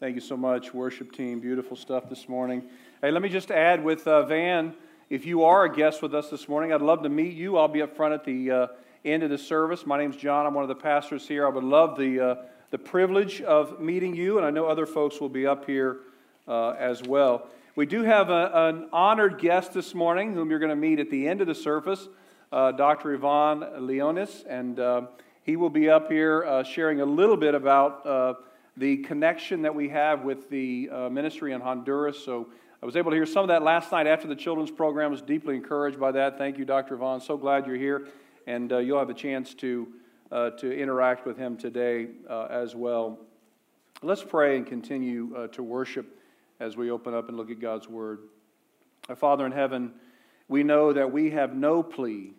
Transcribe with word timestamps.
Thank 0.00 0.16
you 0.16 0.20
so 0.20 0.36
much, 0.36 0.74
worship 0.74 1.12
team. 1.12 1.38
Beautiful 1.38 1.76
stuff 1.76 2.08
this 2.10 2.28
morning. 2.28 2.64
Hey, 3.00 3.12
let 3.12 3.22
me 3.22 3.28
just 3.28 3.52
add 3.52 3.84
with 3.84 4.08
uh, 4.08 4.24
Van, 4.26 4.74
if 5.08 5.24
you 5.24 5.44
are 5.44 5.66
a 5.66 5.72
guest 5.72 6.02
with 6.02 6.16
us 6.16 6.30
this 6.30 6.48
morning, 6.48 6.72
I'd 6.72 6.82
love 6.82 7.04
to 7.04 7.08
meet 7.08 7.34
you. 7.34 7.56
I'll 7.56 7.68
be 7.68 7.80
up 7.80 7.94
front 7.94 8.12
at 8.12 8.24
the 8.24 8.50
uh, 8.50 8.66
end 9.04 9.22
of 9.22 9.30
the 9.30 9.38
service. 9.38 9.86
My 9.86 9.96
name's 9.96 10.16
John. 10.16 10.46
I'm 10.46 10.54
one 10.54 10.64
of 10.64 10.68
the 10.68 10.74
pastors 10.74 11.28
here. 11.28 11.46
I 11.46 11.48
would 11.48 11.62
love 11.62 11.96
the, 11.96 12.20
uh, 12.20 12.34
the 12.72 12.78
privilege 12.78 13.40
of 13.42 13.80
meeting 13.80 14.16
you, 14.16 14.36
and 14.36 14.44
I 14.44 14.50
know 14.50 14.66
other 14.66 14.84
folks 14.84 15.20
will 15.20 15.28
be 15.28 15.46
up 15.46 15.64
here 15.64 15.98
uh, 16.48 16.70
as 16.70 17.04
well. 17.04 17.46
We 17.76 17.86
do 17.86 18.02
have 18.02 18.30
a, 18.30 18.50
an 18.52 18.88
honored 18.92 19.38
guest 19.38 19.74
this 19.74 19.94
morning 19.94 20.34
whom 20.34 20.50
you're 20.50 20.58
going 20.58 20.70
to 20.70 20.76
meet 20.76 20.98
at 20.98 21.08
the 21.08 21.28
end 21.28 21.40
of 21.40 21.46
the 21.46 21.54
service, 21.54 22.08
uh, 22.50 22.72
Dr. 22.72 23.14
Ivan 23.14 23.86
Leonis, 23.86 24.42
and 24.48 24.80
uh, 24.80 25.02
he 25.44 25.54
will 25.54 25.70
be 25.70 25.88
up 25.88 26.10
here 26.10 26.64
sharing 26.64 27.00
a 27.00 27.06
little 27.06 27.36
bit 27.36 27.54
about 27.54 28.36
the 28.76 28.98
connection 28.98 29.62
that 29.62 29.74
we 29.74 29.88
have 29.90 30.24
with 30.24 30.50
the 30.50 30.90
uh, 30.90 31.08
ministry 31.08 31.52
in 31.52 31.60
Honduras. 31.60 32.22
So 32.24 32.48
I 32.82 32.86
was 32.86 32.96
able 32.96 33.10
to 33.12 33.16
hear 33.16 33.26
some 33.26 33.42
of 33.42 33.48
that 33.48 33.62
last 33.62 33.92
night 33.92 34.06
after 34.06 34.26
the 34.26 34.36
children's 34.36 34.70
program. 34.70 35.08
I 35.08 35.10
was 35.10 35.22
deeply 35.22 35.54
encouraged 35.54 35.98
by 35.98 36.12
that. 36.12 36.38
Thank 36.38 36.58
you, 36.58 36.64
Dr. 36.64 36.96
Vaughn. 36.96 37.20
So 37.20 37.36
glad 37.36 37.66
you're 37.66 37.76
here, 37.76 38.08
and 38.46 38.72
uh, 38.72 38.78
you'll 38.78 38.98
have 38.98 39.10
a 39.10 39.14
chance 39.14 39.54
to, 39.54 39.88
uh, 40.32 40.50
to 40.50 40.76
interact 40.76 41.24
with 41.24 41.36
him 41.36 41.56
today 41.56 42.08
uh, 42.28 42.46
as 42.50 42.74
well. 42.74 43.18
Let's 44.02 44.24
pray 44.24 44.56
and 44.56 44.66
continue 44.66 45.34
uh, 45.36 45.46
to 45.48 45.62
worship 45.62 46.18
as 46.60 46.76
we 46.76 46.90
open 46.90 47.14
up 47.14 47.28
and 47.28 47.36
look 47.36 47.50
at 47.50 47.60
God's 47.60 47.88
Word. 47.88 48.20
Our 49.08 49.16
Father 49.16 49.46
in 49.46 49.52
heaven, 49.52 49.92
we 50.48 50.62
know 50.62 50.92
that 50.92 51.12
we 51.12 51.30
have 51.30 51.54
no 51.54 51.82
plea 51.82 52.32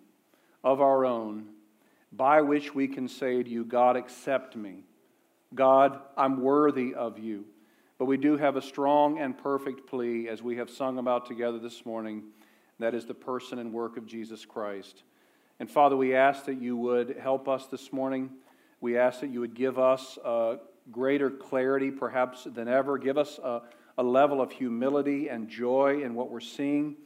of 0.63 0.81
our 0.81 1.05
own 1.05 1.47
by 2.11 2.41
which 2.41 2.73
we 2.73 2.87
can 2.87 3.07
say 3.07 3.41
to 3.41 3.49
you, 3.49 3.63
God, 3.63 3.95
accept 3.95 4.55
me. 4.55 4.83
God, 5.55 5.99
I'm 6.17 6.41
worthy 6.41 6.93
of 6.93 7.17
you. 7.17 7.45
But 7.97 8.05
we 8.05 8.17
do 8.17 8.35
have 8.37 8.57
a 8.57 8.61
strong 8.61 9.19
and 9.19 9.37
perfect 9.37 9.87
plea, 9.87 10.27
as 10.27 10.43
we 10.43 10.57
have 10.57 10.69
sung 10.69 10.97
about 10.97 11.25
together 11.25 11.59
this 11.59 11.85
morning. 11.85 12.23
That 12.79 12.93
is 12.93 13.05
the 13.05 13.13
person 13.13 13.57
and 13.57 13.71
work 13.71 13.95
of 13.95 14.05
Jesus 14.05 14.43
Christ. 14.43 15.03
And 15.59 15.71
Father, 15.71 15.95
we 15.95 16.13
ask 16.13 16.45
that 16.45 16.61
you 16.61 16.75
would 16.75 17.15
help 17.17 17.47
us 17.47 17.67
this 17.67 17.93
morning. 17.93 18.31
We 18.81 18.97
ask 18.97 19.21
that 19.21 19.29
you 19.29 19.39
would 19.39 19.53
give 19.53 19.79
us 19.79 20.19
greater 20.91 21.29
clarity, 21.29 21.89
perhaps 21.89 22.43
than 22.43 22.67
ever. 22.67 22.97
Give 22.97 23.17
us 23.17 23.39
a, 23.41 23.61
a 23.97 24.03
level 24.03 24.41
of 24.41 24.51
humility 24.51 25.29
and 25.29 25.47
joy 25.47 26.01
in 26.03 26.15
what 26.15 26.29
we're 26.29 26.41
seeing. 26.41 26.97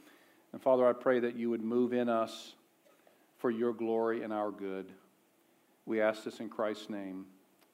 And 0.52 0.60
Father, 0.60 0.84
I 0.86 0.92
pray 0.92 1.20
that 1.20 1.36
you 1.36 1.50
would 1.50 1.62
move 1.62 1.92
in 1.92 2.08
us 2.08 2.54
for 3.38 3.50
your 3.50 3.72
glory 3.72 4.24
and 4.24 4.32
our 4.32 4.50
good. 4.50 4.90
We 5.86 6.00
ask 6.00 6.24
this 6.24 6.40
in 6.40 6.48
Christ's 6.48 6.90
name. 6.90 7.26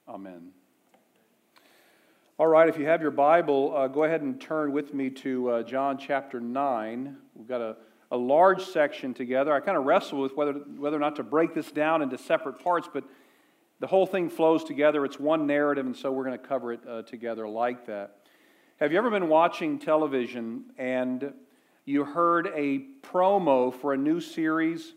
Amen. 0.06 0.50
All 2.38 2.48
right, 2.48 2.68
if 2.68 2.78
you 2.78 2.84
have 2.84 3.00
your 3.00 3.12
Bible, 3.12 3.74
uh, 3.74 3.88
go 3.88 4.04
ahead 4.04 4.20
and 4.20 4.38
turn 4.38 4.70
with 4.70 4.92
me 4.92 5.08
to 5.08 5.48
uh, 5.48 5.62
John 5.62 5.96
chapter 5.96 6.38
9. 6.38 7.16
We've 7.34 7.48
got 7.48 7.62
a, 7.62 7.76
a 8.10 8.16
large 8.18 8.62
section 8.62 9.14
together. 9.14 9.54
I 9.54 9.60
kind 9.60 9.78
of 9.78 9.86
wrestle 9.86 10.20
with 10.20 10.36
whether, 10.36 10.52
whether 10.52 10.98
or 10.98 11.00
not 11.00 11.16
to 11.16 11.22
break 11.22 11.54
this 11.54 11.72
down 11.72 12.02
into 12.02 12.18
separate 12.18 12.62
parts, 12.62 12.90
but 12.92 13.04
the 13.80 13.86
whole 13.86 14.04
thing 14.04 14.28
flows 14.28 14.64
together. 14.64 15.06
It's 15.06 15.18
one 15.18 15.46
narrative, 15.46 15.86
and 15.86 15.96
so 15.96 16.12
we're 16.12 16.24
going 16.24 16.38
to 16.38 16.46
cover 16.46 16.74
it 16.74 16.80
uh, 16.86 17.02
together 17.04 17.48
like 17.48 17.86
that. 17.86 18.18
Have 18.80 18.92
you 18.92 18.98
ever 18.98 19.08
been 19.08 19.30
watching 19.30 19.78
television 19.78 20.64
and 20.76 21.32
you 21.86 22.04
heard 22.04 22.48
a 22.54 22.84
promo 23.00 23.72
for 23.72 23.94
a 23.94 23.96
new 23.96 24.20
series, 24.20 24.92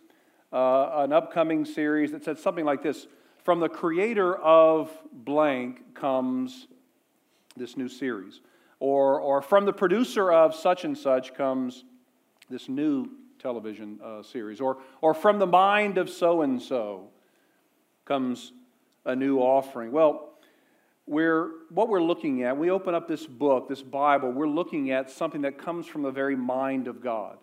uh, 0.51 0.89
an 1.03 1.13
upcoming 1.13 1.63
series 1.63 2.11
that 2.11 2.25
said 2.25 2.37
something 2.37 2.65
like 2.65 2.83
this 2.83 3.07
From 3.45 3.61
the 3.61 3.69
creator 3.69 4.35
of 4.35 4.91
blank 5.13 5.95
comes 5.95 6.67
this 7.59 7.77
new 7.77 7.87
series. 7.87 8.41
Or, 8.79 9.19
or 9.19 9.41
from 9.41 9.65
the 9.65 9.73
producer 9.73 10.31
of 10.31 10.55
such 10.55 10.85
and 10.85 10.97
such 10.97 11.33
comes 11.35 11.83
this 12.49 12.69
new 12.69 13.09
television 13.37 13.99
uh, 14.03 14.23
series. 14.23 14.61
Or, 14.61 14.77
or 15.01 15.13
from 15.13 15.37
the 15.37 15.47
mind 15.47 15.97
of 15.97 16.09
so 16.09 16.41
and 16.41 16.61
so 16.61 17.09
comes 18.05 18.53
a 19.05 19.15
new 19.15 19.39
offering. 19.39 19.91
Well, 19.91 20.29
we're, 21.05 21.49
what 21.69 21.89
we're 21.89 22.03
looking 22.03 22.43
at, 22.43 22.57
we 22.57 22.69
open 22.69 22.93
up 22.93 23.07
this 23.07 23.25
book, 23.25 23.67
this 23.67 23.81
Bible, 23.81 24.31
we're 24.31 24.47
looking 24.47 24.91
at 24.91 25.09
something 25.09 25.41
that 25.41 25.57
comes 25.57 25.87
from 25.87 26.03
the 26.03 26.11
very 26.11 26.35
mind 26.35 26.87
of 26.87 27.01
God. 27.01 27.37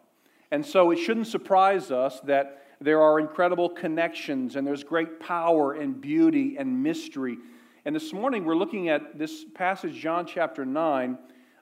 And 0.51 0.65
so 0.65 0.93
it 0.93 0.97
shouldn't 0.97 1.27
surprise 1.27 1.91
us 1.91 2.21
that 2.21 2.63
there 2.81 3.03
are 3.03 3.19
incredible 3.19 3.69
connections 3.69 4.55
and 4.55 4.67
there's 4.67 4.85
great 4.85 5.19
power 5.19 5.73
and 5.73 6.01
beauty 6.01 6.57
and 6.59 6.83
mystery 6.83 7.39
and 7.87 7.95
this 7.95 8.13
morning 8.13 8.45
we're 8.45 8.57
looking 8.57 8.89
at 8.89 9.17
this 9.17 9.45
passage, 9.55 9.95
John 9.95 10.27
chapter 10.27 10.65
9, 10.65 11.17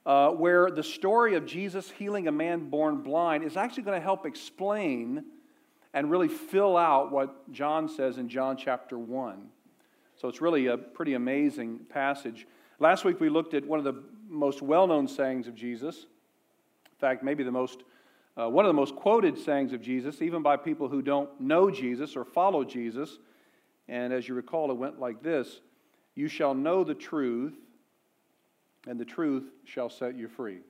uh, 0.06 0.30
where 0.30 0.70
the 0.70 0.82
story 0.82 1.34
of 1.34 1.44
Jesus 1.44 1.90
healing 1.90 2.28
a 2.28 2.32
man 2.32 2.70
born 2.70 3.02
blind 3.02 3.44
is 3.44 3.58
actually 3.58 3.82
going 3.82 4.00
to 4.00 4.02
help 4.02 4.24
explain 4.24 5.22
and 5.92 6.10
really 6.10 6.28
fill 6.28 6.78
out 6.78 7.12
what 7.12 7.52
John 7.52 7.90
says 7.90 8.16
in 8.16 8.30
John 8.30 8.56
chapter 8.56 8.98
1. 8.98 9.48
So 10.16 10.28
it's 10.28 10.40
really 10.40 10.68
a 10.68 10.78
pretty 10.78 11.12
amazing 11.12 11.80
passage. 11.90 12.46
Last 12.78 13.04
week 13.04 13.20
we 13.20 13.28
looked 13.28 13.52
at 13.52 13.66
one 13.66 13.78
of 13.78 13.84
the 13.84 14.02
most 14.26 14.62
well 14.62 14.86
known 14.86 15.06
sayings 15.06 15.46
of 15.46 15.54
Jesus. 15.54 16.06
In 16.86 16.98
fact, 16.98 17.22
maybe 17.22 17.44
the 17.44 17.52
most, 17.52 17.82
uh, 18.40 18.48
one 18.48 18.64
of 18.64 18.70
the 18.70 18.72
most 18.72 18.96
quoted 18.96 19.36
sayings 19.36 19.74
of 19.74 19.82
Jesus, 19.82 20.22
even 20.22 20.40
by 20.42 20.56
people 20.56 20.88
who 20.88 21.02
don't 21.02 21.38
know 21.38 21.70
Jesus 21.70 22.16
or 22.16 22.24
follow 22.24 22.64
Jesus. 22.64 23.18
And 23.88 24.10
as 24.10 24.26
you 24.26 24.34
recall, 24.34 24.70
it 24.70 24.78
went 24.78 24.98
like 24.98 25.22
this 25.22 25.60
you 26.14 26.28
shall 26.28 26.54
know 26.54 26.84
the 26.84 26.94
truth, 26.94 27.54
and 28.86 28.98
the 28.98 29.04
truth 29.04 29.44
shall 29.64 29.88
set 29.88 30.16
you 30.16 30.28
free. 30.28 30.60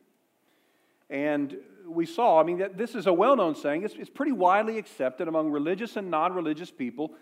And 1.11 1.57
we 1.87 2.07
saw, 2.07 2.41
I 2.41 2.45
mean, 2.45 2.59
that 2.59 2.79
this 2.79 2.95
is 2.95 3.07
a 3.07 3.13
well 3.13 3.37
known 3.37 3.55
saying, 3.55 3.83
it's, 3.83 3.95
it's 3.95 4.11
pretty 4.11 4.33
widely 4.33 4.79
accepted 4.79 5.29
among 5.29 5.51
religious 5.51 5.97
and 5.97 6.11
non 6.11 6.33
religious 6.33 6.71
people 6.71 7.13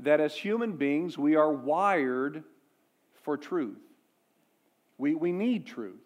that 0.00 0.20
as 0.20 0.34
human 0.34 0.72
beings, 0.72 1.18
we 1.18 1.36
are 1.36 1.52
wired 1.52 2.44
for 3.22 3.36
truth. 3.36 3.78
We, 4.98 5.14
we 5.14 5.32
need 5.32 5.66
truth. 5.66 6.00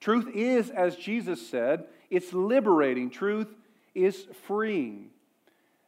Truth 0.00 0.28
is, 0.34 0.70
as 0.70 0.96
Jesus 0.96 1.46
said, 1.46 1.84
it's 2.10 2.32
liberating. 2.32 3.10
Truth 3.10 3.48
is 3.94 4.26
freeing. 4.46 5.10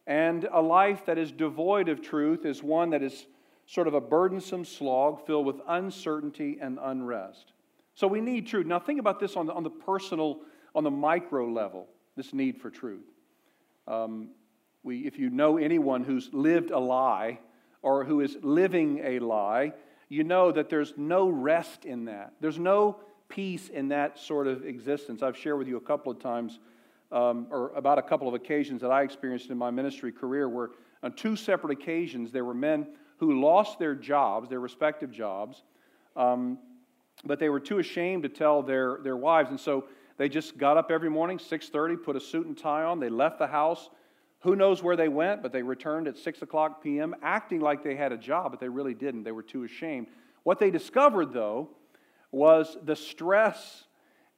And 0.07 0.49
a 0.51 0.61
life 0.61 1.05
that 1.07 1.19
is 1.19 1.31
devoid 1.31 1.89
of 1.89 2.01
truth 2.01 2.47
is 2.47 2.63
one 2.63 2.91
that 2.91 3.03
is 3.03 3.27
sort 3.69 3.87
of 3.87 3.93
a 3.93 4.01
burdensome 4.01 4.65
slog 4.65 5.27
filled 5.27 5.45
with 5.45 5.61
uncertainty 5.69 6.59
and 6.61 6.79
unrest. 6.81 7.53
So 7.95 8.07
we 8.07 8.23
need 8.23 8.47
truth. 8.47 8.67
Now, 8.67 8.79
think 8.79 8.99
about 8.99 9.21
this 9.21 9.37
on 9.37 9.47
the, 9.47 9.53
on 9.53 9.63
the 9.63 9.71
personal, 9.71 10.39
on 10.75 10.85
the 10.85 10.91
micro 10.91 11.47
level, 11.47 11.87
this 12.17 12.33
need 12.33 12.59
for 12.63 12.71
truth. 12.71 13.05
Um, 13.87 14.31
we, 14.83 15.07
if 15.07 15.19
you 15.19 15.29
know 15.29 15.59
anyone 15.59 16.03
who's 16.03 16.31
lived 16.33 16.71
a 16.71 16.79
lie 16.79 17.41
or 17.83 18.05
who 18.05 18.23
is 18.23 18.39
living 18.41 19.01
a 19.05 19.19
lie, 19.19 19.75
you 20.09 20.25
know 20.25 20.51
that 20.51 20.71
there's 20.71 20.95
no 20.97 21.29
rest 21.29 21.85
in 21.85 22.07
that. 22.07 22.33
There's 22.41 22.59
no 22.59 23.01
peace 23.29 23.69
in 23.69 23.89
that 23.89 24.19
sort 24.19 24.47
of 24.47 24.65
existence. 24.65 25.23
I've 25.23 25.37
shared 25.37 25.59
with 25.59 25.69
you 25.69 25.77
a 25.77 25.83
couple 25.83 26.11
of 26.11 26.19
times, 26.19 26.59
um, 27.13 27.47
or 27.51 27.73
about 27.77 27.99
a 27.99 28.03
couple 28.03 28.29
of 28.29 28.33
occasions 28.33 28.81
that 28.81 28.91
I 28.91 29.03
experienced 29.03 29.51
in 29.51 29.59
my 29.59 29.71
ministry 29.71 30.11
career, 30.11 30.49
where 30.49 30.71
on 31.03 31.13
two 31.13 31.37
separate 31.37 31.73
occasions 31.73 32.33
there 32.33 32.47
were 32.47 32.55
men 32.55 32.87
who 33.19 33.41
lost 33.41 33.79
their 33.79 33.95
jobs, 33.95 34.49
their 34.49 34.61
respective 34.61 35.11
jobs, 35.11 35.63
um, 36.17 36.59
but 37.25 37.39
they 37.39 37.49
were 37.49 37.61
too 37.61 37.79
ashamed 37.79 38.23
to 38.23 38.29
tell 38.29 38.63
their, 38.63 38.99
their 39.03 39.17
wives. 39.17 39.51
And 39.51 39.59
so 39.59 39.85
they 40.17 40.29
just 40.29 40.57
got 40.57 40.77
up 40.77 40.91
every 40.91 41.11
morning, 41.11 41.39
6.30, 41.39 42.03
put 42.03 42.17
a 42.17 42.21
suit 42.21 42.47
and 42.47 42.57
tie 42.57 42.85
on. 42.85 43.01
They 43.01 43.09
left 43.09 43.39
the 43.39 43.47
house. 43.47 43.91
Who 44.41 44.55
knows 44.55 44.83
where 44.83 44.97
they 44.97 45.09
went, 45.09 45.43
but 45.43 45.53
they 45.53 45.63
returned 45.63 46.07
at 46.07 46.17
6 46.17 46.43
o'clock 46.43 46.83
p.m., 46.83 47.15
acting 47.23 47.61
like 47.61 47.83
they 47.83 47.97
had 47.97 48.13
a 48.13 48.17
job, 48.17 48.53
but 48.53 48.61
they 48.61 48.69
really 48.69 48.95
didn't. 48.95 49.25
They 49.25 49.33
were 49.33 49.43
too 49.43 49.65
ashamed. 49.65 50.07
What 50.45 50.61
they 50.61 50.71
discovered, 50.71 51.33
though, 51.33 51.71
was 52.31 52.77
the 52.85 52.95
stress 52.95 53.85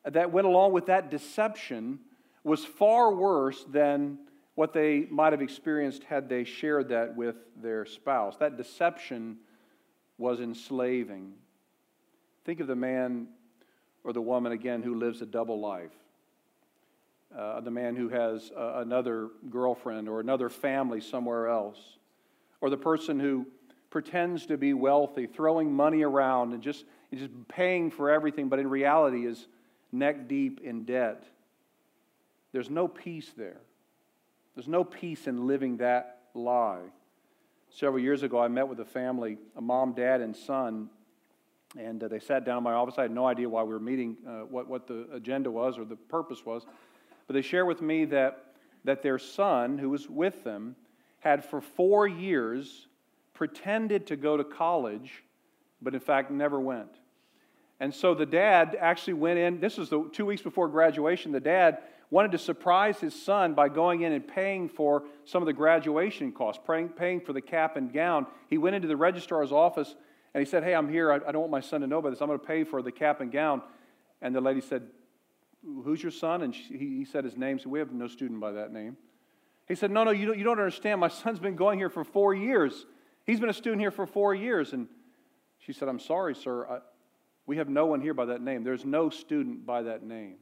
that 0.05 0.33
went 0.33 0.47
along 0.47 0.73
with 0.73 0.87
that 0.87 1.11
deception 1.11 1.99
was 2.45 2.65
far 2.65 3.15
worse 3.15 3.65
than 3.65 4.19
what 4.61 4.75
they 4.75 5.07
might 5.09 5.33
have 5.33 5.41
experienced 5.41 6.05
had 6.05 6.29
they 6.29 6.45
shared 6.45 6.91
that 6.91 7.17
with 7.17 7.37
their 7.63 7.87
spouse. 7.87 8.37
That 8.37 8.59
deception 8.59 9.39
was 10.19 10.39
enslaving. 10.39 11.33
Think 12.45 12.61
of 12.61 12.67
the 12.67 12.77
man 12.77 13.29
or 14.05 14.13
the 14.13 14.21
woman, 14.21 14.53
again, 14.53 14.83
who 14.83 14.97
lives 14.97 15.23
a 15.23 15.25
double 15.25 15.59
life. 15.61 15.95
Uh, 17.35 17.61
the 17.61 17.71
man 17.71 17.97
who 17.97 18.11
has 18.11 18.53
uh, 18.55 18.83
another 18.83 19.31
girlfriend 19.49 20.11
or 20.11 20.21
another 20.21 20.51
family 20.51 21.01
somewhere 21.01 21.49
else. 21.49 21.79
Or 22.61 22.69
the 22.69 22.77
person 22.77 23.19
who 23.19 23.47
pretends 23.89 24.45
to 24.45 24.59
be 24.59 24.75
wealthy, 24.75 25.25
throwing 25.25 25.73
money 25.73 26.03
around 26.03 26.53
and 26.53 26.63
just, 26.63 26.85
just 27.15 27.31
paying 27.49 27.91
for 27.91 28.11
everything, 28.11 28.51
but 28.51 28.59
in 28.59 28.69
reality 28.69 29.25
is 29.25 29.47
neck 29.91 30.29
deep 30.29 30.61
in 30.63 30.85
debt. 30.85 31.25
There's 32.53 32.69
no 32.69 32.89
peace 32.89 33.33
there. 33.39 33.63
There's 34.61 34.69
no 34.69 34.85
peace 34.85 35.27
in 35.27 35.47
living 35.47 35.79
that 35.79 36.19
lie. 36.35 36.83
Several 37.71 37.99
years 37.99 38.23
ago, 38.23 38.39
I 38.39 38.49
met 38.49 38.69
with 38.69 38.79
a 38.81 38.85
family, 38.85 39.39
a 39.57 39.63
mom, 39.63 39.95
dad, 39.95 40.21
and 40.21 40.37
son, 40.37 40.91
And 41.79 42.05
uh, 42.05 42.09
they 42.09 42.19
sat 42.19 42.45
down 42.45 42.59
in 42.59 42.65
my 42.65 42.75
office. 42.75 42.97
I 42.99 43.03
had 43.03 43.11
no 43.11 43.27
idea 43.27 43.49
why 43.49 43.63
we 43.63 43.73
were 43.73 43.81
meeting, 43.81 44.19
uh, 44.29 44.41
what, 44.41 44.69
what 44.69 44.87
the 44.87 45.09
agenda 45.15 45.51
was 45.51 45.79
or 45.79 45.87
the 45.87 45.97
purpose 45.97 46.45
was. 46.45 46.67
But 47.27 47.33
they 47.33 47.41
shared 47.41 47.69
with 47.69 47.81
me 47.81 48.05
that, 48.05 48.53
that 48.85 49.03
their 49.03 49.19
son, 49.19 49.79
who 49.79 49.89
was 49.89 50.11
with 50.11 50.45
them, 50.45 50.77
had 51.21 51.43
for 51.43 51.63
four 51.63 52.07
years 52.07 52.87
pretended 53.33 54.09
to 54.09 54.17
go 54.17 54.37
to 54.37 54.45
college, 54.45 55.25
but 55.81 55.95
in 55.95 56.01
fact 56.01 56.31
never 56.31 56.61
went. 56.61 56.99
And 57.81 57.95
so 57.95 58.15
the 58.15 58.27
dad 58.27 58.77
actually 58.79 59.15
went 59.15 59.39
in. 59.39 59.59
This 59.59 59.79
was 59.79 59.89
the 59.89 60.07
two 60.13 60.27
weeks 60.27 60.43
before 60.43 60.69
graduation. 60.69 61.33
The 61.33 61.41
dad 61.41 61.79
wanted 62.11 62.33
to 62.33 62.39
surprise 62.39 62.99
his 62.99 63.15
son 63.15 63.55
by 63.55 63.69
going 63.69 64.03
in 64.03 64.13
and 64.13 64.27
paying 64.27 64.69
for 64.69 65.05
some 65.25 65.43
of 65.43 65.47
the 65.47 65.53
graduation 65.53 66.33
costs, 66.33 66.61
paying, 66.67 66.89
paying 66.89 67.21
for 67.21 67.33
the 67.33 67.41
cap 67.41 67.77
and 67.77 67.93
gown. 67.93 68.27
He 68.49 68.59
went 68.59 68.77
into 68.77 68.89
the 68.89 68.97
registrar's 68.97 69.53
office 69.53 69.95
and 70.35 70.45
he 70.45 70.51
said, 70.51 70.65
Hey, 70.65 70.75
I'm 70.75 70.89
here. 70.89 71.13
I, 71.13 71.17
I 71.17 71.33
don't 71.33 71.41
want 71.41 71.51
my 71.51 71.61
son 71.61 71.81
to 71.83 71.87
know 71.87 71.99
about 71.99 72.11
this. 72.11 72.21
I'm 72.21 72.29
going 72.29 72.41
to 72.41 72.47
pay 72.47 72.65
for 72.65 72.83
the 72.83 72.93
cap 72.93 73.21
and 73.21 73.31
gown. 73.31 73.63
And 74.21 74.35
the 74.35 74.41
lady 74.41 74.61
said, 74.61 74.83
Who's 75.63 76.03
your 76.03 76.13
son? 76.13 76.43
And 76.43 76.55
she, 76.55 76.77
he 76.77 77.05
said 77.05 77.25
his 77.25 77.37
name. 77.37 77.59
So 77.59 77.69
we 77.69 77.79
have 77.79 77.93
no 77.93 78.09
student 78.09 78.41
by 78.41 78.53
that 78.53 78.73
name. 78.73 78.97
He 79.69 79.75
said, 79.75 79.91
No, 79.91 80.05
no, 80.05 80.11
you 80.11 80.27
don't, 80.27 80.39
you 80.39 80.45
don't 80.45 80.59
understand. 80.59 81.01
My 81.01 81.09
son's 81.09 81.39
been 81.39 81.57
going 81.57 81.79
here 81.79 81.91
for 81.91 82.05
four 82.05 82.35
years. 82.35 82.87
He's 83.25 83.39
been 83.39 83.51
a 83.51 83.55
student 83.55 83.81
here 83.81 83.91
for 83.93 84.07
four 84.07 84.35
years. 84.35 84.73
And 84.73 84.89
she 85.59 85.73
said, 85.73 85.89
I'm 85.89 86.01
sorry, 86.01 86.35
sir. 86.35 86.67
I, 86.67 86.79
we 87.47 87.57
have 87.59 87.69
no 87.69 87.87
one 87.87 88.01
here 88.01 88.15
by 88.15 88.27
that 88.27 88.43
name. 88.43 88.65
There's 88.65 88.85
no 88.85 89.11
student 89.11 89.67
by 89.67 89.83
that 89.83 90.03
name. 90.03 90.37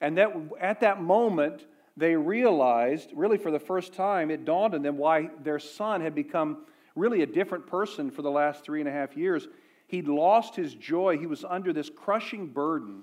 And 0.00 0.16
that, 0.18 0.32
at 0.60 0.80
that 0.80 1.02
moment, 1.02 1.66
they 1.96 2.14
realized, 2.14 3.10
really 3.14 3.38
for 3.38 3.50
the 3.50 3.58
first 3.58 3.92
time, 3.92 4.30
it 4.30 4.44
dawned 4.44 4.74
on 4.74 4.82
them 4.82 4.96
why 4.96 5.30
their 5.42 5.58
son 5.58 6.00
had 6.00 6.14
become 6.14 6.64
really 6.94 7.22
a 7.22 7.26
different 7.26 7.66
person 7.66 8.10
for 8.10 8.22
the 8.22 8.30
last 8.30 8.64
three 8.64 8.80
and 8.80 8.88
a 8.88 8.92
half 8.92 9.16
years. 9.16 9.48
He'd 9.88 10.06
lost 10.06 10.54
his 10.54 10.74
joy. 10.74 11.18
He 11.18 11.26
was 11.26 11.44
under 11.44 11.72
this 11.72 11.90
crushing 11.90 12.48
burden 12.48 13.02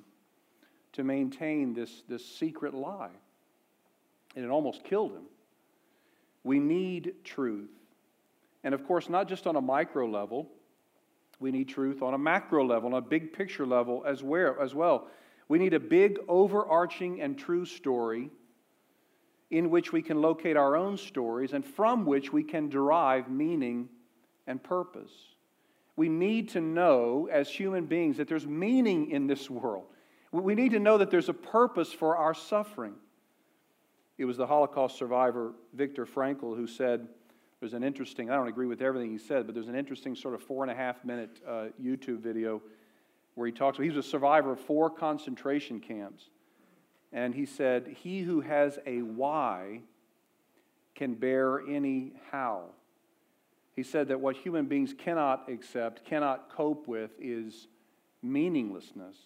to 0.94 1.03
maintain 1.03 1.74
this, 1.74 2.03
this 2.07 2.25
secret 2.25 2.74
lie. 2.74 3.09
And 4.36 4.45
it 4.45 4.50
almost 4.50 4.83
killed 4.83 5.12
him. 5.12 5.24
We 6.44 6.59
need 6.59 7.15
truth. 7.24 7.69
And 8.63 8.74
of 8.74 8.86
course, 8.86 9.09
not 9.09 9.27
just 9.27 9.48
on 9.48 9.56
a 9.56 9.62
micro 9.62 10.07
level, 10.07 10.50
we 11.39 11.51
need 11.51 11.68
truth 11.68 12.01
on 12.01 12.13
a 12.13 12.18
macro 12.18 12.65
level, 12.65 12.94
on 12.94 12.98
a 12.98 13.01
big 13.01 13.33
picture 13.33 13.65
level 13.65 14.03
as 14.06 14.24
well. 14.24 15.07
We 15.47 15.59
need 15.59 15.74
a 15.74 15.80
big, 15.80 16.18
overarching, 16.27 17.21
and 17.21 17.38
true 17.38 17.65
story 17.65 18.31
in 19.51 19.69
which 19.69 19.92
we 19.92 20.01
can 20.01 20.21
locate 20.21 20.57
our 20.57 20.75
own 20.75 20.97
stories 20.97 21.53
and 21.53 21.63
from 21.63 22.06
which 22.06 22.33
we 22.33 22.44
can 22.44 22.68
derive 22.68 23.30
meaning 23.30 23.89
and 24.47 24.62
purpose. 24.62 25.12
We 25.95 26.09
need 26.09 26.50
to 26.50 26.62
know 26.62 27.30
as 27.31 27.50
human 27.50 27.86
beings 27.86 28.18
that 28.18 28.27
there's 28.27 28.45
meaning 28.45 29.12
in 29.12 29.27
this 29.27 29.50
world. 29.50 29.86
We 30.31 30.56
need 30.56 30.71
to 30.71 30.80
know 30.80 30.97
that 30.97 31.12
there's 31.12 31.30
a 31.30 31.33
purpose 31.33 31.94
for 31.94 32.18
our 32.18 32.33
suffering. 32.33 32.95
It 34.18 34.25
was 34.25 34.38
the 34.38 34.48
Holocaust 34.48 34.98
survivor 34.98 35.53
Viktor 35.74 36.06
Frankl 36.06 36.56
who 36.56 36.68
said, 36.68 37.07
there's 37.59 37.74
an 37.74 37.83
interesting, 37.83 38.30
I 38.30 38.36
don't 38.36 38.48
agree 38.48 38.68
with 38.68 38.81
everything 38.81 39.12
he 39.12 39.18
said, 39.18 39.45
but 39.45 39.56
there's 39.56 39.69
an 39.69 39.75
interesting 39.75 40.15
sort 40.15 40.33
of 40.33 40.44
four 40.44 40.63
and 40.63 40.71
a 40.71 40.75
half 40.75 41.06
minute 41.06 41.39
uh, 41.48 41.68
YouTube 41.81 42.19
video 42.19 42.62
where 43.36 43.46
he 43.46 43.54
talks, 43.54 43.78
he 43.78 43.90
was 43.90 43.98
a 43.98 44.10
survivor 44.10 44.54
of 44.54 44.60
four 44.60 44.90
concentration 44.90 45.80
camps. 45.80 46.30
And 47.14 47.36
he 47.36 47.46
said, 47.46 47.96
He 48.02 48.22
who 48.22 48.42
has 48.42 48.80
a 48.86 49.02
why 49.02 49.82
can 50.96 51.14
bear 51.14 51.62
any 51.62 52.14
how. 52.32 52.64
He 53.76 53.84
said 53.84 54.08
that 54.08 54.20
what 54.20 54.38
human 54.38 54.66
beings 54.66 54.94
cannot 54.98 55.50
accept, 55.50 56.06
cannot 56.06 56.50
cope 56.50 56.88
with, 56.88 57.12
is 57.20 57.68
meaninglessness. 58.24 59.18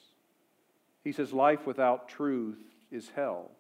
He 1.03 1.11
says, 1.11 1.31
Life 1.31 1.65
without 1.65 2.09
truth 2.09 2.59
is 2.91 3.11
hell. 3.15 3.51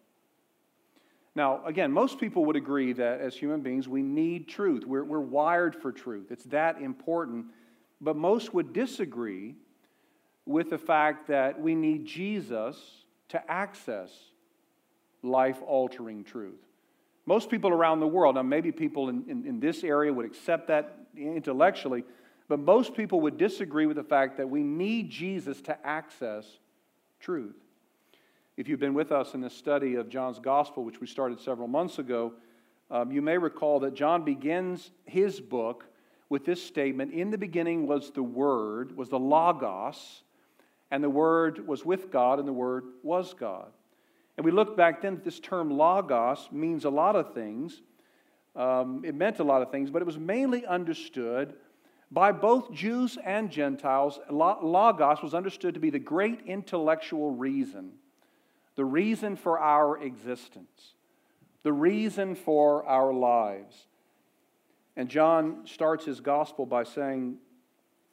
Now, 1.35 1.63
again, 1.65 1.91
most 1.91 2.19
people 2.19 2.43
would 2.45 2.55
agree 2.55 2.91
that 2.93 3.21
as 3.21 3.35
human 3.35 3.61
beings, 3.61 3.87
we 3.87 4.01
need 4.01 4.47
truth. 4.47 4.85
We're, 4.85 5.03
we're 5.03 5.19
wired 5.19 5.75
for 5.75 5.91
truth. 5.91 6.31
It's 6.31 6.45
that 6.45 6.81
important. 6.81 7.45
But 8.01 8.15
most 8.15 8.53
would 8.53 8.73
disagree 8.73 9.55
with 10.49 10.71
the 10.71 10.77
fact 10.79 11.27
that 11.27 11.61
we 11.61 11.75
need 11.75 12.07
Jesus 12.07 12.75
to 13.27 13.51
access 13.51 14.09
life 15.21 15.61
altering 15.67 16.23
truth. 16.23 16.59
Most 17.27 17.51
people 17.51 17.69
around 17.69 17.99
the 17.99 18.07
world, 18.07 18.33
now 18.33 18.41
maybe 18.41 18.71
people 18.71 19.09
in, 19.09 19.23
in, 19.29 19.45
in, 19.45 19.59
this 19.59 19.83
area 19.83 20.11
would 20.11 20.25
accept 20.25 20.69
that 20.69 20.97
intellectually, 21.15 22.03
but 22.47 22.57
most 22.57 22.95
people 22.95 23.21
would 23.21 23.37
disagree 23.37 23.85
with 23.85 23.97
the 23.97 24.03
fact 24.03 24.37
that 24.37 24.49
we 24.49 24.63
need 24.63 25.11
Jesus 25.11 25.61
to 25.61 25.77
access 25.85 26.47
truth. 27.19 27.55
If 28.57 28.67
you've 28.67 28.79
been 28.79 28.95
with 28.95 29.11
us 29.11 29.35
in 29.35 29.41
the 29.41 29.51
study 29.51 29.95
of 29.95 30.09
John's 30.09 30.39
Gospel, 30.39 30.83
which 30.83 30.99
we 30.99 31.05
started 31.05 31.39
several 31.39 31.67
months 31.67 31.99
ago, 31.99 32.33
um, 32.89 33.11
you 33.11 33.21
may 33.21 33.37
recall 33.37 33.81
that 33.81 33.93
John 33.93 34.25
begins 34.25 34.89
his 35.05 35.39
book 35.39 35.85
with 36.27 36.43
this 36.43 36.63
statement 36.63 37.13
In 37.13 37.29
the 37.29 37.37
beginning 37.37 37.85
was 37.85 38.09
the 38.09 38.23
Word, 38.23 38.97
was 38.97 39.09
the 39.09 39.19
Logos, 39.19 40.23
and 40.91 41.03
the 41.03 41.09
Word 41.09 41.67
was 41.67 41.85
with 41.85 42.11
God, 42.11 42.39
and 42.39 42.47
the 42.47 42.53
Word 42.53 42.85
was 43.03 43.33
God. 43.33 43.71
And 44.37 44.45
we 44.45 44.51
looked 44.51 44.77
back 44.77 45.01
then 45.01 45.15
that 45.15 45.23
this 45.23 45.39
term 45.39 45.69
logos 45.69 46.47
means 46.51 46.85
a 46.85 46.89
lot 46.89 47.15
of 47.15 47.33
things. 47.33 47.81
Um, 48.55 49.03
it 49.05 49.13
meant 49.13 49.39
a 49.39 49.43
lot 49.43 49.61
of 49.61 49.71
things, 49.71 49.91
but 49.91 50.01
it 50.01 50.05
was 50.05 50.17
mainly 50.17 50.65
understood 50.65 51.55
by 52.11 52.31
both 52.31 52.71
Jews 52.71 53.17
and 53.23 53.51
Gentiles. 53.51 54.19
Logos 54.29 55.21
was 55.21 55.33
understood 55.33 55.73
to 55.73 55.79
be 55.79 55.89
the 55.89 55.99
great 55.99 56.41
intellectual 56.45 57.31
reason, 57.31 57.91
the 58.75 58.85
reason 58.85 59.35
for 59.35 59.59
our 59.59 60.01
existence, 60.01 60.93
the 61.63 61.73
reason 61.73 62.33
for 62.33 62.85
our 62.85 63.13
lives. 63.13 63.87
And 64.95 65.09
John 65.09 65.61
starts 65.65 66.05
his 66.05 66.19
gospel 66.19 66.65
by 66.65 66.83
saying, 66.83 67.37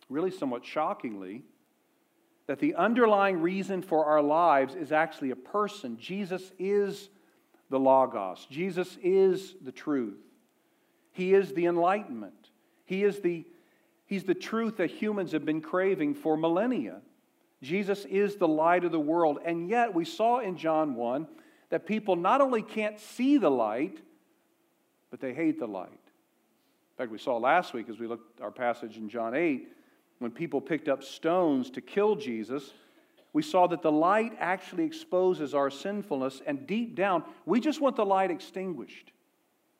really 0.08 0.30
somewhat 0.30 0.64
shockingly, 0.64 1.42
that 2.46 2.60
the 2.60 2.74
underlying 2.74 3.40
reason 3.40 3.82
for 3.82 4.04
our 4.04 4.22
lives 4.22 4.74
is 4.74 4.92
actually 4.92 5.30
a 5.30 5.36
person. 5.36 5.98
Jesus 5.98 6.52
is 6.58 7.08
the 7.68 7.78
Logos, 7.80 8.46
Jesus 8.50 8.96
is 9.02 9.54
the 9.60 9.72
truth, 9.72 10.20
He 11.12 11.34
is 11.34 11.52
the 11.52 11.66
enlightenment, 11.66 12.50
He 12.84 13.02
is 13.02 13.20
the 13.20 13.44
He's 14.06 14.22
the 14.22 14.34
truth 14.34 14.76
that 14.76 14.90
humans 14.90 15.32
have 15.32 15.44
been 15.44 15.60
craving 15.60 16.14
for 16.14 16.36
millennia. 16.36 17.00
Jesus 17.60 18.04
is 18.04 18.36
the 18.36 18.46
light 18.46 18.84
of 18.84 18.92
the 18.92 19.00
world. 19.00 19.40
And 19.44 19.68
yet, 19.68 19.92
we 19.92 20.04
saw 20.04 20.38
in 20.38 20.56
John 20.56 20.94
1 20.94 21.26
that 21.70 21.86
people 21.86 22.14
not 22.14 22.40
only 22.40 22.62
can't 22.62 23.00
see 23.00 23.36
the 23.36 23.50
light, 23.50 23.98
but 25.10 25.20
they 25.20 25.34
hate 25.34 25.58
the 25.58 25.66
light. 25.66 25.90
In 25.90 26.96
fact, 26.96 27.10
we 27.10 27.18
saw 27.18 27.36
last 27.36 27.74
week 27.74 27.88
as 27.88 27.98
we 27.98 28.06
looked 28.06 28.40
our 28.40 28.52
passage 28.52 28.96
in 28.96 29.08
John 29.08 29.34
8 29.34 29.68
when 30.18 30.30
people 30.30 30.60
picked 30.60 30.88
up 30.88 31.02
stones 31.02 31.70
to 31.70 31.80
kill 31.80 32.16
Jesus, 32.16 32.72
we 33.32 33.42
saw 33.42 33.66
that 33.66 33.82
the 33.82 33.92
light 33.92 34.32
actually 34.38 34.84
exposes 34.84 35.54
our 35.54 35.70
sinfulness, 35.70 36.40
and 36.46 36.66
deep 36.66 36.94
down, 36.94 37.22
we 37.44 37.60
just 37.60 37.80
want 37.80 37.96
the 37.96 38.06
light 38.06 38.30
extinguished. 38.30 39.12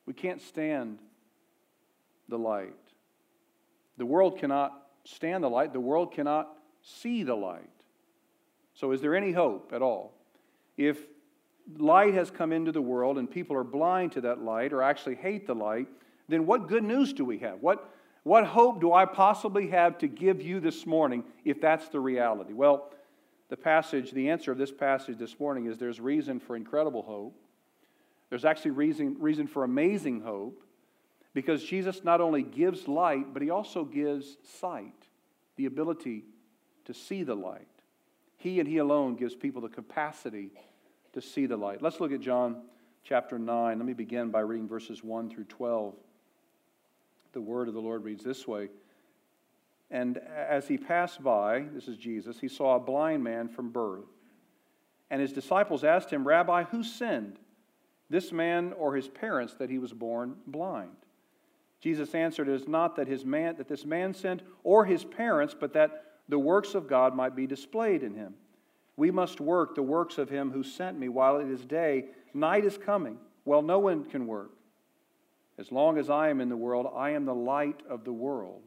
We 0.05 0.13
can't 0.13 0.41
stand 0.41 0.99
the 2.29 2.37
light. 2.37 2.75
The 3.97 4.05
world 4.05 4.37
cannot 4.37 4.87
stand 5.05 5.43
the 5.43 5.49
light, 5.49 5.73
the 5.73 5.79
world 5.79 6.13
cannot 6.13 6.55
see 6.83 7.23
the 7.23 7.35
light. 7.35 7.69
So, 8.73 8.91
is 8.91 9.01
there 9.01 9.15
any 9.15 9.31
hope 9.31 9.71
at 9.73 9.81
all? 9.81 10.13
If 10.77 10.99
light 11.77 12.13
has 12.13 12.29
come 12.29 12.51
into 12.51 12.71
the 12.71 12.81
world 12.81 13.17
and 13.17 13.29
people 13.29 13.55
are 13.55 13.63
blind 13.63 14.11
to 14.13 14.21
that 14.21 14.41
light 14.41 14.71
or 14.71 14.83
actually 14.83 15.15
hate 15.15 15.47
the 15.47 15.55
light, 15.55 15.87
then 16.29 16.45
what 16.45 16.67
good 16.67 16.83
news 16.83 17.13
do 17.13 17.25
we 17.25 17.39
have? 17.39 17.59
What, 17.61 17.89
what 18.27 18.45
hope 18.45 18.81
do 18.81 18.91
I 18.91 19.05
possibly 19.05 19.67
have 19.69 19.99
to 19.99 20.07
give 20.07 20.41
you 20.41 20.59
this 20.59 20.85
morning 20.85 21.23
if 21.45 21.61
that's 21.61 21.87
the 21.87 21.99
reality? 22.01 22.51
Well, 22.51 22.91
the 23.47 23.55
passage, 23.55 24.11
the 24.11 24.29
answer 24.29 24.51
of 24.51 24.57
this 24.57 24.71
passage 24.71 25.17
this 25.17 25.39
morning 25.39 25.67
is 25.67 25.77
there's 25.77 26.01
reason 26.01 26.41
for 26.41 26.57
incredible 26.57 27.03
hope. 27.03 27.39
There's 28.29 28.43
actually 28.43 28.71
reason, 28.71 29.15
reason 29.19 29.47
for 29.47 29.63
amazing 29.63 30.19
hope 30.19 30.61
because 31.33 31.63
Jesus 31.63 32.03
not 32.03 32.19
only 32.19 32.43
gives 32.43 32.89
light, 32.89 33.33
but 33.33 33.41
he 33.41 33.49
also 33.49 33.85
gives 33.85 34.35
sight, 34.59 35.07
the 35.55 35.65
ability 35.65 36.25
to 36.83 36.93
see 36.93 37.23
the 37.23 37.35
light. 37.35 37.65
He 38.35 38.59
and 38.59 38.67
he 38.67 38.79
alone 38.79 39.15
gives 39.15 39.35
people 39.35 39.61
the 39.61 39.69
capacity 39.69 40.51
to 41.13 41.21
see 41.21 41.45
the 41.45 41.55
light. 41.55 41.81
Let's 41.81 42.01
look 42.01 42.11
at 42.11 42.19
John 42.19 42.63
chapter 43.05 43.39
9. 43.39 43.77
Let 43.77 43.87
me 43.87 43.93
begin 43.93 44.31
by 44.31 44.41
reading 44.41 44.67
verses 44.67 45.01
1 45.01 45.29
through 45.29 45.45
12 45.45 45.95
the 47.37 47.41
word 47.41 47.67
of 47.67 47.75
the 47.75 47.79
Lord 47.79 48.03
reads 48.03 48.23
this 48.23 48.47
way 48.47 48.69
And 49.91 50.17
as 50.17 50.67
he 50.67 50.75
passed 50.75 51.23
by, 51.23 51.65
this 51.71 51.87
is 51.87 51.95
Jesus, 51.95 52.39
he 52.39 52.47
saw 52.47 52.75
a 52.75 52.79
blind 52.79 53.23
man 53.23 53.47
from 53.47 53.69
birth. 53.69 54.05
And 55.11 55.21
his 55.21 55.31
disciples 55.31 55.83
asked 55.83 56.09
him, 56.09 56.27
Rabbi, 56.27 56.63
who 56.63 56.83
sinned, 56.83 57.37
this 58.09 58.31
man 58.31 58.73
or 58.75 58.95
his 58.95 59.07
parents, 59.07 59.53
that 59.59 59.69
he 59.69 59.77
was 59.77 59.93
born 59.93 60.37
blind? 60.47 60.95
Jesus 61.79 62.15
answered, 62.15 62.49
It 62.49 62.55
is 62.55 62.67
not 62.67 62.95
that, 62.95 63.07
his 63.07 63.23
man, 63.23 63.55
that 63.57 63.67
this 63.67 63.85
man 63.85 64.15
sinned 64.15 64.41
or 64.63 64.83
his 64.83 65.05
parents, 65.05 65.55
but 65.57 65.73
that 65.73 66.05
the 66.27 66.39
works 66.39 66.73
of 66.73 66.87
God 66.87 67.15
might 67.15 67.35
be 67.35 67.45
displayed 67.45 68.01
in 68.01 68.15
him. 68.15 68.33
We 68.95 69.11
must 69.11 69.39
work 69.39 69.75
the 69.75 69.83
works 69.83 70.17
of 70.17 70.27
him 70.27 70.49
who 70.49 70.63
sent 70.63 70.97
me 70.97 71.07
while 71.07 71.37
it 71.37 71.49
is 71.49 71.63
day. 71.63 72.05
Night 72.33 72.65
is 72.65 72.79
coming. 72.79 73.19
Well, 73.45 73.61
no 73.61 73.77
one 73.77 74.05
can 74.05 74.25
work. 74.25 74.56
As 75.57 75.71
long 75.71 75.97
as 75.97 76.09
I 76.09 76.29
am 76.29 76.39
in 76.39 76.49
the 76.49 76.57
world, 76.57 76.91
I 76.95 77.11
am 77.11 77.25
the 77.25 77.35
light 77.35 77.81
of 77.89 78.03
the 78.03 78.13
world. 78.13 78.61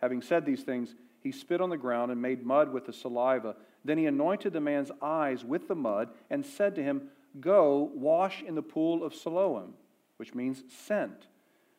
Having 0.00 0.22
said 0.22 0.46
these 0.46 0.62
things, 0.62 0.94
he 1.20 1.32
spit 1.32 1.60
on 1.60 1.70
the 1.70 1.76
ground 1.76 2.12
and 2.12 2.20
made 2.20 2.44
mud 2.44 2.72
with 2.72 2.86
the 2.86 2.92
saliva. 2.92 3.56
Then 3.84 3.98
he 3.98 4.06
anointed 4.06 4.52
the 4.52 4.60
man's 4.60 4.90
eyes 5.02 5.44
with 5.44 5.66
the 5.68 5.74
mud 5.74 6.10
and 6.30 6.44
said 6.44 6.74
to 6.76 6.82
him, 6.82 7.08
Go, 7.40 7.90
wash 7.94 8.42
in 8.42 8.54
the 8.54 8.62
pool 8.62 9.02
of 9.02 9.14
Siloam, 9.14 9.74
which 10.18 10.34
means 10.34 10.62
sent. 10.86 11.26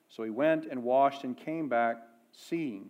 So 0.09 0.23
he 0.23 0.29
went 0.29 0.65
and 0.65 0.83
washed 0.83 1.23
and 1.23 1.37
came 1.37 1.69
back 1.69 1.97
seeing. 2.31 2.89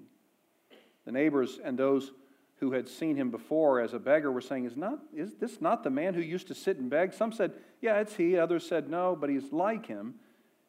The 1.05 1.11
neighbors 1.11 1.59
and 1.63 1.77
those 1.77 2.11
who 2.57 2.71
had 2.71 2.87
seen 2.87 3.15
him 3.15 3.29
before 3.29 3.81
as 3.81 3.93
a 3.93 3.99
beggar 3.99 4.31
were 4.31 4.41
saying, 4.41 4.65
Is, 4.65 4.75
not, 4.75 4.99
is 5.13 5.35
this 5.35 5.61
not 5.61 5.83
the 5.83 5.89
man 5.89 6.13
who 6.13 6.21
used 6.21 6.47
to 6.47 6.55
sit 6.55 6.77
and 6.77 6.89
beg? 6.89 7.13
Some 7.13 7.31
said, 7.31 7.53
Yeah, 7.81 7.99
it's 7.99 8.15
he. 8.15 8.37
Others 8.37 8.67
said, 8.67 8.89
No, 8.89 9.15
but 9.15 9.29
he's 9.29 9.51
like 9.51 9.85
him. 9.85 10.15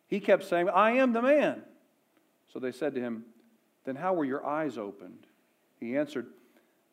He 0.09 0.21
kept 0.21 0.45
saying, 0.45 0.69
I 0.69 0.93
am 0.93 1.13
the 1.13 1.23
man. 1.23 1.63
So 2.53 2.59
they 2.59 2.73
said 2.73 2.95
to 2.95 3.01
him, 3.01 3.25
Then 3.85 3.97
how 3.97 4.15
were 4.15 4.25
your 4.25 4.47
eyes 4.47 4.79
opened? 4.79 5.27
He 5.81 5.97
answered, 5.97 6.27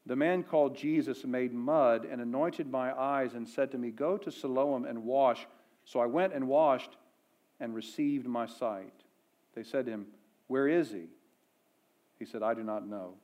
The 0.06 0.16
man 0.16 0.44
called 0.44 0.76
Jesus 0.76 1.24
made 1.24 1.54
mud 1.54 2.06
and 2.06 2.22
anointed 2.22 2.70
my 2.70 2.98
eyes 2.98 3.34
and 3.34 3.48
said 3.48 3.72
to 3.72 3.78
me, 3.78 3.92
Go 3.92 4.18
to 4.18 4.32
Siloam 4.32 4.86
and 4.86 5.04
wash. 5.04 5.48
So 5.86 6.00
I 6.00 6.06
went 6.06 6.34
and 6.34 6.48
washed 6.48 6.98
and 7.60 7.76
received 7.76 8.26
my 8.26 8.46
sight. 8.46 8.94
They 9.56 9.64
said 9.64 9.86
to 9.86 9.92
him, 9.92 10.08
Where 10.48 10.68
is 10.68 10.92
he? 10.92 11.06
He 12.20 12.26
said, 12.26 12.42
I 12.42 12.54
do 12.54 12.64
not 12.64 12.88
know. 12.88 13.16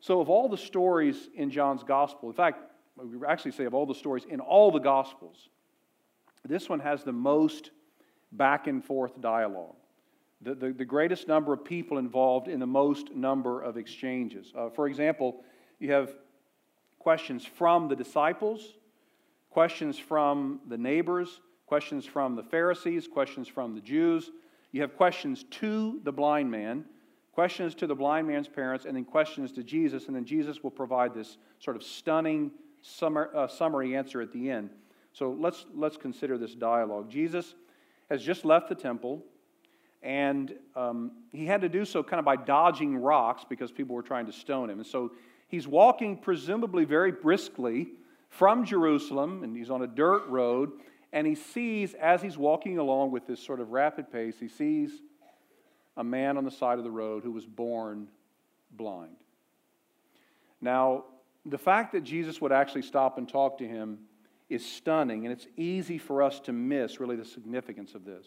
So, 0.00 0.20
of 0.20 0.28
all 0.28 0.48
the 0.48 0.56
stories 0.56 1.28
in 1.34 1.50
John's 1.50 1.82
gospel, 1.82 2.28
in 2.28 2.34
fact, 2.34 2.62
we 2.96 3.26
actually 3.26 3.52
say 3.52 3.64
of 3.64 3.74
all 3.74 3.86
the 3.86 3.94
stories 3.94 4.24
in 4.28 4.40
all 4.40 4.70
the 4.70 4.78
gospels, 4.78 5.48
this 6.44 6.68
one 6.68 6.80
has 6.80 7.02
the 7.02 7.12
most 7.12 7.70
back 8.32 8.66
and 8.66 8.84
forth 8.84 9.20
dialogue. 9.20 9.76
The, 10.40 10.54
the, 10.54 10.72
the 10.72 10.84
greatest 10.84 11.26
number 11.26 11.52
of 11.52 11.64
people 11.64 11.98
involved 11.98 12.48
in 12.48 12.60
the 12.60 12.66
most 12.66 13.14
number 13.14 13.60
of 13.60 13.76
exchanges. 13.76 14.52
Uh, 14.56 14.70
for 14.70 14.86
example, 14.86 15.42
you 15.80 15.92
have 15.92 16.12
questions 16.98 17.44
from 17.44 17.88
the 17.88 17.96
disciples, 17.96 18.74
questions 19.50 19.98
from 19.98 20.60
the 20.68 20.78
neighbors, 20.78 21.40
questions 21.66 22.06
from 22.06 22.36
the 22.36 22.42
Pharisees, 22.42 23.08
questions 23.08 23.48
from 23.48 23.74
the 23.74 23.80
Jews. 23.80 24.30
You 24.72 24.80
have 24.82 24.96
questions 24.96 25.44
to 25.50 26.00
the 26.04 26.12
blind 26.12 26.50
man, 26.50 26.84
questions 27.32 27.74
to 27.76 27.86
the 27.86 27.94
blind 27.94 28.28
man's 28.28 28.48
parents, 28.48 28.84
and 28.84 28.96
then 28.96 29.04
questions 29.04 29.52
to 29.52 29.62
Jesus, 29.62 30.06
and 30.06 30.14
then 30.14 30.24
Jesus 30.24 30.62
will 30.62 30.70
provide 30.70 31.14
this 31.14 31.38
sort 31.58 31.76
of 31.76 31.82
stunning 31.82 32.50
summary, 32.82 33.28
uh, 33.34 33.48
summary 33.48 33.96
answer 33.96 34.20
at 34.20 34.32
the 34.32 34.50
end. 34.50 34.70
So 35.12 35.36
let's, 35.38 35.66
let's 35.74 35.96
consider 35.96 36.38
this 36.38 36.54
dialogue. 36.54 37.10
Jesus 37.10 37.54
has 38.08 38.22
just 38.22 38.44
left 38.44 38.68
the 38.68 38.74
temple, 38.74 39.24
and 40.02 40.54
um, 40.76 41.12
he 41.32 41.46
had 41.46 41.60
to 41.60 41.68
do 41.68 41.84
so 41.84 42.02
kind 42.02 42.18
of 42.18 42.24
by 42.24 42.36
dodging 42.36 42.96
rocks 42.96 43.44
because 43.48 43.72
people 43.72 43.94
were 43.94 44.02
trying 44.02 44.26
to 44.26 44.32
stone 44.32 44.70
him. 44.70 44.78
And 44.78 44.86
so 44.86 45.12
he's 45.48 45.66
walking, 45.66 46.16
presumably 46.16 46.84
very 46.84 47.12
briskly, 47.12 47.88
from 48.28 48.64
Jerusalem, 48.64 49.42
and 49.42 49.56
he's 49.56 49.70
on 49.70 49.82
a 49.82 49.86
dirt 49.86 50.26
road, 50.28 50.72
and 51.12 51.26
he 51.26 51.34
sees, 51.34 51.94
as 51.94 52.20
he's 52.20 52.36
walking 52.36 52.78
along 52.78 53.10
with 53.10 53.26
this 53.26 53.42
sort 53.42 53.60
of 53.60 53.70
rapid 53.70 54.12
pace, 54.12 54.36
he 54.38 54.48
sees 54.48 54.90
a 55.96 56.04
man 56.04 56.36
on 56.36 56.44
the 56.44 56.50
side 56.50 56.78
of 56.78 56.84
the 56.84 56.90
road 56.90 57.24
who 57.24 57.32
was 57.32 57.46
born 57.46 58.08
blind. 58.70 59.16
Now, 60.60 61.04
the 61.46 61.58
fact 61.58 61.92
that 61.92 62.04
Jesus 62.04 62.40
would 62.40 62.52
actually 62.52 62.82
stop 62.82 63.16
and 63.16 63.28
talk 63.28 63.58
to 63.58 63.66
him 63.66 63.98
is 64.48 64.64
stunning, 64.64 65.24
and 65.24 65.32
it's 65.32 65.46
easy 65.56 65.98
for 65.98 66.22
us 66.22 66.40
to 66.40 66.52
miss 66.52 67.00
really 67.00 67.16
the 67.16 67.24
significance 67.24 67.94
of 67.94 68.04
this. 68.04 68.26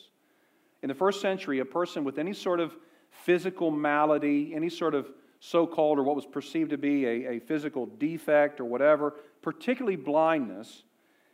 In 0.83 0.89
the 0.89 0.95
first 0.95 1.21
century, 1.21 1.59
a 1.59 1.65
person 1.65 2.03
with 2.03 2.17
any 2.17 2.33
sort 2.33 2.59
of 2.59 2.75
physical 3.09 3.71
malady, 3.71 4.53
any 4.55 4.69
sort 4.69 4.95
of 4.95 5.11
so 5.39 5.65
called 5.65 5.97
or 5.97 6.03
what 6.03 6.15
was 6.15 6.25
perceived 6.25 6.69
to 6.69 6.77
be 6.77 7.05
a, 7.05 7.33
a 7.33 7.39
physical 7.39 7.85
defect 7.85 8.59
or 8.59 8.65
whatever, 8.65 9.15
particularly 9.41 9.95
blindness, 9.95 10.83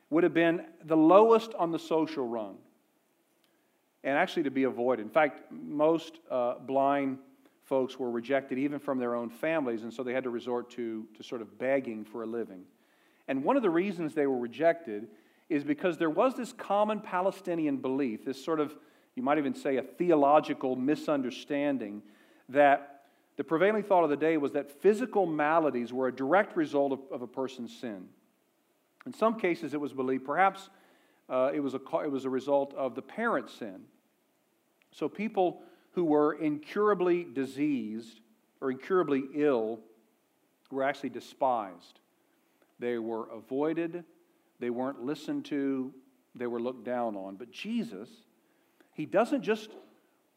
would 0.10 0.24
have 0.24 0.34
been 0.34 0.62
the 0.86 0.96
lowest 0.96 1.53
on 1.56 1.72
the 1.72 1.79
social 1.79 2.25
rung 2.25 2.58
and 4.03 4.17
actually 4.17 4.44
to 4.44 4.51
be 4.51 4.63
avoided. 4.63 5.06
In 5.06 5.12
fact, 5.12 5.51
most 5.51 6.20
uh, 6.32 6.56
blind 6.60 7.17
folks 7.63 8.00
were 8.00 8.10
rejected 8.10 8.58
even 8.58 8.79
from 8.79 8.98
their 8.98 9.15
own 9.15 9.29
families, 9.29 9.84
and 9.84 9.94
so 9.94 10.03
they 10.03 10.13
had 10.13 10.24
to 10.24 10.29
resort 10.29 10.70
to, 10.72 11.06
to 11.17 11.24
sort 11.24 11.41
of 11.41 11.58
begging 11.60 12.06
for 12.06 12.24
a 12.24 12.25
living. 12.25 12.63
And 13.28 13.44
one 13.44 13.58
of 13.58 13.64
the 13.64 13.70
reasons 13.70 14.14
they 14.14 14.28
were 14.28 14.38
rejected 14.38 15.08
is 15.50 15.64
because 15.64 15.98
there 15.98 16.10
was 16.10 16.36
this 16.36 16.54
common 16.54 17.00
Palestinian 17.00 17.78
belief, 17.78 18.26
this 18.26 18.44
sort 18.44 18.60
of, 18.60 18.76
you 19.16 19.24
might 19.24 19.38
even 19.38 19.56
say, 19.56 19.78
a 19.78 19.82
theological 19.82 20.76
misunderstanding 20.76 22.02
that 22.50 23.04
the 23.38 23.44
prevailing 23.44 23.84
thought 23.84 24.04
of 24.04 24.10
the 24.10 24.18
day 24.18 24.38
was 24.38 24.54
that 24.54 24.82
physical 24.82 25.26
maladies 25.26 25.94
were 25.94 26.08
a 26.08 26.16
direct 26.16 26.58
result 26.58 26.92
of, 26.92 27.00
of 27.12 27.22
a 27.22 27.28
person's 27.28 27.76
sin. 27.76 28.08
In 29.06 29.14
some 29.14 29.40
cases, 29.40 29.74
it 29.74 29.80
was 29.80 29.94
believed 29.94 30.26
perhaps 30.26 30.70
uh, 31.30 31.52
it, 31.54 31.60
was 31.60 31.74
a, 31.74 31.80
it 32.04 32.12
was 32.12 32.26
a 32.26 32.30
result 32.30 32.74
of 32.74 32.96
the 32.96 33.02
parent's 33.02 33.54
sin. 33.54 33.82
So 34.92 35.08
people 35.08 35.62
who 35.92 36.04
were 36.04 36.34
incurably 36.34 37.24
diseased 37.24 38.22
or 38.60 38.72
incurably 38.72 39.24
ill 39.36 39.80
were 40.72 40.84
actually 40.84 41.10
despised. 41.10 42.00
They 42.80 42.98
were 42.98 43.30
avoided, 43.30 44.04
they 44.60 44.70
weren't 44.70 45.04
listened 45.04 45.46
to, 45.46 45.94
they 46.36 46.48
were 46.48 46.60
looked 46.60 46.84
down 46.84 47.16
on. 47.16 47.36
But 47.36 47.52
Jesus, 47.52 48.10
he 48.94 49.06
doesn't 49.06 49.42
just 49.42 49.72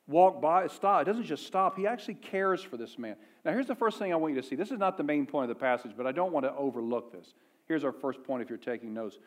walk 0.07 0.41
by, 0.41 0.67
stop. 0.67 1.03
It 1.03 1.05
doesn't 1.05 1.25
just 1.25 1.47
stop. 1.47 1.77
He 1.77 1.87
actually 1.87 2.15
cares 2.15 2.63
for 2.63 2.77
this 2.77 2.99
man. 2.99 3.17
Now, 3.45 3.53
here's 3.53 3.67
the 3.67 3.75
first 3.75 3.99
thing 3.99 4.13
I 4.13 4.17
want 4.17 4.35
you 4.35 4.41
to 4.41 4.47
see. 4.47 4.57
This 4.57 4.71
is 4.71 4.79
not 4.79 4.97
the 4.97 5.03
main 5.03 5.27
point 5.27 5.51
of 5.51 5.57
the 5.57 5.61
passage, 5.61 5.93
but 5.97 6.07
I 6.07 6.13
don't 6.13 6.33
want 6.33 6.45
to 6.45 6.55
overlook 6.55 7.13
this. 7.13 7.35
Here's 7.69 7.85
our 7.85 7.93
first 7.93 8.23
point 8.25 8.43
if 8.43 8.49
you're 8.49 8.59
taking 8.59 8.93
notes 8.93 9.19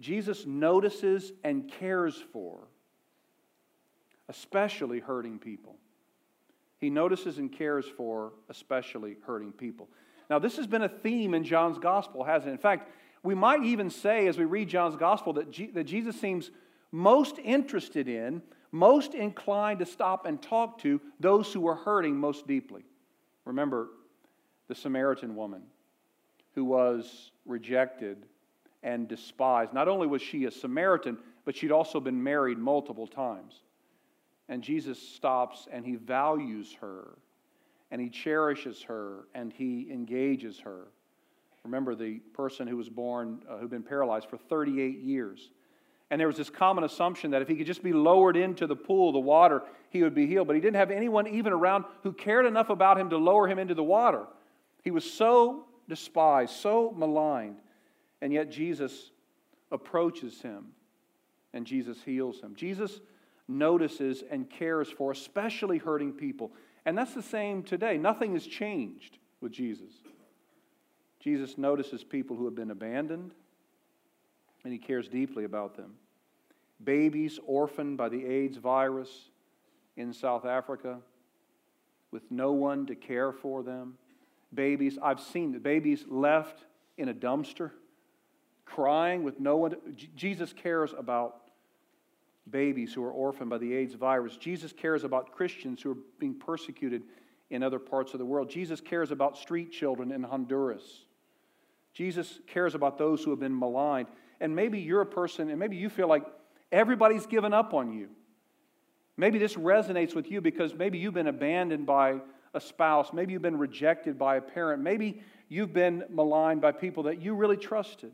Jesus 0.00 0.46
notices 0.46 1.32
and 1.44 1.70
cares 1.70 2.22
for 2.32 2.68
especially 4.28 5.00
hurting 5.00 5.38
people. 5.38 5.76
He 6.78 6.90
notices 6.90 7.38
and 7.38 7.50
cares 7.50 7.86
for 7.96 8.32
especially 8.48 9.16
hurting 9.26 9.52
people. 9.52 9.88
Now, 10.30 10.38
this 10.38 10.56
has 10.56 10.66
been 10.66 10.82
a 10.82 10.88
theme 10.88 11.34
in 11.34 11.44
John's 11.44 11.78
gospel, 11.78 12.24
hasn't 12.24 12.50
it? 12.50 12.52
In 12.52 12.58
fact, 12.58 12.90
we 13.22 13.34
might 13.34 13.64
even 13.64 13.90
say 13.90 14.26
as 14.26 14.38
we 14.38 14.44
read 14.44 14.68
John's 14.68 14.96
gospel 14.96 15.32
that, 15.34 15.50
G- 15.50 15.70
that 15.72 15.84
Jesus 15.84 16.20
seems 16.20 16.50
most 16.92 17.38
interested 17.38 18.08
in, 18.08 18.42
most 18.70 19.14
inclined 19.14 19.78
to 19.78 19.86
stop 19.86 20.26
and 20.26 20.40
talk 20.40 20.78
to 20.82 21.00
those 21.18 21.52
who 21.52 21.66
are 21.66 21.74
hurting 21.74 22.16
most 22.16 22.46
deeply. 22.46 22.84
Remember 23.44 23.88
the 24.68 24.74
Samaritan 24.74 25.34
woman 25.34 25.62
who 26.54 26.64
was 26.64 27.30
rejected 27.46 28.26
and 28.82 29.08
despised. 29.08 29.72
Not 29.72 29.88
only 29.88 30.06
was 30.06 30.22
she 30.22 30.44
a 30.44 30.50
Samaritan, 30.50 31.18
but 31.44 31.56
she'd 31.56 31.72
also 31.72 32.00
been 32.00 32.22
married 32.22 32.58
multiple 32.58 33.06
times. 33.06 33.62
And 34.48 34.62
Jesus 34.62 34.98
stops 35.00 35.66
and 35.70 35.84
he 35.84 35.96
values 35.96 36.76
her 36.80 37.16
and 37.90 38.00
he 38.00 38.08
cherishes 38.08 38.82
her 38.82 39.28
and 39.34 39.52
he 39.52 39.88
engages 39.90 40.60
her. 40.60 40.88
Remember 41.64 41.94
the 41.94 42.18
person 42.34 42.66
who 42.66 42.76
was 42.76 42.88
born, 42.88 43.42
uh, 43.48 43.58
who'd 43.58 43.70
been 43.70 43.82
paralyzed 43.82 44.28
for 44.28 44.36
38 44.36 45.00
years. 45.00 45.50
And 46.10 46.18
there 46.18 46.26
was 46.26 46.36
this 46.36 46.48
common 46.48 46.84
assumption 46.84 47.32
that 47.32 47.42
if 47.42 47.48
he 47.48 47.56
could 47.56 47.66
just 47.66 47.82
be 47.82 47.92
lowered 47.92 48.36
into 48.36 48.66
the 48.66 48.76
pool, 48.76 49.12
the 49.12 49.18
water, 49.18 49.62
he 49.90 50.02
would 50.02 50.14
be 50.14 50.26
healed. 50.26 50.46
But 50.46 50.56
he 50.56 50.62
didn't 50.62 50.76
have 50.76 50.90
anyone 50.90 51.26
even 51.26 51.52
around 51.52 51.84
who 52.02 52.12
cared 52.12 52.46
enough 52.46 52.70
about 52.70 52.98
him 52.98 53.10
to 53.10 53.18
lower 53.18 53.46
him 53.46 53.58
into 53.58 53.74
the 53.74 53.82
water. 53.82 54.24
He 54.82 54.90
was 54.90 55.10
so 55.10 55.66
despised, 55.88 56.54
so 56.54 56.94
maligned. 56.96 57.58
And 58.22 58.32
yet 58.32 58.50
Jesus 58.50 59.10
approaches 59.70 60.40
him 60.40 60.68
and 61.52 61.66
Jesus 61.66 61.98
heals 62.02 62.40
him. 62.40 62.54
Jesus 62.54 63.00
notices 63.48 64.22
and 64.30 64.48
cares 64.48 64.90
for, 64.90 65.10
especially 65.10 65.78
hurting 65.78 66.12
people. 66.12 66.52
And 66.88 66.96
that's 66.96 67.12
the 67.12 67.20
same 67.20 67.64
today. 67.64 67.98
Nothing 67.98 68.32
has 68.32 68.46
changed 68.46 69.18
with 69.42 69.52
Jesus. 69.52 69.92
Jesus 71.20 71.58
notices 71.58 72.02
people 72.02 72.34
who 72.34 72.46
have 72.46 72.54
been 72.54 72.70
abandoned, 72.70 73.32
and 74.64 74.72
he 74.72 74.78
cares 74.78 75.06
deeply 75.06 75.44
about 75.44 75.76
them. 75.76 75.96
Babies 76.82 77.38
orphaned 77.46 77.98
by 77.98 78.08
the 78.08 78.24
AIDS 78.24 78.56
virus 78.56 79.10
in 79.98 80.14
South 80.14 80.46
Africa 80.46 81.00
with 82.10 82.22
no 82.30 82.52
one 82.52 82.86
to 82.86 82.94
care 82.94 83.32
for 83.32 83.62
them. 83.62 83.98
Babies, 84.54 84.98
I've 85.02 85.20
seen 85.20 85.52
the 85.52 85.58
babies 85.58 86.06
left 86.08 86.64
in 86.96 87.10
a 87.10 87.14
dumpster, 87.14 87.72
crying 88.64 89.24
with 89.24 89.38
no 89.38 89.58
one. 89.58 89.76
Jesus 90.16 90.54
cares 90.54 90.94
about 90.96 91.47
babies 92.50 92.92
who 92.92 93.02
are 93.04 93.10
orphaned 93.10 93.50
by 93.50 93.58
the 93.58 93.74
AIDS 93.74 93.94
virus. 93.94 94.36
Jesus 94.36 94.72
cares 94.72 95.04
about 95.04 95.32
Christians 95.32 95.82
who 95.82 95.92
are 95.92 95.98
being 96.18 96.34
persecuted 96.34 97.02
in 97.50 97.62
other 97.62 97.78
parts 97.78 98.12
of 98.12 98.18
the 98.18 98.26
world. 98.26 98.50
Jesus 98.50 98.80
cares 98.80 99.10
about 99.10 99.36
street 99.36 99.72
children 99.72 100.12
in 100.12 100.22
Honduras. 100.22 101.04
Jesus 101.92 102.40
cares 102.46 102.74
about 102.74 102.98
those 102.98 103.24
who 103.24 103.30
have 103.30 103.40
been 103.40 103.58
maligned. 103.58 104.08
And 104.40 104.54
maybe 104.54 104.78
you're 104.78 105.00
a 105.00 105.06
person, 105.06 105.50
and 105.50 105.58
maybe 105.58 105.76
you 105.76 105.88
feel 105.88 106.08
like 106.08 106.24
everybody's 106.70 107.26
given 107.26 107.52
up 107.52 107.74
on 107.74 107.92
you. 107.92 108.08
Maybe 109.16 109.38
this 109.38 109.54
resonates 109.54 110.14
with 110.14 110.30
you 110.30 110.40
because 110.40 110.74
maybe 110.74 110.98
you've 110.98 111.14
been 111.14 111.26
abandoned 111.26 111.86
by 111.86 112.20
a 112.54 112.60
spouse. 112.60 113.12
Maybe 113.12 113.32
you've 113.32 113.42
been 113.42 113.58
rejected 113.58 114.16
by 114.18 114.36
a 114.36 114.40
parent. 114.40 114.82
Maybe 114.82 115.22
you've 115.48 115.72
been 115.72 116.04
maligned 116.08 116.60
by 116.60 116.72
people 116.72 117.04
that 117.04 117.20
you 117.20 117.34
really 117.34 117.56
trusted. 117.56 118.12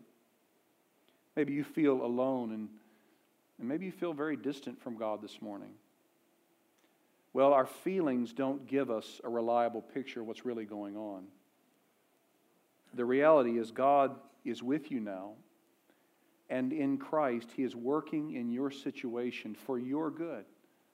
Maybe 1.36 1.52
you 1.52 1.64
feel 1.64 2.02
alone 2.04 2.52
and, 2.52 2.68
and 3.58 3.68
maybe 3.68 3.86
you 3.86 3.92
feel 3.92 4.12
very 4.12 4.36
distant 4.36 4.80
from 4.82 4.96
God 4.96 5.22
this 5.22 5.40
morning. 5.40 5.70
Well, 7.32 7.52
our 7.52 7.66
feelings 7.66 8.32
don't 8.32 8.66
give 8.66 8.90
us 8.90 9.20
a 9.24 9.28
reliable 9.28 9.82
picture 9.82 10.20
of 10.20 10.26
what's 10.26 10.44
really 10.44 10.64
going 10.64 10.96
on. 10.96 11.24
The 12.94 13.04
reality 13.04 13.58
is, 13.58 13.72
God 13.72 14.14
is 14.44 14.62
with 14.62 14.90
you 14.90 15.00
now, 15.00 15.32
and 16.48 16.72
in 16.72 16.96
Christ, 16.96 17.48
He 17.56 17.64
is 17.64 17.74
working 17.74 18.34
in 18.36 18.50
your 18.52 18.70
situation 18.70 19.54
for 19.54 19.78
your 19.78 20.10
good. 20.10 20.44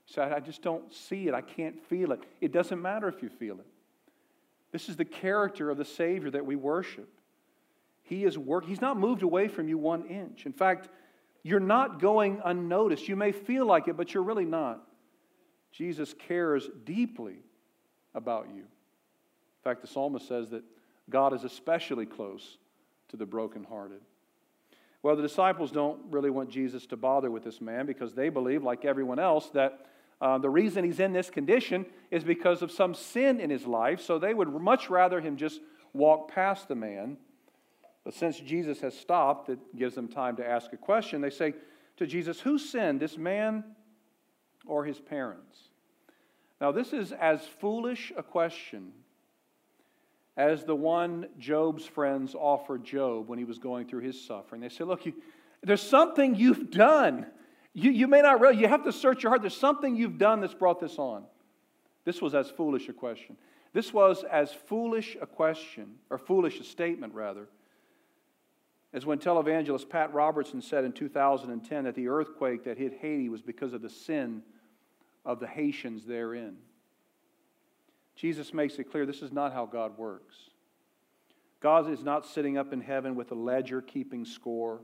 So 0.07 0.23
I 0.23 0.41
just 0.41 0.63
don't 0.63 0.93
see 0.93 1.29
it. 1.29 1.35
I 1.35 1.43
can't 1.43 1.81
feel 1.89 2.13
it. 2.13 2.21
It 2.41 2.53
doesn't 2.53 2.81
matter 2.81 3.07
if 3.09 3.23
you 3.23 3.29
feel 3.29 3.61
it. 3.61 3.67
This 4.73 4.89
is 4.89 4.97
the 4.97 5.05
character 5.05 5.71
of 5.71 5.77
the 5.79 5.85
Savior 5.85 6.31
that 6.31 6.47
we 6.47 6.57
worship. 6.57 7.09
He 8.03 8.25
is 8.25 8.39
work. 8.39 8.65
He's 8.65 8.81
not 8.81 8.97
moved 8.97 9.23
away 9.23 9.47
from 9.47 9.69
you 9.69 9.79
one 9.79 10.05
inch. 10.07 10.47
In 10.47 10.53
fact, 10.53 10.89
you're 11.43 11.61
not 11.61 12.01
going 12.01 12.41
unnoticed. 12.45 13.09
You 13.09 13.17
may 13.17 13.33
feel 13.33 13.67
like 13.67 13.89
it, 13.89 13.97
but 13.97 14.13
you're 14.13 14.23
really 14.23 14.45
not. 14.45 14.83
Jesus 15.73 16.15
cares 16.27 16.69
deeply 16.85 17.37
about 18.15 18.49
you. 18.49 18.63
In 18.63 19.65
fact, 19.65 19.83
the 19.83 19.87
psalmist 19.87 20.27
says 20.27 20.51
that 20.51 20.65
God 21.09 21.33
is 21.33 21.45
especially 21.45 22.07
close 22.07 22.59
to 23.09 23.17
the 23.17 23.27
brokenhearted. 23.27 24.01
Well, 25.03 25.17
the 25.17 25.23
disciples 25.23 25.71
don't 25.71 25.99
really 26.11 26.31
want 26.31 26.51
Jesus 26.51 26.87
to 26.87 26.97
bother 26.97 27.31
with 27.31 27.45
this 27.45 27.61
man 27.61 27.87
because 27.87 28.15
they 28.15 28.29
believe, 28.29 28.63
like 28.63 28.85
everyone 28.85 29.19
else, 29.19 29.49
that 29.51 29.87
uh, 30.21 30.37
the 30.39 30.51
reason 30.51 30.85
he's 30.85 31.01
in 31.01 31.13
this 31.13 31.31
condition 31.31 31.87
is 32.11 32.23
because 32.23 32.61
of 32.61 32.71
some 32.71 32.95
sin 32.95 33.41
in 33.41 33.49
his 33.49 33.67
life. 33.67 34.01
So 34.03 34.19
they 34.19 34.35
would 34.35 34.49
much 34.49 34.91
rather 34.91 35.21
him 35.21 35.37
just 35.37 35.61
walk 35.95 36.31
past 36.31 36.69
the 36.69 36.75
man. 36.75 37.17
But 38.05 38.15
since 38.15 38.39
Jesus 38.39 38.81
has 38.81 38.97
stopped, 38.99 39.49
it 39.49 39.59
gives 39.77 39.95
them 39.95 40.09
time 40.09 40.37
to 40.37 40.47
ask 40.47 40.73
a 40.73 40.77
question. 40.77 41.21
They 41.21 41.31
say 41.31 41.55
to 41.99 42.07
Jesus, 42.07 42.41
Who 42.41 42.59
sinned, 42.59 43.01
this 43.01 43.19
man 43.19 43.65
or 44.67 44.85
his 44.85 44.99
parents? 44.99 45.59
Now, 46.61 46.73
this 46.73 46.93
is 46.93 47.13
as 47.13 47.47
foolish 47.61 48.13
a 48.17 48.23
question 48.23 48.93
as 50.37 50.65
the 50.65 50.75
one 50.75 51.27
Job's 51.39 51.85
friends 51.85 52.35
offered 52.35 52.85
Job 52.85 53.29
when 53.29 53.39
he 53.39 53.45
was 53.45 53.59
going 53.59 53.87
through 53.87 54.01
his 54.01 54.21
suffering. 54.21 54.61
They 54.61 54.69
say, 54.69 54.85
Look, 54.85 55.07
you, 55.07 55.15
there's 55.63 55.83
something 55.83 56.35
you've 56.35 56.71
done. 56.71 57.27
You, 57.75 57.91
you 57.91 58.09
may 58.09 58.23
not 58.23 58.41
realize, 58.41 58.61
you 58.61 58.69
have 58.69 58.85
to 58.85 58.93
search 58.93 59.23
your 59.23 59.31
heart. 59.31 59.43
There's 59.43 59.57
something 59.57 59.95
you've 59.95 60.19
done 60.19 60.41
that's 60.41 60.55
brought 60.55 60.81
this 60.81 60.99
on. 60.99 61.25
This 62.05 62.23
was 62.23 62.35
as 62.35 62.51
foolish 62.51 62.89
a 62.89 62.93
question. 62.93 63.37
This 63.73 63.93
was 63.93 64.25
as 64.25 64.53
foolish 64.53 65.17
a 65.21 65.27
question, 65.27 65.97
or 66.09 66.19
foolish 66.19 66.59
a 66.59 66.65
statement, 66.65 67.15
rather, 67.15 67.49
as 68.93 69.07
when 69.07 69.19
televangelist 69.19 69.89
Pat 69.89 70.13
Robertson 70.13 70.61
said 70.61 70.85
in 70.85 70.93
2010 70.93 71.85
that 71.85 71.95
the 71.95 72.09
earthquake 72.09 72.65
that 72.65 72.77
hit 72.77 72.99
Haiti 73.01 73.29
was 73.29 73.43
because 73.43 73.73
of 73.73 73.83
the 73.83 73.91
sin 73.91 74.43
of 75.25 75.39
the 75.39 75.47
Haitians 75.47 76.05
therein. 76.05 76.57
Jesus 78.17 78.53
makes 78.53 78.79
it 78.79 78.91
clear 78.91 79.07
this 79.07 79.23
is 79.23 79.33
not 79.33 79.53
how 79.53 79.67
God 79.67 79.97
works. 79.97 80.37
God 81.61 81.91
is 81.91 82.03
not 82.03 82.27
sitting 82.27 82.59
up 82.59 82.73
in 82.73 82.81
heaven 82.81 83.15
with 83.15 83.31
a 83.31 83.35
ledger 83.35 83.81
keeping 83.81 84.25
score, 84.25 84.81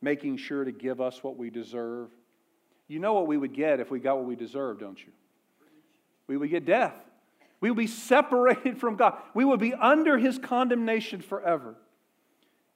making 0.00 0.36
sure 0.36 0.64
to 0.64 0.72
give 0.72 1.00
us 1.00 1.24
what 1.24 1.36
we 1.36 1.50
deserve. 1.50 2.10
You 2.86 2.98
know 3.00 3.14
what 3.14 3.26
we 3.26 3.36
would 3.36 3.54
get 3.54 3.80
if 3.80 3.90
we 3.90 3.98
got 3.98 4.16
what 4.16 4.26
we 4.26 4.36
deserve, 4.36 4.78
don't 4.78 4.98
you? 4.98 5.12
We 6.26 6.36
would 6.36 6.50
get 6.50 6.66
death. 6.66 6.94
We 7.60 7.70
would 7.70 7.78
be 7.78 7.86
separated 7.86 8.78
from 8.78 8.96
God. 8.96 9.18
We 9.32 9.44
would 9.44 9.60
be 9.60 9.72
under 9.72 10.18
his 10.18 10.38
condemnation 10.38 11.20
forever. 11.20 11.76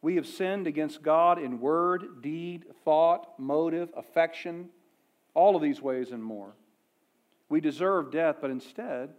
We 0.08 0.16
have 0.16 0.26
sinned 0.26 0.66
against 0.66 1.02
God 1.02 1.38
in 1.38 1.60
word, 1.60 2.22
deed, 2.22 2.64
thought, 2.82 3.38
motive, 3.38 3.90
affection, 3.94 4.70
all 5.34 5.54
of 5.54 5.60
these 5.60 5.82
ways 5.82 6.12
and 6.12 6.24
more. 6.24 6.54
We 7.50 7.60
deserve 7.60 8.10
death, 8.10 8.36
but 8.40 8.50
instead, 8.50 9.10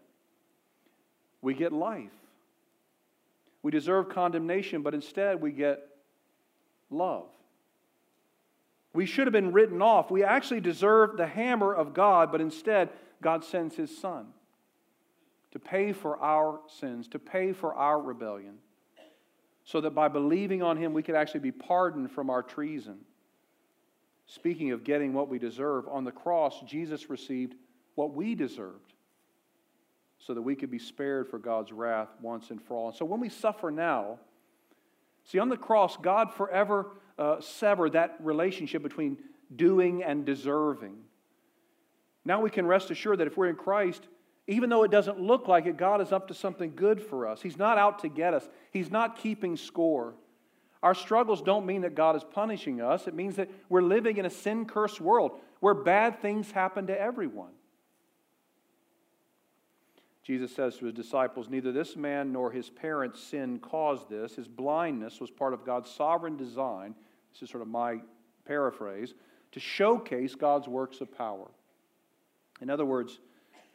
we 1.43 1.53
get 1.53 1.71
life. 1.71 2.09
We 3.61 3.69
deserve 3.69 4.09
condemnation, 4.09 4.81
but 4.81 4.95
instead, 4.95 5.39
we 5.39 5.51
get 5.51 5.79
love. 6.89 7.27
We 8.91 9.05
should 9.05 9.27
have 9.27 9.31
been 9.31 9.53
written 9.53 9.83
off. 9.83 10.09
We 10.09 10.23
actually 10.23 10.61
deserve 10.61 11.17
the 11.17 11.27
hammer 11.27 11.71
of 11.71 11.93
God, 11.93 12.31
but 12.31 12.41
instead, 12.41 12.89
God 13.21 13.45
sends 13.45 13.75
His 13.75 13.95
Son 13.95 14.25
to 15.51 15.59
pay 15.59 15.93
for 15.93 16.19
our 16.19 16.61
sins, 16.79 17.07
to 17.09 17.19
pay 17.19 17.53
for 17.53 17.75
our 17.75 18.01
rebellion, 18.01 18.55
so 19.69 19.79
that 19.81 19.91
by 19.91 20.07
believing 20.07 20.63
on 20.63 20.77
Him, 20.77 20.93
we 20.93 21.03
could 21.03 21.13
actually 21.13 21.41
be 21.41 21.51
pardoned 21.51 22.09
from 22.09 22.31
our 22.31 22.41
treason. 22.41 22.97
Speaking 24.25 24.71
of 24.71 24.83
getting 24.83 25.13
what 25.13 25.29
we 25.29 25.37
deserve, 25.37 25.87
on 25.87 26.03
the 26.03 26.11
cross, 26.11 26.59
Jesus 26.65 27.07
received 27.07 27.53
what 27.93 28.15
we 28.15 28.33
deserved 28.33 28.93
so 30.17 30.33
that 30.33 30.41
we 30.41 30.55
could 30.55 30.71
be 30.71 30.79
spared 30.79 31.27
for 31.27 31.37
God's 31.37 31.71
wrath 31.71 32.07
once 32.19 32.49
and 32.49 32.59
for 32.59 32.77
all. 32.77 32.87
And 32.87 32.97
so 32.97 33.05
when 33.05 33.19
we 33.19 33.29
suffer 33.29 33.69
now, 33.69 34.17
see, 35.23 35.37
on 35.37 35.49
the 35.49 35.57
cross, 35.57 35.97
God 35.97 36.33
forever 36.33 36.93
uh, 37.19 37.39
severed 37.39 37.93
that 37.93 38.15
relationship 38.21 38.81
between 38.81 39.19
doing 39.55 40.01
and 40.01 40.25
deserving. 40.25 40.95
Now 42.25 42.41
we 42.41 42.49
can 42.49 42.65
rest 42.65 42.89
assured 42.89 43.19
that 43.19 43.27
if 43.27 43.37
we're 43.37 43.49
in 43.49 43.55
Christ, 43.55 44.07
even 44.49 44.69
though 44.69 44.83
it 44.83 44.89
doesn't 44.89 45.21
look 45.21 45.47
like 45.47 45.67
it, 45.67 45.77
God 45.77 46.01
is 46.01 46.11
up 46.11 46.27
to 46.29 46.33
something 46.33 46.73
good 46.75 46.99
for 46.99 47.27
us. 47.27 47.39
He's 47.39 47.57
not 47.57 47.77
out 47.77 47.99
to 47.99 48.09
get 48.09 48.33
us, 48.33 48.49
He's 48.71 48.89
not 48.89 49.17
keeping 49.17 49.55
score. 49.55 50.15
Our 50.81 50.95
struggles 50.95 51.41
don't 51.41 51.65
mean 51.65 51.81
that 51.81 51.93
God 51.93 52.15
is 52.15 52.23
punishing 52.23 52.81
us. 52.81 53.05
It 53.05 53.13
means 53.13 53.35
that 53.35 53.49
we're 53.67 53.81
living 53.81 54.17
in 54.17 54.25
a 54.25 54.29
sin 54.29 54.65
cursed 54.65 55.01
world 55.01 55.33
where 55.59 55.73
bad 55.73 56.21
things 56.21 56.51
happen 56.51 56.87
to 56.87 56.99
everyone. 56.99 57.51
Jesus 60.23 60.55
says 60.55 60.77
to 60.77 60.85
his 60.85 60.93
disciples, 60.93 61.49
Neither 61.49 61.73
this 61.73 61.97
man 61.97 62.31
nor 62.31 62.49
his 62.49 62.69
parents' 62.69 63.21
sin 63.21 63.59
caused 63.59 64.09
this. 64.09 64.35
His 64.35 64.47
blindness 64.47 65.19
was 65.19 65.29
part 65.29 65.53
of 65.53 65.65
God's 65.65 65.89
sovereign 65.89 66.37
design. 66.37 66.95
This 67.33 67.41
is 67.43 67.49
sort 67.49 67.61
of 67.61 67.67
my 67.67 67.97
paraphrase 68.45 69.13
to 69.51 69.59
showcase 69.59 70.35
God's 70.35 70.67
works 70.67 71.01
of 71.01 71.15
power. 71.15 71.51
In 72.61 72.69
other 72.69 72.85
words, 72.85 73.19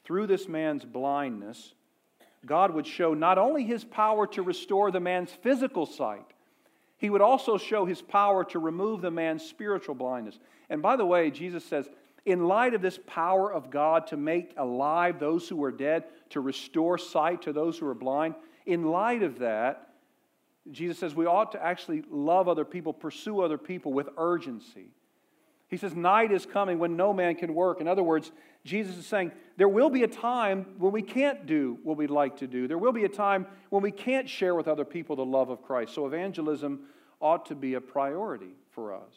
through 0.05 0.27
this 0.27 0.49
man's 0.49 0.85
blindness, 0.85 1.75
God 2.47 2.73
would 2.75 2.87
show 2.87 3.15
not 3.15 3.39
only 3.39 3.65
his 3.65 3.85
power 3.85 4.27
to 4.29 4.43
restore 4.43 4.91
the 4.91 5.01
man's 5.01 5.31
physical 5.31 5.87
sight, 5.87 6.27
he 6.99 7.11
would 7.11 7.21
also 7.21 7.59
show 7.59 7.85
his 7.85 8.03
power 8.03 8.45
to 8.45 8.59
remove 8.59 9.01
the 9.01 9.11
man's 9.11 9.45
spiritual 9.45 9.95
blindness. 9.95 10.39
And 10.71 10.83
by 10.83 10.97
the 10.97 11.07
way, 11.07 11.31
Jesus 11.31 11.65
says, 11.65 11.89
in 12.25 12.47
light 12.47 12.75
of 12.75 12.81
this 12.81 12.99
power 13.07 13.53
of 13.53 13.71
God 13.71 14.07
to 14.09 14.17
make 14.17 14.55
alive 14.57 15.19
those 15.19 15.49
who 15.49 15.63
are 15.65 15.73
dead, 15.73 16.05
to 16.31 16.41
restore 16.41 16.97
sight 16.97 17.43
to 17.43 17.53
those 17.53 17.79
who 17.79 17.87
are 17.87 17.95
blind, 17.95 18.35
in 18.65 18.85
light 18.85 19.23
of 19.23 19.41
that, 19.41 19.91
Jesus 20.71 20.99
says 20.99 21.15
we 21.15 21.27
ought 21.27 21.53
to 21.53 21.63
actually 21.63 22.03
love 22.11 22.49
other 22.49 22.65
people, 22.65 22.95
pursue 22.95 23.41
other 23.41 23.59
people 23.59 23.93
with 23.93 24.09
urgency. 24.17 24.87
He 25.69 25.77
says, 25.77 25.95
Night 25.95 26.33
is 26.33 26.47
coming 26.47 26.79
when 26.79 26.97
no 26.97 27.13
man 27.13 27.35
can 27.35 27.55
work. 27.55 27.81
In 27.81 27.89
other 27.89 28.03
words, 28.03 28.33
Jesus 28.65 28.97
is 28.97 29.07
saying, 29.07 29.33
There 29.57 29.69
will 29.69 29.91
be 29.91 30.03
a 30.03 30.09
time 30.09 30.67
when 30.79 30.93
we 30.93 31.03
can't 31.03 31.47
do 31.47 31.79
what 31.83 31.97
we'd 31.97 32.11
like 32.11 32.39
to 32.39 32.47
do. 32.47 32.67
There 32.67 32.79
will 32.79 32.93
be 32.93 33.05
a 33.05 33.09
time 33.09 33.47
when 33.71 33.83
we 33.83 33.93
can't 33.93 34.29
share 34.29 34.55
with 34.55 34.67
other 34.67 34.85
people 34.85 35.17
the 35.17 35.25
love 35.25 35.49
of 35.49 35.63
Christ. 35.63 35.95
So 35.95 36.07
evangelism 36.07 36.81
ought 37.21 37.47
to 37.47 37.55
be 37.55 37.75
a 37.75 37.81
priority 37.81 38.55
for 38.71 38.93
us. 38.93 39.15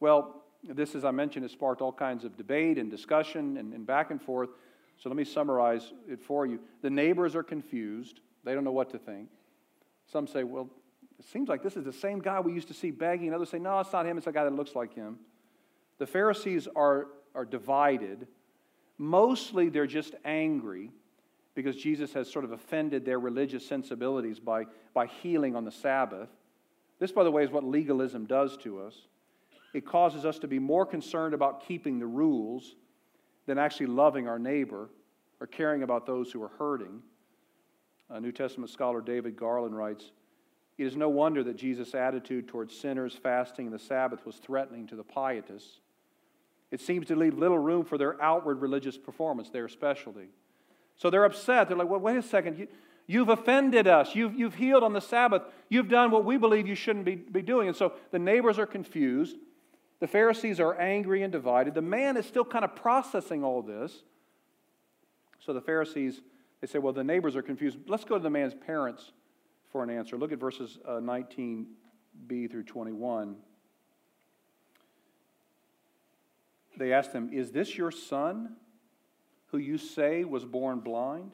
Well, 0.00 0.42
this, 0.64 0.94
as 0.94 1.04
I 1.04 1.10
mentioned, 1.10 1.44
has 1.44 1.52
sparked 1.52 1.82
all 1.82 1.92
kinds 1.92 2.24
of 2.24 2.36
debate 2.36 2.78
and 2.78 2.90
discussion 2.90 3.56
and, 3.58 3.74
and 3.74 3.86
back 3.86 4.10
and 4.10 4.20
forth. 4.20 4.50
So 4.96 5.08
let 5.08 5.16
me 5.16 5.24
summarize 5.24 5.92
it 6.08 6.20
for 6.20 6.46
you. 6.46 6.60
The 6.80 6.90
neighbors 6.90 7.34
are 7.34 7.42
confused, 7.42 8.20
they 8.44 8.54
don't 8.54 8.64
know 8.64 8.72
what 8.72 8.90
to 8.90 8.98
think. 8.98 9.28
Some 10.10 10.26
say, 10.26 10.44
well, 10.44 10.70
it 11.18 11.24
seems 11.26 11.48
like 11.48 11.62
this 11.62 11.76
is 11.76 11.84
the 11.84 11.92
same 11.92 12.20
guy 12.20 12.40
we 12.40 12.52
used 12.52 12.68
to 12.68 12.74
see 12.74 12.90
begging. 12.90 13.32
Others 13.32 13.50
say, 13.50 13.58
no, 13.58 13.78
it's 13.80 13.92
not 13.92 14.06
him, 14.06 14.18
it's 14.18 14.26
a 14.26 14.32
guy 14.32 14.44
that 14.44 14.54
looks 14.54 14.74
like 14.74 14.94
him. 14.94 15.18
The 15.98 16.06
Pharisees 16.06 16.68
are, 16.74 17.08
are 17.34 17.44
divided. 17.44 18.26
Mostly 19.02 19.68
they're 19.68 19.86
just 19.86 20.14
angry 20.24 20.90
because 21.54 21.76
Jesus 21.76 22.12
has 22.12 22.30
sort 22.30 22.44
of 22.44 22.52
offended 22.52 23.04
their 23.04 23.18
religious 23.18 23.66
sensibilities 23.66 24.38
by, 24.38 24.66
by 24.94 25.06
healing 25.06 25.56
on 25.56 25.64
the 25.64 25.72
Sabbath. 25.72 26.28
This, 27.00 27.10
by 27.10 27.24
the 27.24 27.30
way, 27.30 27.42
is 27.42 27.50
what 27.50 27.64
legalism 27.64 28.26
does 28.26 28.56
to 28.58 28.80
us 28.80 28.94
it 29.72 29.86
causes 29.86 30.24
us 30.24 30.38
to 30.40 30.48
be 30.48 30.58
more 30.58 30.84
concerned 30.84 31.34
about 31.34 31.66
keeping 31.66 31.98
the 31.98 32.06
rules 32.06 32.74
than 33.46 33.58
actually 33.58 33.86
loving 33.86 34.28
our 34.28 34.38
neighbor 34.38 34.90
or 35.40 35.46
caring 35.46 35.82
about 35.82 36.06
those 36.06 36.30
who 36.30 36.42
are 36.42 36.52
hurting. 36.58 37.02
A 38.10 38.20
New 38.20 38.32
Testament 38.32 38.70
scholar 38.70 39.00
David 39.00 39.36
Garland 39.36 39.76
writes 39.76 40.12
It 40.76 40.84
is 40.84 40.96
no 40.96 41.08
wonder 41.08 41.42
that 41.44 41.56
Jesus' 41.56 41.94
attitude 41.94 42.48
towards 42.48 42.78
sinners, 42.78 43.18
fasting, 43.20 43.70
the 43.70 43.78
Sabbath 43.78 44.24
was 44.26 44.36
threatening 44.36 44.86
to 44.88 44.96
the 44.96 45.04
pietists. 45.04 45.80
It 46.72 46.80
seems 46.80 47.06
to 47.08 47.16
leave 47.16 47.38
little 47.38 47.58
room 47.58 47.84
for 47.84 47.98
their 47.98 48.20
outward 48.20 48.62
religious 48.62 48.96
performance, 48.96 49.50
their 49.50 49.68
specialty. 49.68 50.28
So 50.96 51.10
they're 51.10 51.24
upset. 51.24 51.68
They're 51.68 51.76
like, 51.76 51.88
well, 51.88 52.00
wait 52.00 52.16
a 52.16 52.22
second. 52.22 52.66
You, 53.06 53.20
have 53.20 53.28
offended 53.28 53.86
us. 53.86 54.14
You've, 54.14 54.34
you've 54.34 54.54
healed 54.54 54.82
on 54.82 54.94
the 54.94 55.00
Sabbath. 55.00 55.42
You've 55.68 55.90
done 55.90 56.10
what 56.10 56.24
we 56.24 56.38
believe 56.38 56.66
you 56.66 56.74
shouldn't 56.74 57.04
be, 57.04 57.16
be 57.16 57.42
doing. 57.42 57.68
And 57.68 57.76
so 57.76 57.92
the 58.10 58.18
neighbors 58.18 58.58
are 58.58 58.66
confused. 58.66 59.36
The 60.00 60.08
Pharisees 60.08 60.60
are 60.60 60.74
angry 60.80 61.22
and 61.22 61.30
divided. 61.30 61.74
The 61.74 61.82
man 61.82 62.16
is 62.16 62.24
still 62.24 62.44
kind 62.44 62.64
of 62.64 62.74
processing 62.74 63.44
all 63.44 63.60
this. 63.60 64.02
So 65.44 65.52
the 65.52 65.60
Pharisees, 65.60 66.22
they 66.62 66.66
say, 66.66 66.78
well, 66.78 66.94
the 66.94 67.04
neighbors 67.04 67.36
are 67.36 67.42
confused. 67.42 67.76
Let's 67.86 68.04
go 68.04 68.16
to 68.16 68.22
the 68.22 68.30
man's 68.30 68.54
parents 68.54 69.12
for 69.70 69.82
an 69.82 69.90
answer. 69.90 70.16
Look 70.16 70.32
at 70.32 70.38
verses 70.40 70.78
uh, 70.88 70.92
19b 70.92 72.50
through 72.50 72.64
21. 72.64 73.36
They 76.76 76.92
asked 76.92 77.12
him, 77.12 77.30
Is 77.32 77.52
this 77.52 77.76
your 77.76 77.90
son 77.90 78.56
who 79.46 79.58
you 79.58 79.78
say 79.78 80.24
was 80.24 80.44
born 80.44 80.80
blind? 80.80 81.32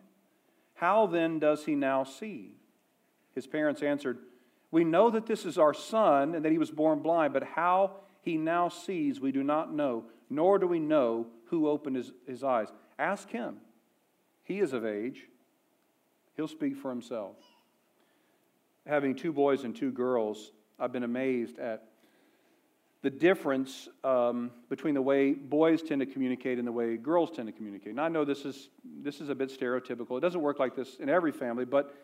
How 0.74 1.06
then 1.06 1.38
does 1.38 1.64
he 1.64 1.74
now 1.74 2.04
see? 2.04 2.56
His 3.34 3.46
parents 3.46 3.82
answered, 3.82 4.18
We 4.70 4.84
know 4.84 5.10
that 5.10 5.26
this 5.26 5.44
is 5.44 5.58
our 5.58 5.74
son 5.74 6.34
and 6.34 6.44
that 6.44 6.52
he 6.52 6.58
was 6.58 6.70
born 6.70 7.00
blind, 7.00 7.32
but 7.32 7.44
how 7.44 7.96
he 8.22 8.36
now 8.36 8.68
sees 8.68 9.20
we 9.20 9.32
do 9.32 9.42
not 9.42 9.72
know, 9.72 10.04
nor 10.28 10.58
do 10.58 10.66
we 10.66 10.80
know 10.80 11.26
who 11.46 11.68
opened 11.68 11.96
his, 11.96 12.12
his 12.26 12.44
eyes. 12.44 12.68
Ask 12.98 13.30
him. 13.30 13.56
He 14.42 14.60
is 14.60 14.72
of 14.72 14.84
age, 14.84 15.26
he'll 16.36 16.48
speak 16.48 16.76
for 16.76 16.90
himself. 16.90 17.36
Having 18.86 19.16
two 19.16 19.32
boys 19.32 19.64
and 19.64 19.76
two 19.76 19.92
girls, 19.92 20.52
I've 20.78 20.92
been 20.92 21.04
amazed 21.04 21.58
at 21.58 21.84
the 23.02 23.10
difference 23.10 23.88
um, 24.02 24.50
between 24.68 24.94
the 24.94 25.02
way 25.02 25.32
boys 25.32 25.82
tend 25.82 26.00
to 26.00 26.06
communicate 26.06 26.58
and 26.58 26.66
the 26.66 26.72
way 26.72 26.96
girls 26.96 27.30
tend 27.30 27.46
to 27.46 27.52
communicate. 27.52 27.90
And 27.90 28.00
I 28.00 28.08
know 28.08 28.24
this 28.24 28.44
is, 28.44 28.70
this 29.02 29.20
is 29.20 29.28
a 29.28 29.34
bit 29.34 29.50
stereotypical. 29.50 30.18
It 30.18 30.20
doesn't 30.20 30.40
work 30.40 30.58
like 30.58 30.74
this 30.74 30.96
in 30.96 31.08
every 31.08 31.30
family, 31.30 31.64
but 31.64 31.94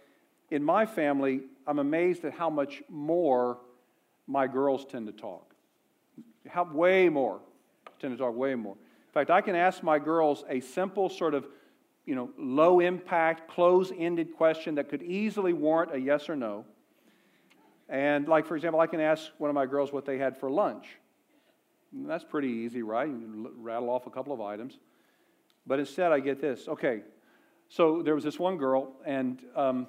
in 0.51 0.63
my 0.63 0.87
family, 0.87 1.41
I'm 1.67 1.81
amazed 1.81 2.25
at 2.25 2.33
how 2.33 2.49
much 2.49 2.83
more 2.89 3.59
my 4.27 4.47
girls 4.47 4.85
tend 4.85 5.07
to 5.07 5.13
talk. 5.13 5.55
How, 6.49 6.65
way 6.65 7.09
more. 7.09 7.41
Tend 7.99 8.17
to 8.17 8.23
talk 8.23 8.37
way 8.37 8.55
more. 8.55 8.75
In 8.75 9.13
fact, 9.13 9.31
I 9.31 9.41
can 9.41 9.57
ask 9.57 9.83
my 9.83 9.99
girls 9.99 10.45
a 10.49 10.61
simple 10.61 11.09
sort 11.09 11.35
of, 11.35 11.47
you 12.07 12.15
know, 12.15 12.31
low 12.39 12.81
impact, 12.81 13.51
close 13.51 13.91
ended 13.97 14.37
question 14.37 14.77
that 14.77 14.89
could 14.89 15.03
easily 15.03 15.53
warrant 15.53 15.93
a 15.95 15.99
yes 15.99 16.29
or 16.29 16.37
no. 16.37 16.65
And, 17.89 18.27
like, 18.29 18.47
for 18.47 18.57
example, 18.57 18.81
I 18.81 18.87
can 18.87 19.01
ask 19.01 19.31
one 19.39 19.51
of 19.51 19.55
my 19.55 19.67
girls 19.67 19.93
what 19.93 20.07
they 20.07 20.19
had 20.19 20.37
for 20.37 20.51
lunch. 20.51 20.87
And 21.93 22.09
that's 22.09 22.25
pretty 22.25 22.49
easy, 22.49 22.83
right? 22.83 23.09
You 23.09 23.53
rattle 23.59 23.91
off 23.91 24.07
a 24.07 24.11
couple 24.11 24.33
of 24.33 24.41
items. 24.41 24.79
But 25.67 25.79
instead, 25.79 26.13
I 26.13 26.21
get 26.21 26.41
this. 26.41 26.69
Okay, 26.69 27.03
so 27.69 28.03
there 28.03 28.15
was 28.15 28.25
this 28.25 28.39
one 28.39 28.57
girl, 28.57 28.93
and, 29.05 29.41
um, 29.57 29.87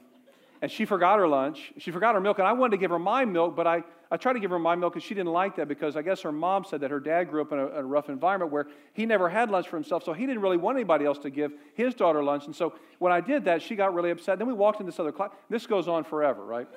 and 0.62 0.72
she 0.72 0.86
forgot 0.86 1.20
her 1.20 1.28
lunch. 1.28 1.74
She 1.78 1.92
forgot 1.92 2.16
her 2.16 2.22
milk, 2.22 2.40
and 2.40 2.48
I 2.48 2.54
wanted 2.54 2.72
to 2.72 2.78
give 2.78 2.92
her 2.92 3.00
my 3.00 3.26
milk, 3.26 3.56
but 3.56 3.68
I, 3.68 3.84
I 4.10 4.18
tried 4.18 4.34
to 4.34 4.40
give 4.40 4.52
her 4.52 4.60
my 4.60 4.76
milk, 4.76 4.96
and 4.96 5.04
she 5.04 5.14
didn't 5.14 5.34
like 5.34 5.56
that 5.58 5.68
because 5.68 5.96
I 5.96 6.02
guess 6.02 6.22
her 6.22 6.32
mom 6.32 6.64
said 6.64 6.82
that 6.82 6.92
her 6.92 7.00
dad 7.00 7.30
grew 7.30 7.42
up 7.42 7.52
in 7.52 7.60
a, 7.60 7.68
a 7.68 7.84
rough 7.84 8.10
environment 8.10 8.52
where 8.52 8.68
he 8.94 9.06
never 9.06 9.28
had 9.28 9.50
lunch 9.50 9.68
for 9.68 9.76
himself, 9.76 10.04
so 10.04 10.14
he 10.14 10.26
didn't 10.26 10.42
really 10.42 10.58
want 10.58 10.78
anybody 10.78 11.06
else 11.06 11.18
to 11.20 11.30
give 11.30 11.54
his 11.74 11.94
daughter 11.94 12.24
lunch. 12.24 12.46
And 12.46 12.56
so 12.56 12.76
when 13.00 13.12
I 13.12 13.20
did 13.20 13.46
that, 13.46 13.62
she 13.62 13.76
got 13.76 13.94
really 13.94 14.12
upset. 14.12 14.38
Then 14.38 14.48
we 14.48 14.54
walked 14.54 14.80
in 14.80 14.86
this 14.86 15.00
other 15.00 15.12
class. 15.12 15.32
This 15.50 15.68
goes 15.68 15.88
on 15.88 16.04
forever, 16.04 16.46
right? 16.46 16.68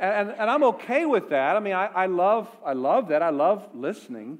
And, 0.00 0.30
and, 0.30 0.50
I'm 0.50 0.64
okay 0.64 1.04
with 1.04 1.28
that. 1.28 1.56
I 1.56 1.60
mean, 1.60 1.74
I, 1.74 1.86
I, 1.86 2.06
love, 2.06 2.48
I 2.64 2.72
love 2.72 3.08
that. 3.08 3.22
I 3.22 3.28
love 3.30 3.68
listening. 3.74 4.38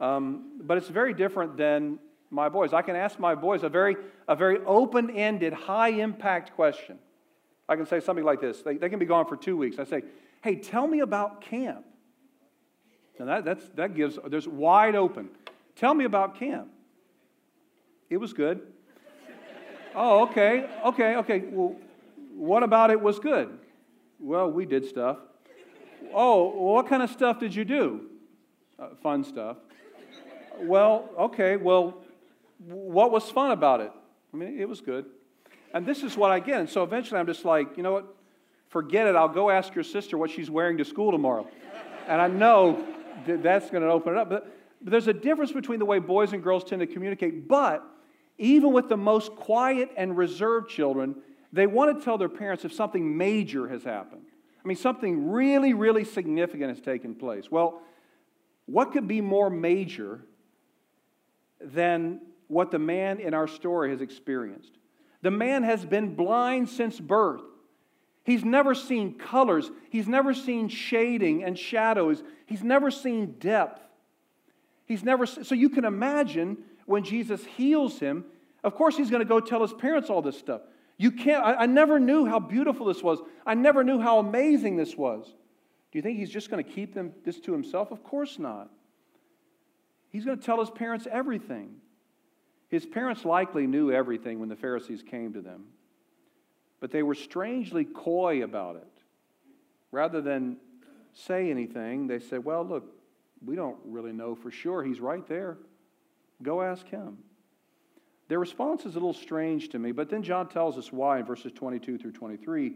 Um, 0.00 0.60
but 0.62 0.78
it's 0.78 0.88
very 0.88 1.12
different 1.12 1.56
than 1.58 1.98
my 2.30 2.48
boys. 2.48 2.72
I 2.72 2.82
can 2.82 2.96
ask 2.96 3.18
my 3.18 3.34
boys 3.34 3.62
a 3.62 3.68
very, 3.68 3.96
a 4.26 4.34
very 4.34 4.58
open 4.66 5.10
ended, 5.10 5.52
high 5.52 5.90
impact 5.90 6.54
question. 6.54 6.98
I 7.68 7.76
can 7.76 7.86
say 7.86 8.00
something 8.00 8.24
like 8.24 8.40
this 8.40 8.62
they, 8.62 8.76
they 8.76 8.88
can 8.88 8.98
be 8.98 9.06
gone 9.06 9.26
for 9.26 9.36
two 9.36 9.56
weeks. 9.56 9.78
I 9.78 9.84
say, 9.84 10.02
hey, 10.42 10.56
tell 10.56 10.86
me 10.86 11.00
about 11.00 11.42
camp. 11.42 11.84
And 13.18 13.28
that, 13.28 13.44
that's, 13.44 13.68
that 13.76 13.94
gives, 13.94 14.18
there's 14.26 14.48
wide 14.48 14.96
open. 14.96 15.28
Tell 15.76 15.94
me 15.94 16.04
about 16.04 16.38
camp. 16.38 16.68
It 18.10 18.16
was 18.16 18.32
good. 18.32 18.60
oh, 19.94 20.24
okay, 20.24 20.68
okay, 20.84 21.16
okay. 21.16 21.44
Well, 21.50 21.76
what 22.34 22.62
about 22.62 22.90
it 22.90 23.00
was 23.00 23.18
good? 23.18 23.58
Well, 24.24 24.50
we 24.50 24.64
did 24.64 24.86
stuff. 24.86 25.18
Oh, 26.14 26.48
what 26.48 26.88
kind 26.88 27.02
of 27.02 27.10
stuff 27.10 27.38
did 27.38 27.54
you 27.54 27.66
do? 27.66 28.06
Uh, 28.78 28.94
fun 29.02 29.22
stuff. 29.22 29.58
Well, 30.60 31.10
okay, 31.18 31.56
well, 31.56 32.02
what 32.66 33.12
was 33.12 33.30
fun 33.30 33.50
about 33.50 33.82
it? 33.82 33.92
I 34.32 34.36
mean, 34.38 34.58
it 34.58 34.66
was 34.66 34.80
good. 34.80 35.04
And 35.74 35.84
this 35.84 36.02
is 36.02 36.16
what 36.16 36.30
I 36.30 36.40
get. 36.40 36.58
And 36.58 36.70
so 36.70 36.82
eventually 36.82 37.20
I'm 37.20 37.26
just 37.26 37.44
like, 37.44 37.76
you 37.76 37.82
know 37.82 37.92
what? 37.92 38.16
Forget 38.68 39.06
it. 39.06 39.14
I'll 39.14 39.28
go 39.28 39.50
ask 39.50 39.74
your 39.74 39.84
sister 39.84 40.16
what 40.16 40.30
she's 40.30 40.48
wearing 40.48 40.78
to 40.78 40.86
school 40.86 41.12
tomorrow. 41.12 41.46
And 42.08 42.18
I 42.18 42.28
know 42.28 42.82
that 43.26 43.42
that's 43.42 43.68
going 43.68 43.82
to 43.82 43.90
open 43.90 44.14
it 44.14 44.18
up. 44.18 44.30
But, 44.30 44.56
but 44.80 44.90
there's 44.90 45.06
a 45.06 45.12
difference 45.12 45.52
between 45.52 45.80
the 45.80 45.84
way 45.84 45.98
boys 45.98 46.32
and 46.32 46.42
girls 46.42 46.64
tend 46.64 46.80
to 46.80 46.86
communicate. 46.86 47.46
But 47.46 47.84
even 48.38 48.72
with 48.72 48.88
the 48.88 48.96
most 48.96 49.32
quiet 49.32 49.90
and 49.98 50.16
reserved 50.16 50.70
children, 50.70 51.16
they 51.54 51.66
want 51.68 51.96
to 51.96 52.04
tell 52.04 52.18
their 52.18 52.28
parents 52.28 52.64
if 52.64 52.72
something 52.72 53.16
major 53.16 53.68
has 53.68 53.84
happened. 53.84 54.26
I 54.64 54.66
mean, 54.66 54.76
something 54.76 55.30
really, 55.30 55.72
really 55.72 56.04
significant 56.04 56.70
has 56.70 56.80
taken 56.80 57.14
place. 57.14 57.50
Well, 57.50 57.80
what 58.66 58.92
could 58.92 59.06
be 59.06 59.20
more 59.20 59.50
major 59.50 60.20
than 61.60 62.20
what 62.48 62.70
the 62.70 62.78
man 62.78 63.20
in 63.20 63.34
our 63.34 63.46
story 63.46 63.90
has 63.90 64.00
experienced? 64.00 64.72
The 65.22 65.30
man 65.30 65.62
has 65.62 65.84
been 65.84 66.16
blind 66.16 66.68
since 66.68 66.98
birth. 66.98 67.42
He's 68.24 68.44
never 68.44 68.74
seen 68.74 69.16
colors. 69.16 69.70
He's 69.90 70.08
never 70.08 70.34
seen 70.34 70.68
shading 70.68 71.44
and 71.44 71.58
shadows. 71.58 72.24
He's 72.46 72.64
never 72.64 72.90
seen 72.90 73.36
depth. 73.38 73.80
He's 74.86 75.04
never 75.04 75.24
so 75.24 75.54
you 75.54 75.68
can 75.68 75.84
imagine 75.84 76.58
when 76.86 77.04
Jesus 77.04 77.44
heals 77.44 78.00
him, 78.00 78.24
of 78.62 78.74
course 78.74 78.96
he's 78.96 79.10
going 79.10 79.22
to 79.22 79.28
go 79.28 79.40
tell 79.40 79.62
his 79.62 79.72
parents 79.72 80.10
all 80.10 80.20
this 80.20 80.38
stuff. 80.38 80.62
You 80.96 81.10
can't, 81.10 81.44
I, 81.44 81.54
I 81.54 81.66
never 81.66 81.98
knew 81.98 82.26
how 82.26 82.38
beautiful 82.38 82.86
this 82.86 83.02
was. 83.02 83.20
I 83.44 83.54
never 83.54 83.82
knew 83.82 84.00
how 84.00 84.18
amazing 84.18 84.76
this 84.76 84.96
was. 84.96 85.26
Do 85.26 85.98
you 85.98 86.02
think 86.02 86.18
he's 86.18 86.30
just 86.30 86.50
going 86.50 86.62
to 86.62 86.68
keep 86.68 86.94
them 86.94 87.12
this 87.24 87.40
to 87.40 87.52
himself? 87.52 87.90
Of 87.90 88.02
course 88.02 88.38
not. 88.38 88.70
He's 90.10 90.24
going 90.24 90.38
to 90.38 90.44
tell 90.44 90.60
his 90.60 90.70
parents 90.70 91.06
everything. 91.10 91.76
His 92.68 92.86
parents 92.86 93.24
likely 93.24 93.66
knew 93.66 93.90
everything 93.90 94.40
when 94.40 94.48
the 94.48 94.56
Pharisees 94.56 95.02
came 95.02 95.32
to 95.32 95.40
them, 95.40 95.66
but 96.80 96.90
they 96.90 97.02
were 97.02 97.14
strangely 97.14 97.84
coy 97.84 98.42
about 98.42 98.76
it. 98.76 99.02
Rather 99.92 100.20
than 100.20 100.56
say 101.12 101.50
anything, 101.50 102.08
they 102.08 102.18
said, 102.18 102.44
Well, 102.44 102.64
look, 102.64 102.84
we 103.44 103.54
don't 103.54 103.76
really 103.84 104.12
know 104.12 104.34
for 104.34 104.50
sure. 104.50 104.82
He's 104.82 105.00
right 105.00 105.26
there. 105.28 105.58
Go 106.42 106.62
ask 106.62 106.88
him. 106.88 107.18
Their 108.34 108.40
response 108.40 108.84
is 108.84 108.96
a 108.96 108.98
little 108.98 109.12
strange 109.12 109.68
to 109.68 109.78
me, 109.78 109.92
but 109.92 110.10
then 110.10 110.24
John 110.24 110.48
tells 110.48 110.76
us 110.76 110.92
why 110.92 111.20
in 111.20 111.24
verses 111.24 111.52
22 111.52 111.98
through 111.98 112.10
23. 112.10 112.74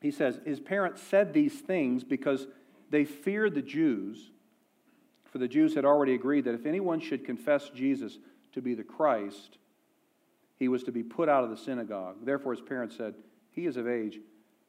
He 0.00 0.10
says, 0.10 0.40
His 0.44 0.58
parents 0.58 1.00
said 1.00 1.32
these 1.32 1.60
things 1.60 2.02
because 2.02 2.48
they 2.90 3.04
feared 3.04 3.54
the 3.54 3.62
Jews, 3.62 4.32
for 5.26 5.38
the 5.38 5.46
Jews 5.46 5.76
had 5.76 5.84
already 5.84 6.14
agreed 6.14 6.46
that 6.46 6.56
if 6.56 6.66
anyone 6.66 6.98
should 6.98 7.24
confess 7.24 7.70
Jesus 7.70 8.18
to 8.50 8.60
be 8.60 8.74
the 8.74 8.82
Christ, 8.82 9.58
he 10.58 10.66
was 10.66 10.82
to 10.82 10.90
be 10.90 11.04
put 11.04 11.28
out 11.28 11.44
of 11.44 11.50
the 11.50 11.56
synagogue. 11.56 12.16
Therefore, 12.24 12.52
his 12.52 12.62
parents 12.62 12.96
said, 12.96 13.14
He 13.52 13.66
is 13.66 13.76
of 13.76 13.86
age, 13.86 14.18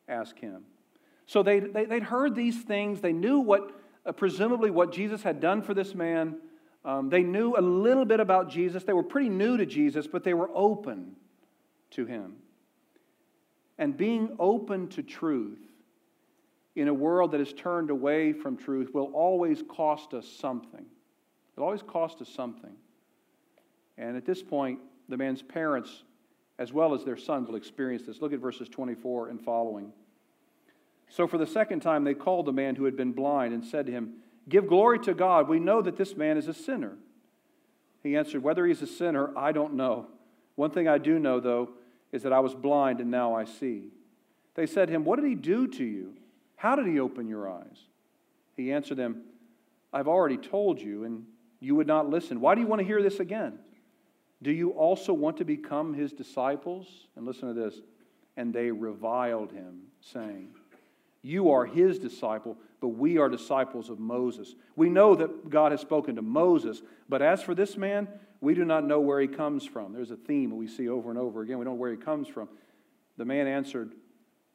ask 0.07 0.37
him. 0.37 0.65
So 1.25 1.41
they, 1.41 1.59
they, 1.61 1.87
would 1.87 2.03
heard 2.03 2.35
these 2.35 2.61
things. 2.61 3.01
They 3.01 3.11
knew 3.11 3.39
what, 3.39 3.71
uh, 4.05 4.11
presumably, 4.11 4.69
what 4.69 4.93
Jesus 4.93 5.23
had 5.23 5.39
done 5.39 5.63
for 5.63 5.73
this 5.73 5.95
man. 5.95 6.35
Um, 6.83 7.09
they 7.09 7.21
knew 7.21 7.55
a 7.55 7.61
little 7.61 8.05
bit 8.05 8.19
about 8.19 8.49
Jesus. 8.49 8.83
They 8.83 8.93
were 8.93 9.03
pretty 9.03 9.29
new 9.29 9.57
to 9.57 9.65
Jesus, 9.65 10.07
but 10.07 10.23
they 10.23 10.33
were 10.33 10.49
open 10.53 11.15
to 11.91 12.05
him. 12.05 12.37
And 13.77 13.95
being 13.95 14.35
open 14.39 14.87
to 14.89 15.03
truth 15.03 15.59
in 16.75 16.87
a 16.87 16.93
world 16.93 17.31
that 17.31 17.41
is 17.41 17.53
turned 17.53 17.89
away 17.89 18.33
from 18.33 18.57
truth 18.57 18.93
will 18.93 19.11
always 19.13 19.63
cost 19.69 20.13
us 20.13 20.27
something. 20.27 20.85
It'll 21.55 21.65
always 21.65 21.83
cost 21.83 22.21
us 22.21 22.29
something. 22.29 22.71
And 23.97 24.15
at 24.15 24.25
this 24.25 24.41
point, 24.41 24.79
the 25.09 25.17
man's 25.17 25.41
parents, 25.41 26.03
as 26.57 26.71
well 26.71 26.93
as 26.93 27.03
their 27.03 27.17
son, 27.17 27.45
will 27.45 27.55
experience 27.55 28.03
this. 28.03 28.21
Look 28.21 28.33
at 28.33 28.39
verses 28.39 28.69
24 28.69 29.29
and 29.29 29.41
following. 29.41 29.91
So, 31.09 31.27
for 31.27 31.37
the 31.37 31.45
second 31.45 31.81
time, 31.81 32.05
they 32.05 32.13
called 32.13 32.45
the 32.45 32.53
man 32.53 32.75
who 32.75 32.85
had 32.85 32.95
been 32.95 33.11
blind 33.11 33.53
and 33.53 33.65
said 33.65 33.85
to 33.87 33.91
him, 33.91 34.13
Give 34.51 34.67
glory 34.67 34.99
to 34.99 35.13
God. 35.13 35.47
We 35.47 35.59
know 35.59 35.81
that 35.81 35.95
this 35.95 36.17
man 36.17 36.37
is 36.37 36.49
a 36.49 36.53
sinner. 36.53 36.97
He 38.03 38.17
answered, 38.17 38.43
Whether 38.43 38.65
he's 38.65 38.81
a 38.81 38.87
sinner, 38.87 39.31
I 39.37 39.53
don't 39.53 39.75
know. 39.75 40.07
One 40.55 40.71
thing 40.71 40.89
I 40.89 40.97
do 40.97 41.19
know, 41.19 41.39
though, 41.39 41.69
is 42.11 42.23
that 42.23 42.33
I 42.33 42.41
was 42.41 42.53
blind 42.53 42.99
and 42.99 43.09
now 43.09 43.33
I 43.33 43.45
see. 43.45 43.91
They 44.55 44.67
said 44.67 44.89
to 44.89 44.93
him, 44.93 45.05
What 45.05 45.21
did 45.21 45.29
he 45.29 45.35
do 45.35 45.67
to 45.67 45.83
you? 45.85 46.15
How 46.57 46.75
did 46.75 46.85
he 46.85 46.99
open 46.99 47.29
your 47.29 47.49
eyes? 47.49 47.87
He 48.57 48.73
answered 48.73 48.97
them, 48.97 49.21
I've 49.93 50.09
already 50.09 50.37
told 50.37 50.81
you, 50.81 51.05
and 51.05 51.25
you 51.61 51.75
would 51.75 51.87
not 51.87 52.09
listen. 52.09 52.41
Why 52.41 52.53
do 52.53 52.59
you 52.59 52.67
want 52.67 52.81
to 52.81 52.85
hear 52.85 53.01
this 53.01 53.21
again? 53.21 53.57
Do 54.43 54.51
you 54.51 54.71
also 54.71 55.13
want 55.13 55.37
to 55.37 55.45
become 55.45 55.93
his 55.93 56.11
disciples? 56.11 57.07
And 57.15 57.25
listen 57.25 57.47
to 57.47 57.53
this. 57.53 57.79
And 58.35 58.53
they 58.53 58.69
reviled 58.69 59.53
him, 59.53 59.83
saying, 60.01 60.49
You 61.23 61.51
are 61.51 61.65
his 61.65 61.99
disciple, 61.99 62.57
but 62.79 62.89
we 62.89 63.17
are 63.17 63.29
disciples 63.29 63.89
of 63.89 63.99
Moses. 63.99 64.55
We 64.75 64.89
know 64.89 65.15
that 65.15 65.49
God 65.49 65.71
has 65.71 65.81
spoken 65.81 66.15
to 66.15 66.21
Moses, 66.21 66.81
but 67.07 67.21
as 67.21 67.43
for 67.43 67.53
this 67.53 67.77
man, 67.77 68.07
we 68.39 68.55
do 68.55 68.65
not 68.65 68.85
know 68.85 68.99
where 68.99 69.21
he 69.21 69.27
comes 69.27 69.65
from. 69.65 69.93
There's 69.93 70.09
a 70.09 70.15
theme 70.15 70.57
we 70.57 70.67
see 70.67 70.89
over 70.89 71.11
and 71.11 71.19
over 71.19 71.41
again. 71.41 71.59
We 71.59 71.65
don't 71.65 71.75
know 71.75 71.79
where 71.79 71.91
he 71.91 71.97
comes 71.97 72.27
from. 72.27 72.49
The 73.17 73.25
man 73.25 73.45
answered, 73.45 73.93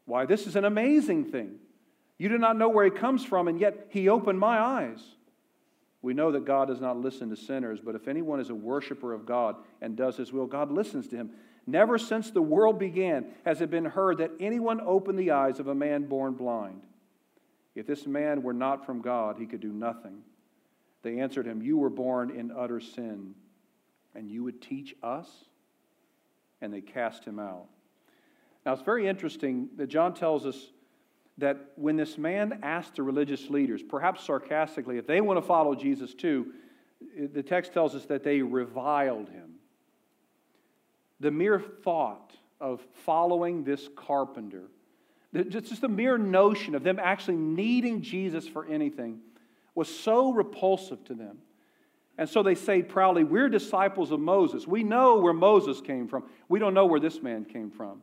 Why, 0.07 0.27
this 0.27 0.47
is 0.49 0.57
an 0.57 0.65
amazing 0.65 1.27
thing. 1.27 1.57
You 2.19 2.29
do 2.29 2.39
not 2.39 2.57
know 2.57 2.69
where 2.69 2.85
he 2.85 2.91
comes 2.91 3.25
from, 3.25 3.47
and 3.47 3.61
yet 3.61 3.87
he 3.91 4.09
opened 4.09 4.41
my 4.41 4.59
eyes. 4.59 5.01
We 6.07 6.15
know 6.15 6.31
that 6.31 6.45
God 6.45 6.69
does 6.69 6.81
not 6.81 7.01
listen 7.01 7.31
to 7.31 7.37
sinners, 7.37 7.81
but 7.85 7.97
if 7.97 8.07
anyone 8.07 8.39
is 8.39 8.51
a 8.51 8.55
worshiper 8.55 9.13
of 9.13 9.27
God 9.27 9.57
and 9.81 9.97
does 9.97 10.17
his 10.17 10.33
will, 10.33 10.47
God 10.47 10.71
listens 10.71 11.09
to 11.09 11.17
him. 11.17 11.33
Never 11.67 11.99
since 11.99 12.31
the 12.31 12.41
world 12.41 12.79
began 12.79 13.27
has 13.45 13.61
it 13.61 13.73
been 13.73 13.87
heard 13.87 14.19
that 14.19 14.31
anyone 14.39 14.81
opened 14.81 15.19
the 15.19 15.33
eyes 15.33 15.59
of 15.59 15.67
a 15.67 15.75
man 15.75 16.05
born 16.05 16.35
blind. 16.35 16.83
If 17.75 17.89
this 17.89 18.07
man 18.07 18.45
were 18.45 18.53
not 18.53 18.87
from 18.87 19.01
God, 19.01 19.37
he 19.37 19.47
could 19.47 19.59
do 19.59 19.73
nothing. 19.73 20.23
They 21.03 21.19
answered 21.19 21.45
him, 21.45 21.61
You 21.61 21.77
were 21.77 21.91
born 21.91 22.31
in 22.31 22.53
utter 22.53 22.79
sin, 22.79 23.35
and 24.15 24.31
you 24.31 24.45
would 24.45 24.63
teach 24.63 24.95
us? 25.03 25.29
And 26.61 26.73
they 26.73 26.83
cast 26.83 27.25
him 27.25 27.41
out. 27.41 27.67
Now, 28.65 28.75
it's 28.75 28.83
very 28.83 29.09
interesting 29.09 29.71
that 29.77 29.89
John 29.89 30.15
tells 30.15 30.47
us 30.47 30.71
that 31.39 31.73
when 31.77 31.97
this 31.97 32.17
man 32.17 32.61
asked 32.63 32.97
the 32.97 33.03
religious 33.03 33.51
leaders, 33.51 33.83
perhaps 33.83 34.25
sarcastically, 34.25 34.99
if 34.99 35.07
they 35.07 35.21
want 35.21 35.39
to 35.39 35.47
follow 35.47 35.75
Jesus 35.75 36.15
too, 36.15 36.53
the 37.19 37.43
text 37.43 37.73
tells 37.73 37.95
us 37.95 38.07
that 38.07 38.25
they 38.25 38.41
reviled 38.41 39.29
him. 39.29 39.57
The 41.21 41.31
mere 41.31 41.61
thought 41.61 42.35
of 42.61 42.81
following 43.05 43.65
this 43.65 43.89
carpenter, 43.97 44.65
just 45.49 45.81
the 45.81 45.89
mere 45.89 46.17
notion 46.17 46.75
of 46.75 46.83
them 46.83 46.99
actually 46.99 47.37
needing 47.37 48.01
Jesus 48.01 48.49
for 48.49 48.67
anything, 48.67 49.21
was 49.75 49.95
so 49.95 50.33
repulsive 50.33 51.05
to 51.05 51.15
them. 51.15 51.39
And 52.19 52.29
so 52.29 52.43
they 52.43 52.55
say 52.55 52.83
proudly, 52.83 53.25
We're 53.25 53.51
disciples 53.51 54.11
of 54.11 54.21
Moses. 54.21 54.67
We 54.67 54.83
know 54.83 55.19
where 55.19 55.35
Moses 55.35 55.83
came 55.83 56.09
from. 56.09 56.25
We 56.49 56.59
don't 56.59 56.73
know 56.73 56.87
where 56.87 57.01
this 57.01 57.23
man 57.23 57.45
came 57.45 57.71
from. 57.71 58.03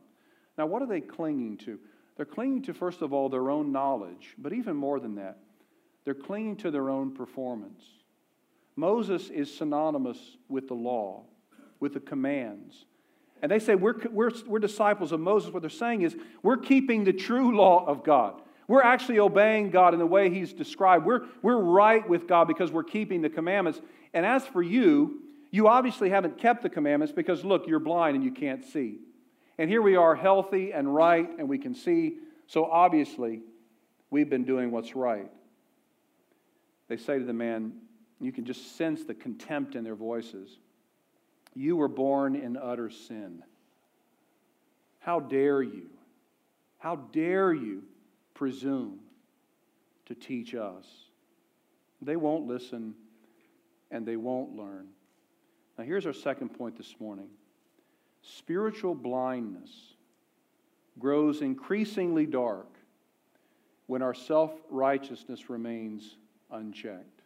Now, 0.56 0.66
what 0.66 0.82
are 0.82 0.86
they 0.86 1.00
clinging 1.00 1.56
to? 1.58 1.80
They're 2.16 2.26
clinging 2.26 2.62
to, 2.62 2.74
first 2.74 3.02
of 3.02 3.12
all, 3.12 3.28
their 3.28 3.50
own 3.50 3.72
knowledge, 3.72 4.34
but 4.38 4.52
even 4.52 4.76
more 4.76 5.00
than 5.00 5.16
that, 5.16 5.38
they're 6.04 6.14
clinging 6.14 6.56
to 6.56 6.70
their 6.70 6.90
own 6.90 7.12
performance. 7.12 7.82
Moses 8.76 9.30
is 9.30 9.52
synonymous 9.52 10.18
with 10.48 10.68
the 10.68 10.74
law, 10.74 11.24
with 11.80 11.94
the 11.94 12.00
commands. 12.00 12.84
And 13.42 13.50
they 13.50 13.58
say, 13.58 13.74
we're, 13.74 13.94
we're, 14.10 14.30
we're 14.46 14.58
disciples 14.58 15.12
of 15.12 15.20
Moses. 15.20 15.52
What 15.52 15.62
they're 15.62 15.70
saying 15.70 16.02
is, 16.02 16.16
we're 16.42 16.56
keeping 16.56 17.04
the 17.04 17.12
true 17.12 17.56
law 17.56 17.84
of 17.86 18.04
God. 18.04 18.40
We're 18.66 18.82
actually 18.82 19.18
obeying 19.18 19.70
God 19.70 19.92
in 19.92 20.00
the 20.00 20.06
way 20.06 20.30
He's 20.30 20.52
described. 20.52 21.04
We're, 21.04 21.22
we're 21.42 21.58
right 21.58 22.08
with 22.08 22.26
God 22.26 22.48
because 22.48 22.70
we're 22.70 22.84
keeping 22.84 23.22
the 23.22 23.28
commandments. 23.28 23.80
And 24.14 24.24
as 24.24 24.46
for 24.46 24.62
you, 24.62 25.20
you 25.50 25.68
obviously 25.68 26.10
haven't 26.10 26.38
kept 26.38 26.62
the 26.62 26.70
commandments 26.70 27.12
because, 27.12 27.44
look, 27.44 27.66
you're 27.66 27.80
blind 27.80 28.16
and 28.16 28.24
you 28.24 28.32
can't 28.32 28.64
see. 28.64 28.98
And 29.58 29.70
here 29.70 29.82
we 29.82 29.96
are, 29.96 30.14
healthy 30.14 30.72
and 30.72 30.92
right, 30.92 31.28
and 31.38 31.48
we 31.48 31.58
can 31.58 31.74
see. 31.74 32.18
So 32.46 32.64
obviously, 32.64 33.40
we've 34.10 34.28
been 34.28 34.44
doing 34.44 34.70
what's 34.70 34.96
right. 34.96 35.30
They 36.88 36.96
say 36.96 37.18
to 37.18 37.24
the 37.24 37.32
man, 37.32 37.72
you 38.20 38.32
can 38.32 38.44
just 38.44 38.76
sense 38.76 39.04
the 39.04 39.14
contempt 39.14 39.74
in 39.74 39.84
their 39.84 39.94
voices. 39.94 40.58
You 41.54 41.76
were 41.76 41.88
born 41.88 42.34
in 42.34 42.56
utter 42.56 42.90
sin. 42.90 43.42
How 44.98 45.20
dare 45.20 45.62
you? 45.62 45.90
How 46.78 46.96
dare 46.96 47.52
you 47.52 47.82
presume 48.34 49.00
to 50.06 50.14
teach 50.14 50.54
us? 50.54 50.86
They 52.02 52.16
won't 52.16 52.46
listen 52.46 52.94
and 53.90 54.04
they 54.04 54.16
won't 54.16 54.56
learn. 54.56 54.88
Now, 55.78 55.84
here's 55.84 56.06
our 56.06 56.12
second 56.12 56.50
point 56.50 56.76
this 56.76 56.94
morning 56.98 57.28
spiritual 58.24 58.94
blindness 58.94 59.70
grows 60.98 61.42
increasingly 61.42 62.26
dark 62.26 62.68
when 63.86 64.02
our 64.02 64.14
self 64.14 64.52
righteousness 64.70 65.50
remains 65.50 66.16
unchecked. 66.50 67.22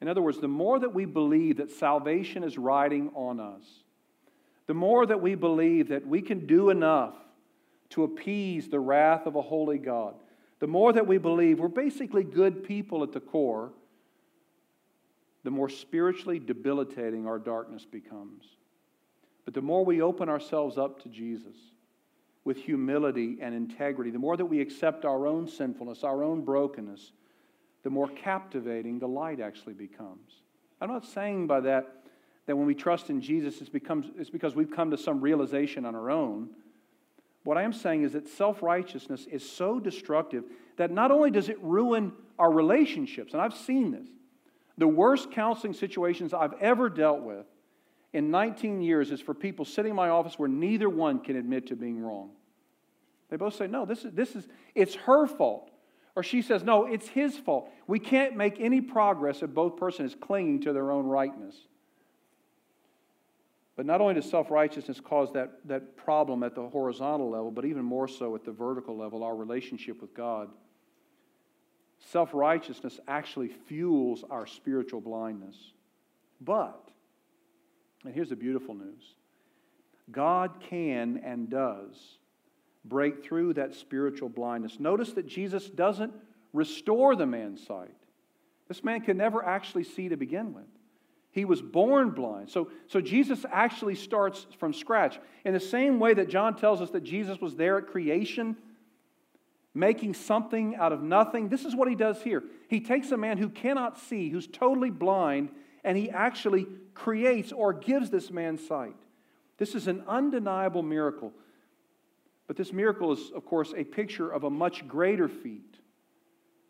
In 0.00 0.08
other 0.08 0.22
words, 0.22 0.38
the 0.38 0.48
more 0.48 0.78
that 0.78 0.94
we 0.94 1.04
believe 1.04 1.56
that 1.56 1.70
salvation 1.70 2.44
is 2.44 2.56
riding 2.56 3.10
on 3.14 3.40
us, 3.40 3.64
the 4.66 4.74
more 4.74 5.04
that 5.06 5.20
we 5.20 5.34
believe 5.34 5.88
that 5.88 6.06
we 6.06 6.22
can 6.22 6.46
do 6.46 6.70
enough 6.70 7.14
to 7.90 8.04
appease 8.04 8.68
the 8.68 8.78
wrath 8.78 9.26
of 9.26 9.34
a 9.34 9.42
holy 9.42 9.78
God, 9.78 10.14
the 10.60 10.66
more 10.66 10.92
that 10.92 11.06
we 11.06 11.18
believe 11.18 11.58
we're 11.58 11.68
basically 11.68 12.22
good 12.22 12.64
people 12.64 13.02
at 13.02 13.12
the 13.12 13.20
core, 13.20 13.72
the 15.42 15.50
more 15.50 15.68
spiritually 15.68 16.38
debilitating 16.38 17.26
our 17.26 17.38
darkness 17.38 17.84
becomes. 17.84 18.44
But 19.48 19.54
the 19.54 19.62
more 19.62 19.82
we 19.82 20.02
open 20.02 20.28
ourselves 20.28 20.76
up 20.76 21.02
to 21.04 21.08
Jesus 21.08 21.56
with 22.44 22.58
humility 22.58 23.38
and 23.40 23.54
integrity, 23.54 24.10
the 24.10 24.18
more 24.18 24.36
that 24.36 24.44
we 24.44 24.60
accept 24.60 25.06
our 25.06 25.26
own 25.26 25.48
sinfulness, 25.48 26.04
our 26.04 26.22
own 26.22 26.42
brokenness, 26.42 27.12
the 27.82 27.88
more 27.88 28.08
captivating 28.08 28.98
the 28.98 29.08
light 29.08 29.40
actually 29.40 29.72
becomes. 29.72 30.42
I'm 30.82 30.90
not 30.90 31.06
saying 31.06 31.46
by 31.46 31.60
that 31.60 31.86
that 32.44 32.56
when 32.56 32.66
we 32.66 32.74
trust 32.74 33.08
in 33.08 33.22
Jesus, 33.22 33.62
it's, 33.62 33.70
becomes, 33.70 34.10
it's 34.18 34.28
because 34.28 34.54
we've 34.54 34.70
come 34.70 34.90
to 34.90 34.98
some 34.98 35.18
realization 35.18 35.86
on 35.86 35.94
our 35.94 36.10
own. 36.10 36.50
What 37.44 37.56
I 37.56 37.62
am 37.62 37.72
saying 37.72 38.02
is 38.02 38.12
that 38.12 38.28
self 38.28 38.62
righteousness 38.62 39.26
is 39.30 39.50
so 39.50 39.80
destructive 39.80 40.44
that 40.76 40.90
not 40.90 41.10
only 41.10 41.30
does 41.30 41.48
it 41.48 41.56
ruin 41.62 42.12
our 42.38 42.52
relationships, 42.52 43.32
and 43.32 43.40
I've 43.40 43.56
seen 43.56 43.92
this, 43.92 44.08
the 44.76 44.86
worst 44.86 45.30
counseling 45.30 45.72
situations 45.72 46.34
I've 46.34 46.52
ever 46.60 46.90
dealt 46.90 47.22
with 47.22 47.46
in 48.12 48.30
19 48.30 48.80
years 48.80 49.10
is 49.10 49.20
for 49.20 49.34
people 49.34 49.64
sitting 49.64 49.90
in 49.90 49.96
my 49.96 50.08
office 50.08 50.38
where 50.38 50.48
neither 50.48 50.88
one 50.88 51.20
can 51.20 51.36
admit 51.36 51.66
to 51.68 51.76
being 51.76 52.00
wrong. 52.00 52.30
They 53.28 53.36
both 53.36 53.54
say, 53.54 53.66
no, 53.66 53.84
this 53.84 54.04
is, 54.04 54.12
this 54.12 54.34
is, 54.34 54.46
it's 54.74 54.94
her 54.94 55.26
fault. 55.26 55.70
Or 56.16 56.22
she 56.22 56.42
says, 56.42 56.64
no, 56.64 56.86
it's 56.86 57.06
his 57.08 57.36
fault. 57.36 57.70
We 57.86 57.98
can't 57.98 58.36
make 58.36 58.58
any 58.58 58.80
progress 58.80 59.42
if 59.42 59.50
both 59.50 59.76
persons 59.76 60.12
is 60.12 60.18
clinging 60.20 60.62
to 60.62 60.72
their 60.72 60.90
own 60.90 61.06
rightness. 61.06 61.54
But 63.76 63.86
not 63.86 64.00
only 64.00 64.14
does 64.14 64.28
self 64.28 64.50
righteousness 64.50 64.98
cause 65.00 65.32
that, 65.34 65.60
that 65.66 65.96
problem 65.96 66.42
at 66.42 66.56
the 66.56 66.66
horizontal 66.68 67.30
level, 67.30 67.52
but 67.52 67.64
even 67.64 67.84
more 67.84 68.08
so 68.08 68.34
at 68.34 68.44
the 68.44 68.50
vertical 68.50 68.96
level, 68.96 69.22
our 69.22 69.36
relationship 69.36 70.00
with 70.00 70.14
God. 70.14 70.48
Self 72.10 72.34
righteousness 72.34 72.98
actually 73.06 73.48
fuels 73.48 74.24
our 74.28 74.46
spiritual 74.46 75.00
blindness. 75.00 75.56
But 76.40 76.90
and 78.04 78.14
here's 78.14 78.30
the 78.30 78.36
beautiful 78.36 78.74
news 78.74 79.14
God 80.10 80.60
can 80.68 81.20
and 81.24 81.50
does 81.50 82.18
break 82.84 83.24
through 83.24 83.54
that 83.54 83.74
spiritual 83.74 84.28
blindness. 84.28 84.80
Notice 84.80 85.12
that 85.12 85.26
Jesus 85.26 85.68
doesn't 85.68 86.12
restore 86.52 87.14
the 87.14 87.26
man's 87.26 87.64
sight. 87.66 87.94
This 88.68 88.84
man 88.84 89.00
could 89.00 89.16
never 89.16 89.44
actually 89.44 89.84
see 89.84 90.08
to 90.08 90.16
begin 90.16 90.54
with. 90.54 90.64
He 91.30 91.44
was 91.44 91.60
born 91.60 92.10
blind. 92.10 92.50
So, 92.50 92.70
so 92.86 93.00
Jesus 93.00 93.44
actually 93.50 93.94
starts 93.94 94.46
from 94.58 94.72
scratch. 94.72 95.20
In 95.44 95.52
the 95.52 95.60
same 95.60 96.00
way 96.00 96.14
that 96.14 96.28
John 96.28 96.56
tells 96.56 96.80
us 96.80 96.90
that 96.90 97.04
Jesus 97.04 97.40
was 97.40 97.54
there 97.56 97.78
at 97.78 97.86
creation, 97.86 98.56
making 99.74 100.14
something 100.14 100.74
out 100.76 100.92
of 100.92 101.02
nothing, 101.02 101.48
this 101.48 101.64
is 101.64 101.76
what 101.76 101.88
he 101.88 101.94
does 101.94 102.22
here. 102.22 102.42
He 102.68 102.80
takes 102.80 103.10
a 103.10 103.16
man 103.16 103.38
who 103.38 103.50
cannot 103.50 103.98
see, 103.98 104.30
who's 104.30 104.46
totally 104.46 104.90
blind, 104.90 105.50
and 105.88 105.96
he 105.96 106.10
actually 106.10 106.66
creates 106.92 107.50
or 107.50 107.72
gives 107.72 108.10
this 108.10 108.30
man 108.30 108.58
sight. 108.58 108.94
This 109.56 109.74
is 109.74 109.88
an 109.88 110.04
undeniable 110.06 110.82
miracle. 110.82 111.32
But 112.46 112.58
this 112.58 112.74
miracle 112.74 113.10
is, 113.10 113.30
of 113.34 113.46
course, 113.46 113.72
a 113.74 113.84
picture 113.84 114.28
of 114.28 114.44
a 114.44 114.50
much 114.50 114.86
greater 114.86 115.28
feat 115.28 115.78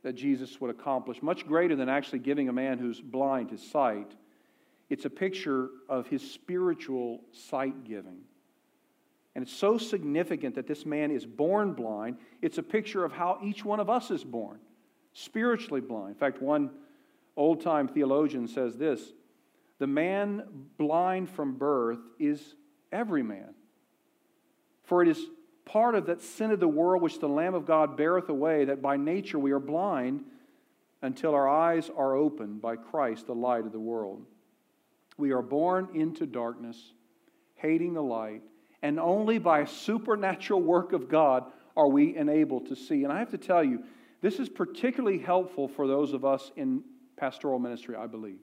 that 0.04 0.12
Jesus 0.12 0.60
would 0.60 0.70
accomplish, 0.70 1.20
much 1.20 1.48
greater 1.48 1.74
than 1.74 1.88
actually 1.88 2.20
giving 2.20 2.48
a 2.48 2.52
man 2.52 2.78
who's 2.78 3.00
blind 3.00 3.50
his 3.50 3.60
sight. 3.60 4.14
It's 4.88 5.04
a 5.04 5.10
picture 5.10 5.70
of 5.88 6.06
his 6.06 6.22
spiritual 6.30 7.20
sight 7.32 7.82
giving. 7.82 8.20
And 9.34 9.42
it's 9.42 9.52
so 9.52 9.78
significant 9.78 10.54
that 10.54 10.68
this 10.68 10.86
man 10.86 11.10
is 11.10 11.26
born 11.26 11.72
blind. 11.72 12.18
It's 12.40 12.58
a 12.58 12.62
picture 12.62 13.04
of 13.04 13.10
how 13.10 13.40
each 13.42 13.64
one 13.64 13.80
of 13.80 13.90
us 13.90 14.12
is 14.12 14.22
born, 14.22 14.60
spiritually 15.12 15.80
blind. 15.80 16.10
In 16.10 16.14
fact, 16.14 16.40
one 16.40 16.70
old 17.38 17.62
time 17.62 17.88
theologian 17.88 18.48
says 18.48 18.76
this 18.76 19.00
the 19.78 19.86
man 19.86 20.42
blind 20.76 21.30
from 21.30 21.54
birth 21.54 22.00
is 22.18 22.54
every 22.90 23.22
man. 23.22 23.54
For 24.84 25.02
it 25.02 25.08
is 25.08 25.24
part 25.64 25.94
of 25.94 26.06
that 26.06 26.20
sin 26.20 26.50
of 26.50 26.60
the 26.60 26.68
world 26.68 27.02
which 27.02 27.20
the 27.20 27.28
Lamb 27.28 27.54
of 27.54 27.66
God 27.66 27.96
beareth 27.96 28.28
away, 28.28 28.64
that 28.64 28.82
by 28.82 28.96
nature 28.96 29.38
we 29.38 29.52
are 29.52 29.60
blind 29.60 30.24
until 31.00 31.34
our 31.34 31.48
eyes 31.48 31.90
are 31.96 32.16
opened 32.16 32.60
by 32.60 32.74
Christ, 32.74 33.26
the 33.26 33.34
light 33.34 33.64
of 33.64 33.72
the 33.72 33.78
world. 33.78 34.24
We 35.16 35.32
are 35.32 35.42
born 35.42 35.88
into 35.94 36.26
darkness, 36.26 36.92
hating 37.54 37.94
the 37.94 38.02
light, 38.02 38.42
and 38.82 38.98
only 38.98 39.38
by 39.38 39.60
a 39.60 39.66
supernatural 39.66 40.62
work 40.62 40.92
of 40.92 41.08
God 41.08 41.44
are 41.76 41.88
we 41.88 42.16
enabled 42.16 42.66
to 42.68 42.76
see. 42.76 43.04
And 43.04 43.12
I 43.12 43.18
have 43.18 43.30
to 43.30 43.38
tell 43.38 43.62
you, 43.62 43.84
this 44.22 44.40
is 44.40 44.48
particularly 44.48 45.18
helpful 45.18 45.68
for 45.68 45.86
those 45.86 46.12
of 46.12 46.24
us 46.24 46.50
in 46.56 46.82
pastoral 47.18 47.58
ministry, 47.58 47.96
I 47.96 48.06
believe. 48.06 48.38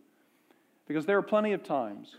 Because 0.88 1.06
there 1.06 1.18
are 1.18 1.24
plenty 1.24 1.54
of 1.54 1.64
times 1.64 2.16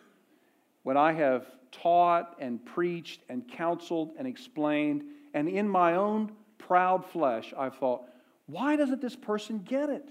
when 0.83 0.97
I 0.97 1.13
have 1.13 1.47
taught 1.71 2.37
and 2.41 2.65
preached 2.65 3.21
and 3.29 3.47
counseled 3.49 4.13
and 4.19 4.27
explained, 4.27 5.05
and 5.35 5.49
in 5.49 5.69
my 5.69 5.95
own 5.95 6.33
proud 6.59 7.05
flesh, 7.05 7.53
I've 7.57 7.77
thought, 7.77 8.03
why 8.47 8.77
doesn't 8.77 9.01
this 9.01 9.17
person 9.17 9.59
get 9.59 9.91
it? 9.91 10.09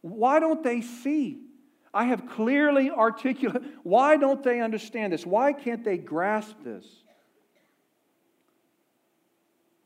Why 0.00 0.38
don't 0.40 0.62
they 0.62 0.80
see? 0.80 1.40
I 1.92 2.04
have 2.04 2.28
clearly 2.28 2.90
articulated. 2.90 3.62
Why 3.82 4.18
don't 4.18 4.42
they 4.42 4.60
understand 4.60 5.14
this? 5.14 5.24
Why 5.24 5.54
can't 5.54 5.82
they 5.82 5.96
grasp 5.96 6.56
this? 6.62 6.84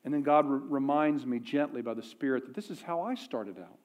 And 0.04 0.12
then 0.12 0.22
God 0.22 0.46
re- 0.46 0.60
reminds 0.62 1.24
me 1.24 1.38
gently 1.38 1.82
by 1.82 1.94
the 1.94 2.02
Spirit 2.02 2.46
that 2.46 2.54
this 2.54 2.68
is 2.68 2.82
how 2.82 3.02
I 3.02 3.14
started 3.14 3.58
out. 3.58 3.78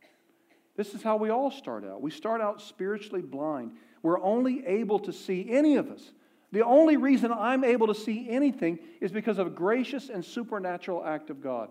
This 0.76 0.94
is 0.94 1.02
how 1.02 1.16
we 1.18 1.30
all 1.30 1.52
start 1.52 1.86
out. 1.86 2.02
We 2.02 2.12
start 2.12 2.42
out 2.42 2.62
spiritually 2.62 3.22
blind. 3.22 3.72
We're 4.02 4.22
only 4.22 4.66
able 4.66 5.00
to 5.00 5.14
see 5.14 5.48
any 5.50 5.78
of 5.78 5.90
us. 5.90 6.12
The 6.52 6.64
only 6.64 6.98
reason 6.98 7.32
I'm 7.32 7.64
able 7.64 7.88
to 7.88 7.96
see 7.96 8.30
anything 8.30 8.80
is 9.02 9.12
because 9.12 9.40
of 9.40 9.48
a 9.48 9.50
gracious 9.50 10.10
and 10.10 10.24
supernatural 10.24 11.04
act 11.04 11.30
of 11.30 11.42
God. 11.42 11.70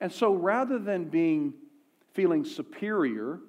And 0.00 0.10
so 0.12 0.34
rather 0.34 0.78
than 0.78 1.04
being 1.04 1.54
feeling 2.12 2.44
superior 2.44 3.40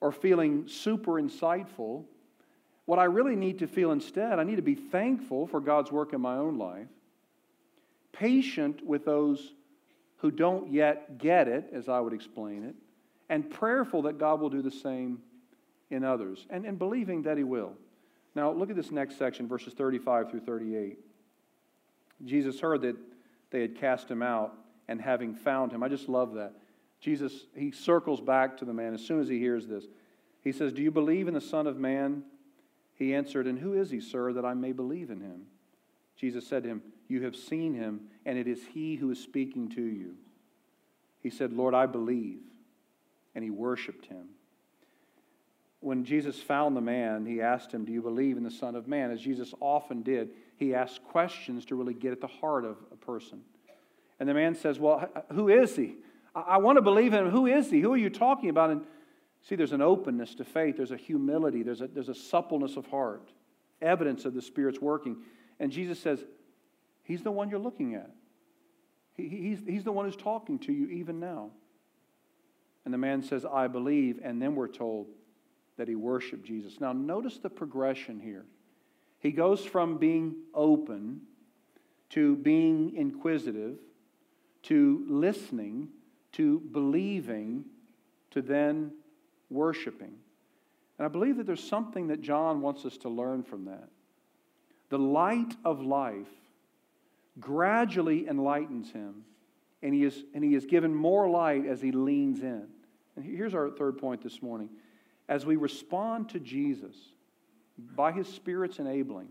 or 0.00 0.12
feeling 0.12 0.68
super 0.68 1.12
insightful, 1.12 2.04
what 2.86 2.98
I 2.98 3.04
really 3.04 3.36
need 3.36 3.60
to 3.60 3.66
feel 3.66 3.92
instead, 3.92 4.38
I 4.38 4.44
need 4.44 4.56
to 4.56 4.62
be 4.62 4.74
thankful 4.74 5.46
for 5.46 5.60
God's 5.60 5.90
work 5.90 6.12
in 6.12 6.20
my 6.20 6.36
own 6.36 6.58
life, 6.58 6.88
patient 8.12 8.84
with 8.84 9.04
those 9.04 9.54
who 10.18 10.30
don't 10.30 10.72
yet 10.72 11.18
get 11.18 11.48
it, 11.48 11.70
as 11.72 11.88
I 11.88 12.00
would 12.00 12.12
explain 12.12 12.64
it, 12.64 12.74
and 13.34 13.50
prayerful 13.50 14.02
that 14.02 14.16
God 14.16 14.40
will 14.40 14.48
do 14.48 14.62
the 14.62 14.70
same 14.70 15.18
in 15.90 16.04
others, 16.04 16.46
and, 16.50 16.64
and 16.64 16.78
believing 16.78 17.22
that 17.22 17.36
He 17.36 17.42
will. 17.42 17.72
Now, 18.36 18.52
look 18.52 18.70
at 18.70 18.76
this 18.76 18.92
next 18.92 19.18
section, 19.18 19.48
verses 19.48 19.74
35 19.74 20.30
through 20.30 20.40
38. 20.40 20.98
Jesus 22.24 22.60
heard 22.60 22.82
that 22.82 22.96
they 23.50 23.60
had 23.60 23.74
cast 23.74 24.08
him 24.08 24.22
out, 24.22 24.54
and 24.86 25.00
having 25.00 25.34
found 25.34 25.72
him, 25.72 25.82
I 25.82 25.88
just 25.88 26.08
love 26.08 26.34
that. 26.34 26.52
Jesus, 27.00 27.32
he 27.56 27.72
circles 27.72 28.20
back 28.20 28.56
to 28.58 28.64
the 28.64 28.72
man 28.72 28.94
as 28.94 29.04
soon 29.04 29.20
as 29.20 29.26
he 29.26 29.40
hears 29.40 29.66
this. 29.66 29.84
He 30.42 30.52
says, 30.52 30.72
Do 30.72 30.82
you 30.82 30.92
believe 30.92 31.26
in 31.26 31.34
the 31.34 31.40
Son 31.40 31.66
of 31.66 31.76
Man? 31.76 32.22
He 32.94 33.16
answered, 33.16 33.48
And 33.48 33.58
who 33.58 33.74
is 33.74 33.90
he, 33.90 34.00
sir, 34.00 34.32
that 34.32 34.44
I 34.44 34.54
may 34.54 34.70
believe 34.70 35.10
in 35.10 35.20
him? 35.20 35.46
Jesus 36.16 36.46
said 36.46 36.62
to 36.62 36.68
him, 36.68 36.82
You 37.08 37.24
have 37.24 37.34
seen 37.34 37.74
him, 37.74 38.02
and 38.24 38.38
it 38.38 38.46
is 38.46 38.60
he 38.74 38.94
who 38.94 39.10
is 39.10 39.18
speaking 39.18 39.70
to 39.70 39.82
you. 39.82 40.14
He 41.20 41.30
said, 41.30 41.52
Lord, 41.52 41.74
I 41.74 41.86
believe. 41.86 42.38
And 43.34 43.42
he 43.42 43.50
worshiped 43.50 44.06
him. 44.06 44.28
When 45.80 46.04
Jesus 46.04 46.40
found 46.40 46.76
the 46.76 46.80
man, 46.80 47.26
he 47.26 47.42
asked 47.42 47.72
him, 47.72 47.84
Do 47.84 47.92
you 47.92 48.00
believe 48.00 48.36
in 48.36 48.42
the 48.42 48.50
Son 48.50 48.74
of 48.74 48.88
Man? 48.88 49.10
As 49.10 49.20
Jesus 49.20 49.52
often 49.60 50.02
did, 50.02 50.30
he 50.56 50.74
asked 50.74 51.04
questions 51.04 51.66
to 51.66 51.74
really 51.74 51.92
get 51.92 52.12
at 52.12 52.20
the 52.20 52.26
heart 52.26 52.64
of 52.64 52.78
a 52.90 52.96
person. 52.96 53.42
And 54.18 54.28
the 54.28 54.34
man 54.34 54.54
says, 54.54 54.78
Well, 54.78 55.10
who 55.32 55.48
is 55.48 55.76
he? 55.76 55.96
I, 56.34 56.56
want 56.58 56.78
to 56.78 56.82
believe 56.82 57.12
in 57.12 57.26
him. 57.26 57.30
Who 57.30 57.46
is 57.46 57.70
he? 57.70 57.80
Who 57.80 57.92
are 57.92 57.98
you 57.98 58.10
talking 58.10 58.48
about? 58.48 58.70
And 58.70 58.84
see, 59.42 59.56
there's 59.56 59.72
an 59.72 59.82
openness 59.82 60.34
to 60.36 60.44
faith, 60.44 60.76
there's 60.76 60.90
a 60.90 60.96
humility, 60.96 61.62
there's 61.62 61.80
a, 61.80 61.86
there's 61.86 62.08
a 62.08 62.14
suppleness 62.14 62.76
of 62.76 62.86
heart, 62.86 63.30
evidence 63.80 64.24
of 64.24 64.34
the 64.34 64.42
Spirit's 64.42 64.80
working. 64.80 65.18
And 65.60 65.70
Jesus 65.70 65.98
says, 66.00 66.24
He's 67.02 67.22
the 67.22 67.30
one 67.30 67.50
you're 67.50 67.58
looking 67.58 67.94
at. 67.94 68.10
He, 69.14 69.28
he's, 69.28 69.58
he's 69.66 69.84
the 69.84 69.92
one 69.92 70.06
who's 70.06 70.16
talking 70.16 70.58
to 70.60 70.72
you 70.72 70.88
even 70.88 71.20
now. 71.20 71.50
And 72.84 72.92
the 72.92 72.98
man 72.98 73.22
says, 73.22 73.44
I 73.44 73.66
believe. 73.66 74.20
And 74.22 74.40
then 74.40 74.54
we're 74.54 74.68
told 74.68 75.08
that 75.76 75.88
he 75.88 75.94
worshiped 75.94 76.44
Jesus. 76.44 76.80
Now, 76.80 76.92
notice 76.92 77.38
the 77.38 77.50
progression 77.50 78.20
here. 78.20 78.44
He 79.18 79.32
goes 79.32 79.64
from 79.64 79.96
being 79.96 80.34
open 80.52 81.22
to 82.10 82.36
being 82.36 82.94
inquisitive 82.96 83.78
to 84.64 85.04
listening 85.08 85.88
to 86.32 86.60
believing 86.72 87.64
to 88.32 88.42
then 88.42 88.92
worshiping. 89.50 90.14
And 90.98 91.06
I 91.06 91.08
believe 91.08 91.36
that 91.36 91.46
there's 91.46 91.62
something 91.62 92.08
that 92.08 92.20
John 92.20 92.60
wants 92.60 92.84
us 92.84 92.96
to 92.98 93.08
learn 93.08 93.42
from 93.42 93.66
that. 93.66 93.88
The 94.90 94.98
light 94.98 95.54
of 95.64 95.80
life 95.80 96.28
gradually 97.40 98.28
enlightens 98.28 98.90
him, 98.90 99.24
and 99.84 99.92
he 99.92 100.02
is, 100.02 100.24
and 100.32 100.42
he 100.42 100.54
is 100.54 100.64
given 100.64 100.94
more 100.94 101.28
light 101.28 101.66
as 101.66 101.80
he 101.80 101.92
leans 101.92 102.40
in. 102.40 102.66
And 103.14 103.24
here's 103.24 103.54
our 103.54 103.70
third 103.70 103.98
point 103.98 104.22
this 104.22 104.42
morning. 104.42 104.70
As 105.28 105.44
we 105.44 105.56
respond 105.56 106.30
to 106.30 106.40
Jesus 106.40 106.96
by 107.94 108.10
his 108.10 108.26
Spirit's 108.26 108.78
enabling, 108.78 109.28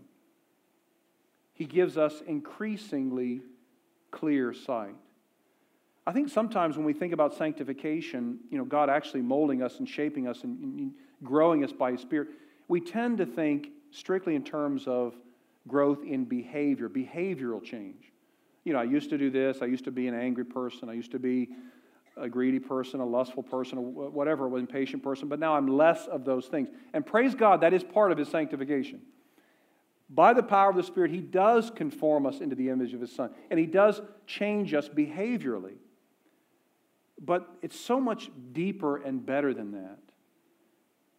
he 1.54 1.64
gives 1.64 1.98
us 1.98 2.22
increasingly 2.26 3.42
clear 4.12 4.54
sight. 4.54 4.94
I 6.06 6.12
think 6.12 6.28
sometimes 6.28 6.76
when 6.76 6.86
we 6.86 6.92
think 6.92 7.12
about 7.12 7.34
sanctification, 7.34 8.38
you 8.50 8.58
know, 8.58 8.64
God 8.64 8.88
actually 8.88 9.22
molding 9.22 9.60
us 9.60 9.78
and 9.80 9.88
shaping 9.88 10.28
us 10.28 10.44
and, 10.44 10.92
growing 11.22 11.64
us 11.64 11.72
by 11.72 11.92
His 11.92 12.00
Spirit, 12.00 12.28
we 12.68 12.80
tend 12.80 13.18
to 13.18 13.26
think 13.26 13.68
strictly 13.90 14.34
in 14.34 14.44
terms 14.44 14.86
of 14.86 15.14
growth 15.66 16.04
in 16.04 16.26
behavior, 16.26 16.88
behavioral 16.88 17.62
change. 17.62 18.12
You 18.64 18.72
know, 18.72 18.78
I 18.80 18.84
used 18.84 19.10
to 19.10 19.18
do 19.18 19.30
this, 19.30 19.58
I 19.60 19.66
used 19.66 19.84
to 19.84 19.90
be 19.90 20.08
an 20.08 20.14
angry 20.14 20.44
person, 20.44 20.88
I 20.88 20.94
used 20.94 21.12
to 21.12 21.18
be 21.18 21.50
a 22.16 22.28
greedy 22.28 22.60
person, 22.60 23.00
a 23.00 23.04
lustful 23.06 23.42
person, 23.42 23.78
whatever, 23.94 24.46
an 24.46 24.60
impatient 24.60 25.02
person, 25.02 25.28
but 25.28 25.38
now 25.38 25.54
I'm 25.54 25.66
less 25.66 26.06
of 26.06 26.24
those 26.24 26.46
things. 26.46 26.68
And 26.92 27.04
praise 27.04 27.34
God, 27.34 27.60
that 27.60 27.74
is 27.74 27.82
part 27.82 28.12
of 28.12 28.18
His 28.18 28.28
sanctification. 28.28 29.02
By 30.08 30.32
the 30.32 30.42
power 30.42 30.70
of 30.70 30.76
the 30.76 30.82
Spirit, 30.82 31.10
He 31.10 31.20
does 31.20 31.70
conform 31.70 32.24
us 32.24 32.40
into 32.40 32.54
the 32.54 32.70
image 32.70 32.94
of 32.94 33.00
His 33.00 33.12
Son, 33.12 33.30
and 33.50 33.58
He 33.58 33.66
does 33.66 34.00
change 34.26 34.72
us 34.74 34.88
behaviorally. 34.88 35.76
But 37.20 37.48
it's 37.62 37.78
so 37.78 38.00
much 38.00 38.30
deeper 38.52 38.96
and 38.96 39.24
better 39.24 39.52
than 39.52 39.72
that. 39.72 39.98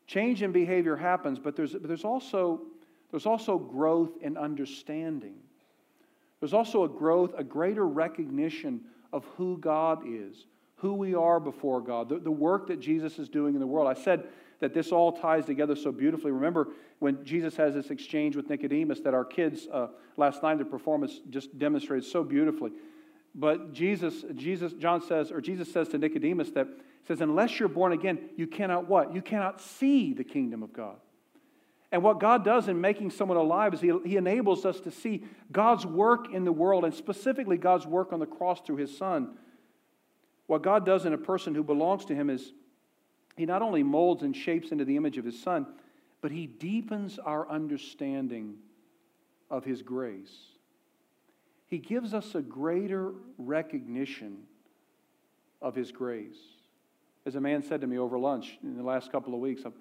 Change 0.08 0.44
in 0.44 0.52
behavior 0.52 0.96
happens, 0.96 1.40
but 1.40 1.56
there's, 1.56 1.74
but 1.74 1.88
there's, 1.88 2.06
also, 2.06 2.62
there's 3.12 3.26
also 3.26 3.58
growth 3.58 4.12
in 4.22 4.38
understanding. 4.38 5.36
There's 6.40 6.54
also 6.54 6.84
a 6.84 6.90
growth, 6.90 7.34
a 7.38 7.44
greater 7.44 7.88
recognition 7.88 8.82
of 9.14 9.26
who 9.38 9.58
God 9.58 10.04
is, 10.06 10.46
who 10.78 10.94
we 10.94 11.16
are 11.16 11.40
before 11.40 11.82
God, 11.82 12.10
the, 12.10 12.20
the 12.20 12.32
work 12.32 12.68
that 12.68 12.80
Jesus 12.80 13.18
is 13.18 13.30
doing 13.30 13.54
in 13.54 13.60
the 13.60 13.68
world. 13.68 13.88
I 13.88 14.00
said 14.00 14.28
that 14.60 14.74
this 14.74 14.92
all 14.92 15.12
ties 15.12 15.46
together 15.46 15.76
so 15.76 15.92
beautifully. 15.92 16.32
Remember 16.32 16.70
when 17.00 17.24
Jesus 17.26 17.56
has 17.58 17.74
this 17.74 17.90
exchange 17.92 18.36
with 18.36 18.50
Nicodemus 18.50 19.00
that 19.02 19.14
our 19.14 19.26
kids 19.26 19.68
uh, 19.72 19.88
last 20.18 20.44
night, 20.44 20.58
the 20.58 20.66
performance 20.66 21.20
just 21.30 21.58
demonstrated 21.58 22.10
so 22.10 22.24
beautifully. 22.24 22.72
But 23.34 23.74
Jesus, 23.74 24.24
Jesus, 24.34 24.74
John 24.74 25.02
says, 25.02 25.32
or 25.32 25.42
Jesus 25.42 25.72
says 25.72 25.90
to 25.90 25.98
Nicodemus 25.98 26.52
that 26.52 26.68
says, 27.08 27.22
unless 27.22 27.60
you're 27.60 27.70
born 27.70 27.92
again, 27.92 28.30
you 28.38 28.48
cannot 28.48 28.88
what? 28.88 29.14
You 29.14 29.22
cannot 29.22 29.60
see 29.60 30.14
the 30.14 30.24
kingdom 30.24 30.64
of 30.64 30.72
God. 30.72 30.98
And 31.92 32.04
what 32.04 32.20
God 32.20 32.44
does 32.44 32.68
in 32.68 32.82
making 32.82 33.12
someone 33.12 33.38
alive 33.38 33.74
is 33.74 33.82
he, 33.82 33.92
he 34.06 34.18
enables 34.18 34.66
us 34.66 34.80
to 34.82 34.92
see 34.92 35.24
God's 35.52 35.86
work 35.86 36.34
in 36.34 36.44
the 36.44 36.52
world, 36.52 36.84
and 36.84 36.94
specifically 36.94 37.58
God's 37.58 37.86
work 37.86 38.12
on 38.12 38.20
the 38.20 38.26
cross 38.26 38.62
through 38.62 38.78
his 38.78 38.96
Son. 38.98 39.38
What 40.48 40.62
God 40.62 40.86
does 40.86 41.06
in 41.06 41.14
a 41.14 41.18
person 41.18 41.56
who 41.56 41.64
belongs 41.64 42.06
to 42.06 42.16
him 42.16 42.30
is 42.30 42.54
he 43.38 43.46
not 43.46 43.62
only 43.62 43.84
molds 43.84 44.24
and 44.24 44.36
shapes 44.36 44.72
into 44.72 44.86
the 44.86 44.98
image 44.98 45.18
of 45.18 45.26
his 45.26 45.42
Son, 45.42 45.68
but 46.22 46.32
he 46.32 46.48
deepens 46.48 47.20
our 47.20 47.50
understanding 47.50 48.56
of 49.50 49.64
his 49.64 49.82
grace. 49.82 50.56
He 51.68 51.78
gives 51.78 52.14
us 52.14 52.36
a 52.36 52.42
greater 52.42 53.14
recognition 53.38 54.44
of 55.62 55.76
His 55.76 55.92
grace. 55.92 56.38
As 57.26 57.36
a 57.36 57.42
man 57.42 57.64
said 57.64 57.82
to 57.82 57.88
me 57.88 57.98
over 57.98 58.20
lunch 58.20 58.58
in 58.64 58.78
the 58.78 58.84
last 58.84 59.12
couple 59.12 59.34
of 59.34 59.40
weeks, 59.40 59.64
I've, 59.66 59.74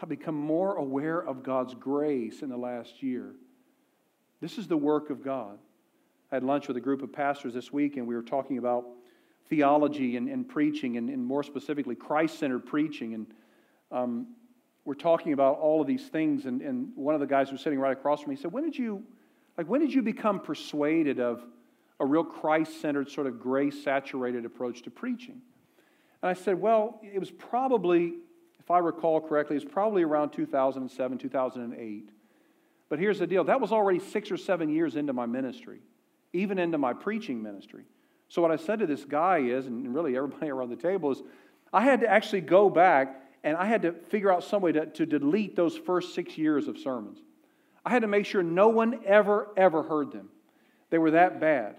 I've 0.00 0.08
become 0.08 0.34
more 0.34 0.76
aware 0.76 1.18
of 1.18 1.42
God's 1.42 1.74
grace 1.74 2.42
in 2.42 2.48
the 2.48 2.56
last 2.56 3.02
year. 3.02 3.34
This 4.40 4.58
is 4.58 4.68
the 4.68 4.76
work 4.76 5.10
of 5.10 5.24
God. 5.24 5.58
I 6.30 6.36
had 6.36 6.44
lunch 6.44 6.68
with 6.68 6.76
a 6.76 6.80
group 6.80 7.02
of 7.02 7.12
pastors 7.12 7.54
this 7.54 7.72
week, 7.72 7.96
and 7.96 8.06
we 8.06 8.14
were 8.14 8.22
talking 8.22 8.58
about 8.58 8.84
theology 9.48 10.16
and, 10.16 10.28
and 10.28 10.48
preaching, 10.48 10.96
and, 10.96 11.08
and, 11.08 11.24
more 11.24 11.42
specifically, 11.42 11.94
Christ 11.94 12.38
centered 12.38 12.66
preaching. 12.66 13.14
And 13.14 13.26
um, 13.90 14.26
we're 14.84 14.94
talking 14.94 15.32
about 15.32 15.58
all 15.58 15.80
of 15.80 15.86
these 15.86 16.06
things. 16.06 16.44
And, 16.44 16.60
and 16.60 16.92
one 16.94 17.14
of 17.14 17.20
the 17.20 17.26
guys 17.26 17.48
who 17.48 17.54
was 17.54 17.62
sitting 17.62 17.80
right 17.80 17.92
across 17.92 18.20
from 18.20 18.30
me 18.30 18.36
said, 18.36 18.52
When 18.52 18.64
did 18.64 18.76
you 18.78 19.02
Like, 19.56 19.66
when 19.66 19.80
did 19.80 19.92
you 19.92 20.02
become 20.02 20.40
persuaded 20.40 21.18
of 21.18 21.44
a 21.98 22.06
real 22.06 22.24
Christ 22.24 22.80
centered, 22.80 23.10
sort 23.10 23.26
of 23.26 23.40
grace 23.40 23.82
saturated 23.82 24.44
approach 24.44 24.82
to 24.82 24.90
preaching? 24.90 25.40
And 26.22 26.30
I 26.30 26.34
said, 26.34 26.60
Well, 26.60 27.00
it 27.02 27.18
was 27.18 27.30
probably, 27.30 28.14
if 28.68 28.72
I 28.72 28.80
recall 28.80 29.18
correctly, 29.18 29.56
it 29.56 29.64
was 29.64 29.72
probably 29.72 30.02
around 30.02 30.28
2007, 30.34 31.16
2008. 31.16 32.10
But 32.90 32.98
here's 32.98 33.18
the 33.18 33.26
deal 33.26 33.42
that 33.44 33.62
was 33.62 33.72
already 33.72 33.98
six 33.98 34.30
or 34.30 34.36
seven 34.36 34.68
years 34.68 34.94
into 34.94 35.14
my 35.14 35.24
ministry, 35.24 35.80
even 36.34 36.58
into 36.58 36.76
my 36.76 36.92
preaching 36.92 37.42
ministry. 37.42 37.84
So, 38.28 38.42
what 38.42 38.50
I 38.50 38.56
said 38.56 38.80
to 38.80 38.86
this 38.86 39.06
guy 39.06 39.38
is, 39.38 39.66
and 39.68 39.94
really 39.94 40.18
everybody 40.18 40.50
around 40.50 40.68
the 40.68 40.76
table, 40.76 41.10
is 41.12 41.22
I 41.72 41.80
had 41.80 42.00
to 42.00 42.08
actually 42.10 42.42
go 42.42 42.68
back 42.68 43.22
and 43.42 43.56
I 43.56 43.64
had 43.64 43.80
to 43.82 43.92
figure 43.92 44.30
out 44.30 44.44
some 44.44 44.60
way 44.60 44.72
to, 44.72 44.84
to 44.84 45.06
delete 45.06 45.56
those 45.56 45.74
first 45.74 46.14
six 46.14 46.36
years 46.36 46.68
of 46.68 46.76
sermons. 46.76 47.20
I 47.86 47.90
had 47.90 48.02
to 48.02 48.08
make 48.08 48.26
sure 48.26 48.42
no 48.42 48.68
one 48.68 49.00
ever, 49.06 49.48
ever 49.56 49.82
heard 49.82 50.12
them. 50.12 50.28
They 50.90 50.98
were 50.98 51.12
that 51.12 51.40
bad. 51.40 51.76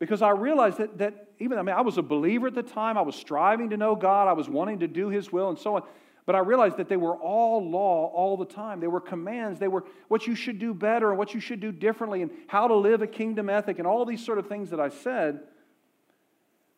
Because 0.00 0.20
I 0.20 0.30
realized 0.30 0.78
that, 0.78 0.98
that 0.98 1.28
even, 1.38 1.58
I 1.58 1.62
mean, 1.62 1.76
I 1.76 1.82
was 1.82 1.96
a 1.96 2.02
believer 2.02 2.48
at 2.48 2.56
the 2.56 2.64
time. 2.64 2.98
I 2.98 3.02
was 3.02 3.14
striving 3.14 3.70
to 3.70 3.76
know 3.76 3.94
God. 3.94 4.26
I 4.26 4.32
was 4.32 4.48
wanting 4.48 4.80
to 4.80 4.88
do 4.88 5.10
His 5.10 5.30
will 5.30 5.48
and 5.48 5.56
so 5.56 5.76
on. 5.76 5.82
But 6.26 6.34
I 6.34 6.38
realized 6.38 6.78
that 6.78 6.88
they 6.88 6.96
were 6.96 7.16
all 7.16 7.68
law 7.68 8.06
all 8.06 8.36
the 8.36 8.46
time. 8.46 8.80
They 8.80 8.86
were 8.86 9.00
commands. 9.00 9.58
They 9.58 9.68
were 9.68 9.84
what 10.08 10.26
you 10.26 10.34
should 10.34 10.58
do 10.58 10.72
better 10.72 11.10
and 11.10 11.18
what 11.18 11.34
you 11.34 11.40
should 11.40 11.60
do 11.60 11.70
differently 11.70 12.22
and 12.22 12.30
how 12.46 12.66
to 12.66 12.74
live 12.74 13.02
a 13.02 13.06
kingdom 13.06 13.50
ethic 13.50 13.78
and 13.78 13.86
all 13.86 14.06
these 14.06 14.24
sort 14.24 14.38
of 14.38 14.46
things 14.46 14.70
that 14.70 14.80
I 14.80 14.88
said. 14.88 15.40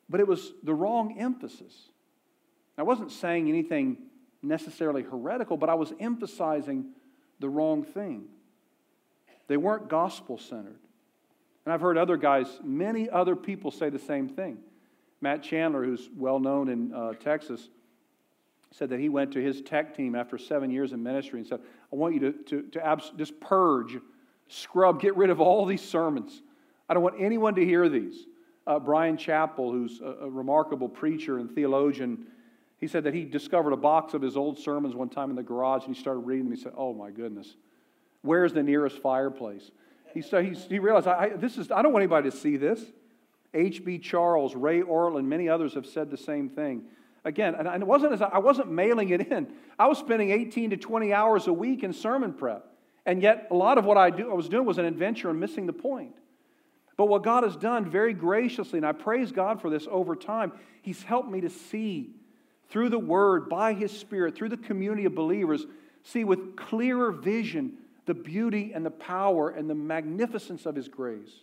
But 0.08 0.20
it 0.20 0.26
was 0.26 0.52
the 0.62 0.74
wrong 0.74 1.18
emphasis. 1.18 1.90
I 2.76 2.82
wasn't 2.82 3.12
saying 3.12 3.48
anything 3.48 3.98
necessarily 4.42 5.02
heretical, 5.02 5.56
but 5.56 5.68
I 5.68 5.74
was 5.74 5.92
emphasizing 5.98 6.86
the 7.38 7.48
wrong 7.48 7.84
thing. 7.84 8.24
They 9.48 9.56
weren't 9.56 9.88
gospel 9.88 10.38
centered. 10.38 10.78
And 11.64 11.72
I've 11.72 11.80
heard 11.80 11.98
other 11.98 12.16
guys, 12.16 12.46
many 12.62 13.08
other 13.10 13.34
people 13.34 13.70
say 13.70 13.90
the 13.90 13.98
same 13.98 14.28
thing. 14.28 14.58
Matt 15.20 15.42
Chandler, 15.42 15.84
who's 15.84 16.08
well 16.16 16.38
known 16.38 16.68
in 16.68 16.92
uh, 16.92 17.12
Texas, 17.14 17.68
said 18.76 18.90
that 18.90 19.00
he 19.00 19.08
went 19.08 19.32
to 19.32 19.42
his 19.42 19.62
tech 19.62 19.96
team 19.96 20.14
after 20.14 20.36
seven 20.36 20.70
years 20.70 20.92
in 20.92 21.02
ministry 21.02 21.40
and 21.40 21.48
said, 21.48 21.60
I 21.90 21.96
want 21.96 22.12
you 22.12 22.20
to, 22.20 22.32
to, 22.32 22.62
to 22.72 22.86
abs- 22.86 23.10
just 23.16 23.40
purge, 23.40 23.98
scrub, 24.48 25.00
get 25.00 25.16
rid 25.16 25.30
of 25.30 25.40
all 25.40 25.64
these 25.64 25.80
sermons. 25.80 26.42
I 26.88 26.94
don't 26.94 27.02
want 27.02 27.16
anyone 27.18 27.54
to 27.54 27.64
hear 27.64 27.88
these. 27.88 28.26
Uh, 28.66 28.78
Bryan 28.78 29.16
Chapell, 29.16 29.70
who's 29.70 30.00
a, 30.02 30.24
a 30.26 30.30
remarkable 30.30 30.90
preacher 30.90 31.38
and 31.38 31.50
theologian, 31.50 32.26
he 32.76 32.86
said 32.86 33.04
that 33.04 33.14
he 33.14 33.24
discovered 33.24 33.72
a 33.72 33.78
box 33.78 34.12
of 34.12 34.20
his 34.20 34.36
old 34.36 34.58
sermons 34.58 34.94
one 34.94 35.08
time 35.08 35.30
in 35.30 35.36
the 35.36 35.42
garage 35.42 35.86
and 35.86 35.96
he 35.96 36.00
started 36.00 36.20
reading 36.20 36.44
them. 36.44 36.54
He 36.54 36.62
said, 36.62 36.72
Oh 36.76 36.92
my 36.92 37.10
goodness, 37.10 37.56
where's 38.20 38.52
the 38.52 38.62
nearest 38.62 38.98
fireplace? 38.98 39.70
He, 40.12 40.20
started, 40.20 40.54
he, 40.54 40.60
he 40.68 40.78
realized, 40.80 41.06
I, 41.06 41.30
this 41.30 41.56
is, 41.56 41.70
I 41.70 41.80
don't 41.80 41.92
want 41.92 42.02
anybody 42.02 42.30
to 42.30 42.36
see 42.36 42.58
this. 42.58 42.84
H.B. 43.54 44.00
Charles, 44.00 44.54
Ray 44.54 44.82
Ortlund, 44.82 45.24
many 45.24 45.48
others 45.48 45.72
have 45.74 45.86
said 45.86 46.10
the 46.10 46.18
same 46.18 46.50
thing. 46.50 46.82
Again, 47.26 47.56
and 47.56 47.82
it 47.82 47.86
wasn't 47.86 48.12
as 48.12 48.22
I 48.22 48.38
wasn't 48.38 48.70
mailing 48.70 49.08
it 49.08 49.32
in. 49.32 49.48
I 49.80 49.88
was 49.88 49.98
spending 49.98 50.30
18 50.30 50.70
to 50.70 50.76
20 50.76 51.12
hours 51.12 51.48
a 51.48 51.52
week 51.52 51.82
in 51.82 51.92
sermon 51.92 52.32
prep. 52.32 52.64
And 53.04 53.20
yet, 53.20 53.48
a 53.50 53.54
lot 53.54 53.78
of 53.78 53.84
what 53.84 53.96
I, 53.96 54.10
do, 54.10 54.30
I 54.30 54.34
was 54.34 54.48
doing 54.48 54.64
was 54.64 54.78
an 54.78 54.84
adventure 54.84 55.28
and 55.28 55.40
missing 55.40 55.66
the 55.66 55.72
point. 55.72 56.14
But 56.96 57.06
what 57.06 57.24
God 57.24 57.42
has 57.42 57.56
done 57.56 57.90
very 57.90 58.14
graciously, 58.14 58.78
and 58.78 58.86
I 58.86 58.92
praise 58.92 59.32
God 59.32 59.60
for 59.60 59.68
this 59.68 59.88
over 59.90 60.14
time, 60.14 60.52
He's 60.82 61.02
helped 61.02 61.28
me 61.28 61.40
to 61.40 61.50
see 61.50 62.10
through 62.68 62.90
the 62.90 62.98
Word, 62.98 63.48
by 63.48 63.72
His 63.72 63.90
Spirit, 63.90 64.36
through 64.36 64.50
the 64.50 64.56
community 64.56 65.04
of 65.04 65.16
believers, 65.16 65.66
see 66.04 66.22
with 66.22 66.56
clearer 66.56 67.10
vision 67.10 67.72
the 68.06 68.14
beauty 68.14 68.70
and 68.72 68.86
the 68.86 68.90
power 68.90 69.50
and 69.50 69.68
the 69.68 69.74
magnificence 69.74 70.64
of 70.64 70.76
His 70.76 70.86
grace. 70.86 71.42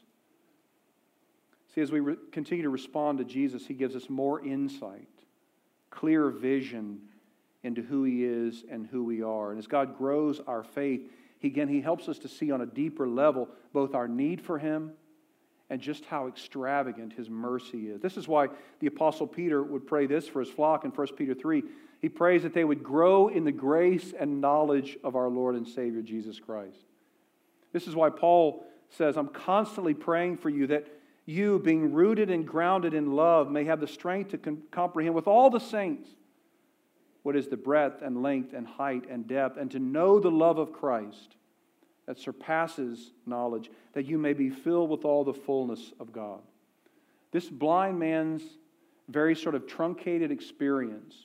See, 1.76 1.82
as 1.82 1.92
we 1.92 2.00
re- 2.00 2.16
continue 2.32 2.64
to 2.64 2.70
respond 2.70 3.18
to 3.18 3.26
Jesus, 3.26 3.68
He 3.68 3.74
gives 3.74 3.98
us 3.98 4.10
more 4.10 4.46
insight, 4.46 5.10
clear 5.94 6.30
vision 6.30 7.00
into 7.64 7.82
who 7.82 8.04
He 8.04 8.24
is 8.24 8.64
and 8.70 8.88
who 8.88 9.04
we 9.04 9.22
are. 9.22 9.52
And 9.52 9.60
as 9.60 9.68
God 9.68 9.98
grows 9.98 10.42
our 10.48 10.64
faith, 10.64 11.02
he, 11.40 11.48
again, 11.48 11.68
He 11.68 11.82
helps 11.82 12.10
us 12.10 12.20
to 12.20 12.28
see 12.28 12.52
on 12.52 12.62
a 12.62 12.66
deeper 12.66 13.08
level 13.08 13.50
both 13.74 13.96
our 13.96 14.08
need 14.08 14.42
for 14.42 14.58
Him 14.58 14.94
and 15.70 15.82
just 15.82 16.06
how 16.06 16.28
extravagant 16.28 17.14
his 17.14 17.32
mercy 17.32 17.88
is. 17.88 18.00
This 18.00 18.16
is 18.16 18.28
why 18.28 18.50
the 18.80 18.86
Apostle 18.86 19.26
Peter 19.26 19.64
would 19.64 19.88
pray 19.88 20.06
this 20.06 20.28
for 20.28 20.40
his 20.40 20.50
flock 20.50 20.86
in 20.86 20.92
1 20.92 21.08
Peter 21.16 21.34
3. 21.34 21.64
He 22.00 22.10
prays 22.10 22.44
that 22.44 22.54
they 22.54 22.64
would 22.64 22.84
grow 22.84 23.30
in 23.30 23.44
the 23.44 23.52
grace 23.52 24.14
and 24.18 24.40
knowledge 24.40 25.00
of 25.04 25.16
our 25.16 25.30
Lord 25.30 25.56
and 25.56 25.68
Savior 25.68 26.04
Jesus 26.04 26.40
Christ. 26.40 26.78
This 27.72 27.88
is 27.88 27.96
why 27.96 28.12
Paul 28.12 28.66
says, 28.90 29.18
I'm 29.18 29.30
constantly 29.30 29.96
praying 29.96 30.38
for 30.38 30.50
you 30.50 30.68
that 30.68 30.86
you, 31.26 31.60
being 31.60 31.94
rooted 31.94 32.30
and 32.30 32.48
grounded 32.48 32.94
in 32.94 33.14
love, 33.14 33.50
may 33.50 33.64
have 33.66 33.80
the 33.80 33.88
strength 33.88 34.32
to 34.32 34.38
con- 34.38 34.64
comprehend 34.72 35.16
with 35.16 35.28
all 35.28 35.50
the 35.50 35.60
saints 35.60 36.10
what 37.24 37.36
is 37.36 37.48
the 37.48 37.58
breadth 37.58 38.02
and 38.02 38.22
length 38.22 38.54
and 38.54 38.68
height 38.68 39.06
and 39.10 39.28
depth, 39.28 39.58
and 39.58 39.72
to 39.72 39.80
know 39.80 40.20
the 40.20 40.30
love 40.30 40.58
of 40.58 40.74
Christ 40.74 41.38
that 42.06 42.20
surpasses 42.20 43.14
knowledge, 43.26 43.72
that 43.94 44.06
you 44.06 44.18
may 44.18 44.34
be 44.34 44.50
filled 44.50 44.90
with 44.90 45.06
all 45.06 45.24
the 45.24 45.34
fullness 45.34 45.94
of 46.02 46.12
God. 46.12 46.42
This 47.32 47.50
blind 47.50 47.98
man's 47.98 48.44
very 49.08 49.36
sort 49.36 49.56
of 49.56 49.68
truncated 49.68 50.32
experience 50.32 51.16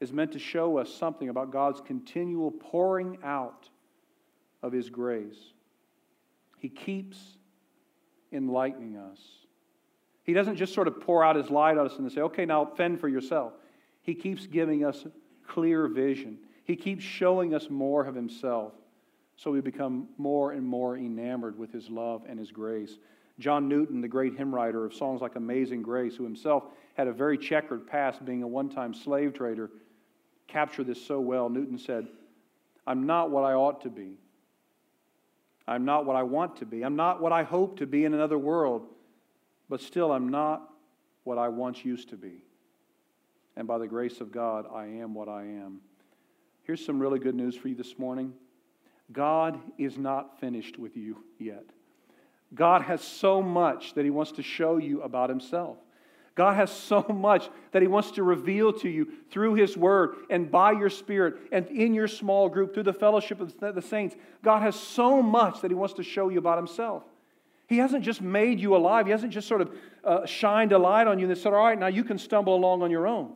is 0.00 0.12
meant 0.12 0.32
to 0.32 0.38
show 0.38 0.76
us 0.76 0.92
something 0.92 1.30
about 1.30 1.50
God's 1.50 1.80
continual 1.80 2.50
pouring 2.50 3.18
out 3.24 3.70
of 4.62 4.72
His 4.72 4.90
grace. 4.90 5.52
He 6.58 6.68
keeps 6.68 7.38
enlightening 8.32 8.96
us. 8.96 9.18
He 10.24 10.32
doesn't 10.32 10.56
just 10.56 10.74
sort 10.74 10.88
of 10.88 11.00
pour 11.00 11.24
out 11.24 11.36
His 11.36 11.50
light 11.50 11.78
on 11.78 11.86
us 11.86 11.98
and 11.98 12.10
say, 12.10 12.20
okay, 12.22 12.44
now 12.44 12.64
fend 12.64 13.00
for 13.00 13.08
yourself. 13.08 13.52
He 14.02 14.14
keeps 14.14 14.46
giving 14.46 14.84
us 14.84 15.04
clear 15.46 15.88
vision. 15.88 16.38
He 16.64 16.76
keeps 16.76 17.04
showing 17.04 17.54
us 17.54 17.68
more 17.70 18.04
of 18.04 18.14
Himself 18.14 18.72
so 19.36 19.50
we 19.50 19.60
become 19.60 20.08
more 20.18 20.52
and 20.52 20.64
more 20.64 20.96
enamored 20.96 21.58
with 21.58 21.72
his 21.72 21.90
love 21.90 22.22
and 22.28 22.38
his 22.38 22.50
grace. 22.50 22.98
John 23.38 23.68
Newton, 23.68 24.00
the 24.00 24.08
great 24.08 24.36
hymn 24.36 24.54
writer 24.54 24.84
of 24.84 24.94
songs 24.94 25.20
like 25.20 25.36
Amazing 25.36 25.82
Grace, 25.82 26.14
who 26.14 26.24
himself 26.24 26.64
had 26.94 27.08
a 27.08 27.12
very 27.12 27.38
checkered 27.38 27.86
past 27.86 28.24
being 28.24 28.42
a 28.42 28.46
one 28.46 28.68
time 28.68 28.94
slave 28.94 29.34
trader, 29.34 29.70
captured 30.46 30.86
this 30.86 31.04
so 31.04 31.18
well. 31.18 31.48
Newton 31.48 31.78
said, 31.78 32.06
I'm 32.86 33.06
not 33.06 33.30
what 33.30 33.44
I 33.44 33.54
ought 33.54 33.80
to 33.82 33.90
be. 33.90 34.12
I'm 35.66 35.84
not 35.84 36.06
what 36.06 36.16
I 36.16 36.22
want 36.22 36.56
to 36.56 36.66
be. 36.66 36.82
I'm 36.82 36.96
not 36.96 37.20
what 37.20 37.32
I 37.32 37.42
hope 37.42 37.78
to 37.78 37.86
be 37.86 38.04
in 38.04 38.14
another 38.14 38.38
world, 38.38 38.86
but 39.68 39.80
still 39.80 40.10
I'm 40.12 40.28
not 40.28 40.68
what 41.24 41.38
I 41.38 41.48
once 41.48 41.84
used 41.84 42.10
to 42.10 42.16
be. 42.16 42.42
And 43.56 43.68
by 43.68 43.78
the 43.78 43.86
grace 43.86 44.20
of 44.20 44.32
God, 44.32 44.66
I 44.72 44.86
am 44.86 45.14
what 45.14 45.28
I 45.28 45.42
am. 45.42 45.80
Here's 46.64 46.84
some 46.84 46.98
really 46.98 47.18
good 47.18 47.34
news 47.34 47.56
for 47.56 47.68
you 47.68 47.74
this 47.74 47.98
morning. 47.98 48.32
God 49.12 49.58
is 49.78 49.98
not 49.98 50.40
finished 50.40 50.78
with 50.78 50.96
you 50.96 51.18
yet. 51.38 51.64
God 52.54 52.82
has 52.82 53.02
so 53.02 53.42
much 53.42 53.94
that 53.94 54.04
He 54.04 54.10
wants 54.10 54.32
to 54.32 54.42
show 54.42 54.78
you 54.78 55.02
about 55.02 55.28
Himself. 55.28 55.78
God 56.34 56.54
has 56.54 56.70
so 56.70 57.04
much 57.08 57.48
that 57.72 57.82
He 57.82 57.88
wants 57.88 58.12
to 58.12 58.22
reveal 58.22 58.72
to 58.74 58.88
you 58.88 59.08
through 59.30 59.54
His 59.54 59.76
Word 59.76 60.16
and 60.30 60.50
by 60.50 60.72
your 60.72 60.90
Spirit 60.90 61.36
and 61.52 61.66
in 61.68 61.94
your 61.94 62.08
small 62.08 62.48
group 62.48 62.72
through 62.72 62.84
the 62.84 62.92
fellowship 62.92 63.40
of 63.40 63.58
the 63.74 63.82
saints. 63.82 64.16
God 64.42 64.62
has 64.62 64.76
so 64.76 65.22
much 65.22 65.60
that 65.60 65.70
He 65.70 65.74
wants 65.74 65.94
to 65.94 66.02
show 66.02 66.28
you 66.28 66.38
about 66.38 66.58
Himself. 66.58 67.04
He 67.66 67.78
hasn't 67.78 68.04
just 68.04 68.20
made 68.20 68.60
you 68.60 68.76
alive, 68.76 69.06
He 69.06 69.12
hasn't 69.12 69.32
just 69.32 69.48
sort 69.48 69.60
of 69.60 69.76
uh, 70.04 70.26
shined 70.26 70.72
a 70.72 70.78
light 70.78 71.06
on 71.06 71.18
you 71.18 71.28
and 71.28 71.38
said, 71.38 71.52
All 71.52 71.64
right, 71.64 71.78
now 71.78 71.86
you 71.86 72.04
can 72.04 72.18
stumble 72.18 72.54
along 72.54 72.82
on 72.82 72.90
your 72.90 73.06
own. 73.06 73.34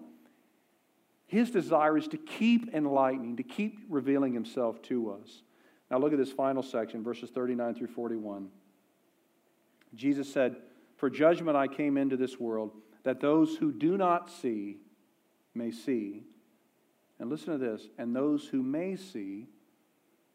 His 1.26 1.50
desire 1.50 1.98
is 1.98 2.08
to 2.08 2.16
keep 2.16 2.72
enlightening, 2.74 3.36
to 3.36 3.42
keep 3.42 3.80
revealing 3.88 4.32
Himself 4.32 4.80
to 4.82 5.10
us. 5.10 5.42
Now 5.90 5.98
look 5.98 6.12
at 6.12 6.18
this 6.18 6.32
final 6.32 6.62
section, 6.62 7.02
verses 7.02 7.30
39 7.30 7.74
through 7.74 7.88
41. 7.88 8.48
Jesus 9.94 10.32
said, 10.32 10.56
For 10.96 11.10
judgment 11.10 11.56
I 11.56 11.68
came 11.68 11.96
into 11.96 12.16
this 12.16 12.38
world, 12.40 12.72
that 13.06 13.20
those 13.20 13.54
who 13.54 13.70
do 13.70 13.96
not 13.96 14.28
see 14.28 14.78
may 15.54 15.70
see. 15.70 16.24
And 17.20 17.30
listen 17.30 17.52
to 17.52 17.58
this, 17.58 17.88
and 17.98 18.14
those 18.14 18.48
who 18.48 18.64
may 18.64 18.96
see 18.96 19.46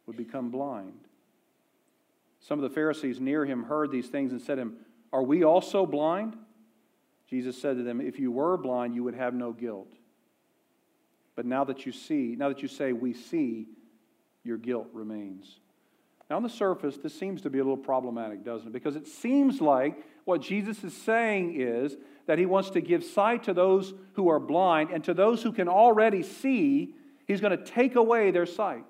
would 0.05 0.15
become 0.15 0.49
blind. 0.49 1.01
Some 2.39 2.57
of 2.57 2.63
the 2.63 2.73
Pharisees 2.73 3.19
near 3.19 3.45
him 3.45 3.65
heard 3.65 3.91
these 3.91 4.07
things 4.07 4.31
and 4.31 4.41
said 4.41 4.55
to 4.55 4.61
him, 4.61 4.77
Are 5.11 5.21
we 5.21 5.43
also 5.43 5.85
blind? 5.85 6.37
Jesus 7.29 7.61
said 7.61 7.75
to 7.75 7.83
them, 7.83 7.99
If 7.99 8.19
you 8.19 8.31
were 8.31 8.55
blind, 8.55 8.95
you 8.95 9.03
would 9.03 9.15
have 9.15 9.33
no 9.33 9.51
guilt. 9.51 9.91
But 11.35 11.45
now 11.45 11.65
that 11.65 11.85
you 11.85 11.91
see, 11.91 12.37
now 12.37 12.47
that 12.47 12.61
you 12.61 12.69
say, 12.69 12.93
We 12.93 13.13
see, 13.13 13.67
your 14.45 14.57
guilt 14.57 14.87
remains. 14.93 15.59
Now, 16.29 16.37
on 16.37 16.43
the 16.43 16.49
surface, 16.49 16.95
this 16.95 17.13
seems 17.13 17.41
to 17.41 17.49
be 17.49 17.59
a 17.59 17.63
little 17.63 17.75
problematic, 17.75 18.45
doesn't 18.45 18.69
it? 18.69 18.71
Because 18.71 18.95
it 18.95 19.09
seems 19.09 19.59
like 19.59 20.01
what 20.23 20.41
Jesus 20.41 20.85
is 20.85 20.95
saying 20.95 21.59
is 21.59 21.97
that 22.27 22.37
he 22.37 22.45
wants 22.45 22.69
to 22.71 22.81
give 22.81 23.03
sight 23.03 23.43
to 23.43 23.53
those 23.53 23.93
who 24.13 24.29
are 24.29 24.39
blind, 24.39 24.91
and 24.91 25.03
to 25.03 25.13
those 25.13 25.43
who 25.43 25.51
can 25.51 25.67
already 25.67 26.23
see, 26.23 26.93
he's 27.25 27.41
going 27.41 27.57
to 27.57 27.63
take 27.63 27.95
away 27.95 28.31
their 28.31 28.45
sight. 28.45 28.83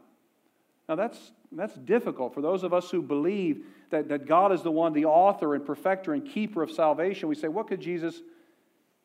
Now, 0.90 0.96
that's 0.96 1.32
that's 1.52 1.76
difficult 1.76 2.34
for 2.34 2.42
those 2.42 2.64
of 2.64 2.74
us 2.74 2.90
who 2.90 3.02
believe 3.02 3.66
that, 3.90 4.08
that 4.08 4.26
God 4.26 4.54
is 4.54 4.62
the 4.62 4.72
one, 4.72 4.94
the 4.94 5.06
author 5.06 5.54
and 5.54 5.66
perfecter 5.66 6.14
and 6.14 6.26
keeper 6.26 6.64
of 6.64 6.72
salvation. 6.72 7.28
We 7.28 7.36
say, 7.36 7.50
what 7.50 7.68
could 7.68 7.82
Jesus 7.82 8.22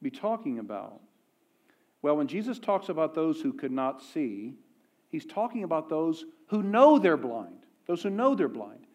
be 0.00 0.10
talking 0.10 0.60
about? 0.60 1.00
Well, 2.02 2.16
when 2.16 2.28
Jesus 2.28 2.60
talks 2.60 2.88
about 2.88 3.14
those 3.14 3.40
who 3.40 3.52
could 3.52 3.72
not 3.72 4.00
see, 4.00 4.54
he's 5.08 5.26
talking 5.26 5.64
about 5.64 5.88
those 5.88 6.24
who 6.46 6.62
know 6.62 7.00
they're 7.00 7.16
blind, 7.16 7.66
those 7.88 8.04
who 8.04 8.10
know 8.10 8.36
they're 8.36 8.46
blind. 8.46 8.86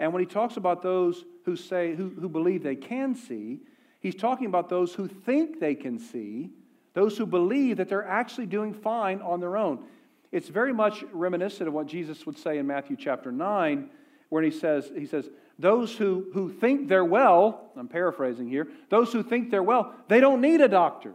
And 0.00 0.12
when 0.12 0.20
he 0.20 0.26
talks 0.26 0.56
about 0.56 0.82
those 0.82 1.24
who 1.44 1.54
say, 1.54 1.94
who, 1.94 2.08
who 2.08 2.28
believe 2.28 2.64
they 2.64 2.74
can 2.74 3.14
see, 3.14 3.60
he's 4.00 4.14
talking 4.14 4.46
about 4.46 4.68
those 4.68 4.94
who 4.94 5.08
think 5.08 5.60
they 5.60 5.74
can 5.74 5.98
see, 5.98 6.50
those 6.94 7.16
who 7.16 7.26
believe 7.26 7.76
that 7.76 7.88
they're 7.88 8.06
actually 8.06 8.46
doing 8.46 8.74
fine 8.74 9.20
on 9.20 9.40
their 9.40 9.56
own. 9.56 9.84
It's 10.32 10.48
very 10.48 10.72
much 10.72 11.04
reminiscent 11.12 11.68
of 11.68 11.74
what 11.74 11.86
Jesus 11.86 12.26
would 12.26 12.38
say 12.38 12.58
in 12.58 12.66
Matthew 12.66 12.96
chapter 12.96 13.32
9, 13.32 13.88
where 14.28 14.42
he 14.42 14.50
says, 14.50 14.90
he 14.94 15.06
says, 15.06 15.28
those 15.58 15.96
who, 15.96 16.26
who 16.34 16.52
think 16.52 16.88
they're 16.88 17.04
well, 17.04 17.70
I'm 17.76 17.88
paraphrasing 17.88 18.48
here, 18.48 18.68
those 18.90 19.12
who 19.12 19.22
think 19.22 19.50
they're 19.50 19.62
well, 19.62 19.94
they 20.08 20.20
don't 20.20 20.40
need 20.40 20.60
a 20.60 20.68
doctor. 20.68 21.14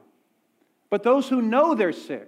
But 0.89 1.03
those 1.03 1.29
who 1.29 1.41
know 1.41 1.75
they're 1.75 1.93
sick, 1.93 2.27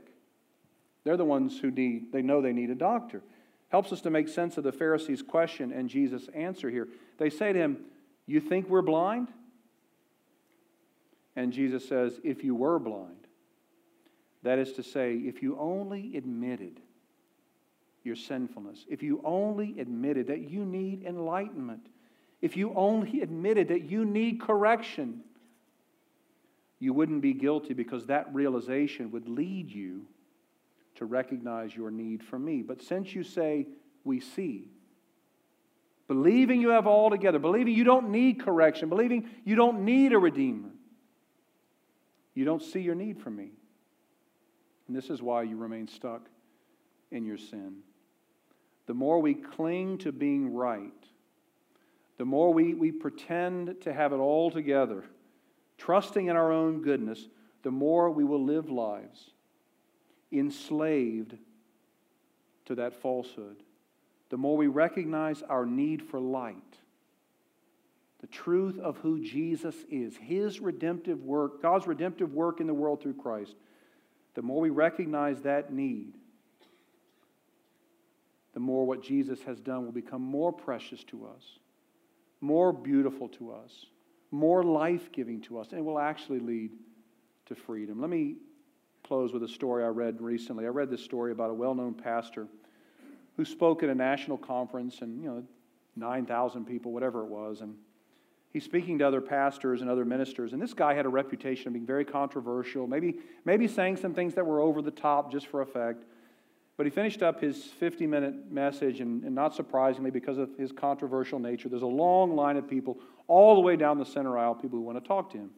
they're 1.03 1.18
the 1.18 1.26
ones 1.26 1.60
who 1.60 1.72
need, 1.72 2.12
they 2.12 2.22
know 2.22 2.41
they 2.41 2.53
need 2.53 2.70
a 2.70 2.76
doctor. 2.76 3.22
Helps 3.70 3.91
us 3.91 4.01
to 4.01 4.10
make 4.10 4.28
sense 4.30 4.58
of 4.58 4.64
the 4.64 4.72
Pharisees' 4.72 5.22
question 5.22 5.72
and 5.72 5.89
Jesus' 5.89 6.30
answer 6.34 6.70
here. 6.70 6.88
They 7.18 7.30
say 7.30 7.51
to 7.51 7.60
him, 7.60 7.78
You 8.26 8.39
think 8.39 8.70
we're 8.70 8.82
blind? 8.82 9.28
And 11.36 11.51
Jesus 11.51 11.88
says, 11.88 12.19
If 12.23 12.43
you 12.43 12.55
were 12.55 12.79
blind, 12.79 13.25
that 14.45 14.59
is 14.59 14.73
to 14.73 14.83
say, 14.83 15.15
if 15.15 15.41
you 15.41 15.57
only 15.59 16.15
admitted 16.15 16.79
your 18.03 18.15
sinfulness, 18.15 18.86
if 18.88 19.01
you 19.01 19.19
only 19.23 19.79
admitted 19.79 20.27
that 20.27 20.49
you 20.49 20.63
need 20.63 21.03
enlightenment, 21.03 21.88
if 22.43 22.55
you 22.55 22.71
only 22.75 23.21
admitted 23.21 23.69
that 23.69 23.89
you 23.89 24.05
need 24.05 24.39
correction, 24.39 25.21
you 26.79 26.93
wouldn't 26.93 27.23
be 27.23 27.33
guilty 27.33 27.73
because 27.73 28.05
that 28.05 28.31
realization 28.36 29.09
would 29.09 29.27
lead 29.27 29.71
you 29.71 30.05
to 30.93 31.05
recognize 31.05 31.75
your 31.75 31.89
need 31.89 32.23
for 32.23 32.38
me. 32.38 32.61
But 32.61 32.83
since 32.83 33.15
you 33.15 33.23
say, 33.23 33.65
we 34.03 34.19
see, 34.19 34.67
believing 36.07 36.61
you 36.61 36.69
have 36.69 36.86
all 36.86 37.09
together, 37.09 37.39
believing 37.39 37.73
you 37.73 37.83
don't 37.83 38.09
need 38.09 38.41
correction, 38.41 38.89
believing 38.89 39.27
you 39.43 39.55
don't 39.55 39.83
need 39.83 40.13
a 40.13 40.19
redeemer, 40.19 40.69
you 42.36 42.45
don't 42.45 42.61
see 42.61 42.81
your 42.81 42.95
need 42.95 43.19
for 43.19 43.31
me. 43.31 43.49
And 44.88 44.95
this 44.95 45.09
is 45.09 45.21
why 45.21 45.43
you 45.43 45.57
remain 45.57 45.88
stuck 45.88 46.29
in 47.11 47.25
your 47.25 47.38
sin. 47.38 47.77
The 48.86 48.93
more 48.93 49.19
we 49.19 49.33
cling 49.33 49.97
to 49.99 50.11
being 50.11 50.53
right, 50.53 50.91
the 52.17 52.25
more 52.25 52.53
we, 52.53 52.73
we 52.75 52.91
pretend 52.91 53.81
to 53.81 53.91
have 53.91 54.13
it 54.13 54.17
all 54.17 54.51
together, 54.51 55.03
trusting 55.77 56.27
in 56.27 56.36
our 56.36 56.51
own 56.51 56.81
goodness, 56.81 57.27
the 57.63 57.71
more 57.71 58.11
we 58.11 58.23
will 58.23 58.43
live 58.43 58.69
lives 58.69 59.31
enslaved 60.31 61.36
to 62.65 62.75
that 62.75 62.93
falsehood. 63.01 63.63
The 64.29 64.38
more 64.38 64.57
we 64.57 64.67
recognize 64.67 65.41
our 65.43 65.65
need 65.65 66.01
for 66.01 66.19
light, 66.19 66.55
the 68.26 68.32
truth 68.32 68.80
of 68.80 68.97
who 68.97 69.23
Jesus 69.23 69.76
is, 69.88 70.17
His 70.17 70.59
redemptive 70.59 71.21
work, 71.21 71.61
God's 71.61 71.86
redemptive 71.86 72.34
work 72.34 72.59
in 72.59 72.65
the 72.65 72.73
world 72.73 72.99
through 72.99 73.13
Christ, 73.13 73.53
the 74.34 74.41
more 74.41 74.59
we 74.59 74.71
recognize 74.71 75.41
that 75.41 75.71
need, 75.71 76.15
the 78.55 78.59
more 78.59 78.84
what 78.84 79.03
Jesus 79.03 79.43
has 79.43 79.59
done 79.59 79.86
will 79.86 79.91
become 79.91 80.23
more 80.23 80.51
precious 80.51 81.03
to 81.03 81.28
us, 81.28 81.59
more 82.41 82.73
beautiful 82.73 83.30
to 83.30 83.51
us, 83.51 83.86
more 84.32 84.63
life 84.63 85.11
giving 85.11 85.39
to 85.41 85.59
us, 85.59 85.71
and 85.71 85.86
will 85.86 85.99
actually 85.99 86.39
lead 86.39 86.71
to 87.45 87.53
freedom. 87.53 88.01
Let 88.01 88.09
me 88.09 88.38
close 89.03 89.34
with 89.34 89.43
a 89.43 89.47
story 89.47 89.84
I 89.84 89.89
read 89.89 90.19
recently. 90.19 90.65
I 90.65 90.69
read 90.69 90.89
this 90.89 91.03
story 91.03 91.32
about 91.32 91.51
a 91.51 91.53
well 91.53 91.76
known 91.76 91.93
pastor 91.93 92.47
who 93.38 93.45
spoke 93.45 93.84
at 93.84 93.89
a 93.89 93.95
national 93.95 94.39
conference, 94.39 95.01
and, 95.01 95.21
you 95.21 95.30
know, 95.30 95.43
9,000 95.95 96.65
people, 96.65 96.91
whatever 96.91 97.21
it 97.21 97.28
was, 97.28 97.61
and 97.61 97.76
he's 98.56 98.64
speaking 98.64 98.99
to 98.99 99.06
other 99.06 99.20
pastors 99.20 99.82
and 99.82 99.89
other 99.89 100.06
ministers, 100.06 100.53
and 100.53 100.62
this 100.62 100.74
guy 100.74 100.93
had 100.93 101.06
a 101.06 101.10
reputation 101.10 101.68
of 101.68 101.74
being 101.74 101.86
very 101.86 102.06
controversial, 102.06 102.88
maybe, 102.88 103.16
maybe 103.43 103.68
saying 103.68 103.97
some 103.97 104.14
things 104.14 104.34
that 104.34 104.45
were 104.45 104.62
over 104.62 104.82
the 104.82 104.91
top 104.91 105.30
just 105.30 105.47
for 105.47 105.62
effect. 105.62 106.06
But 106.78 106.86
he 106.86 106.89
finished 106.89 107.22
up 107.22 107.41
his 107.41 107.66
50 107.66 108.08
minute 108.08 108.49
message, 108.49 109.01
and, 109.01 109.26
and, 109.26 109.36
not 109.36 109.53
surprisingly, 109.53 110.10
because 110.10 110.38
of 110.38 110.56
his 110.58 110.72
controversial 110.72 111.38
nature, 111.38 111.68
there's 111.68 111.82
a 111.82 111.86
long 111.86 112.38
line 112.38 112.56
of 112.56 112.66
people 112.66 112.97
all 113.28 113.56
the 113.56 113.62
way 113.62 113.76
down 113.76 113.99
the 113.99 114.06
center 114.06 114.38
aisle, 114.38 114.56
people 114.56 114.80
who 114.80 114.86
want 114.86 115.03
to 115.03 115.06
talk 115.06 115.32
to 115.32 115.38
him. 115.38 115.49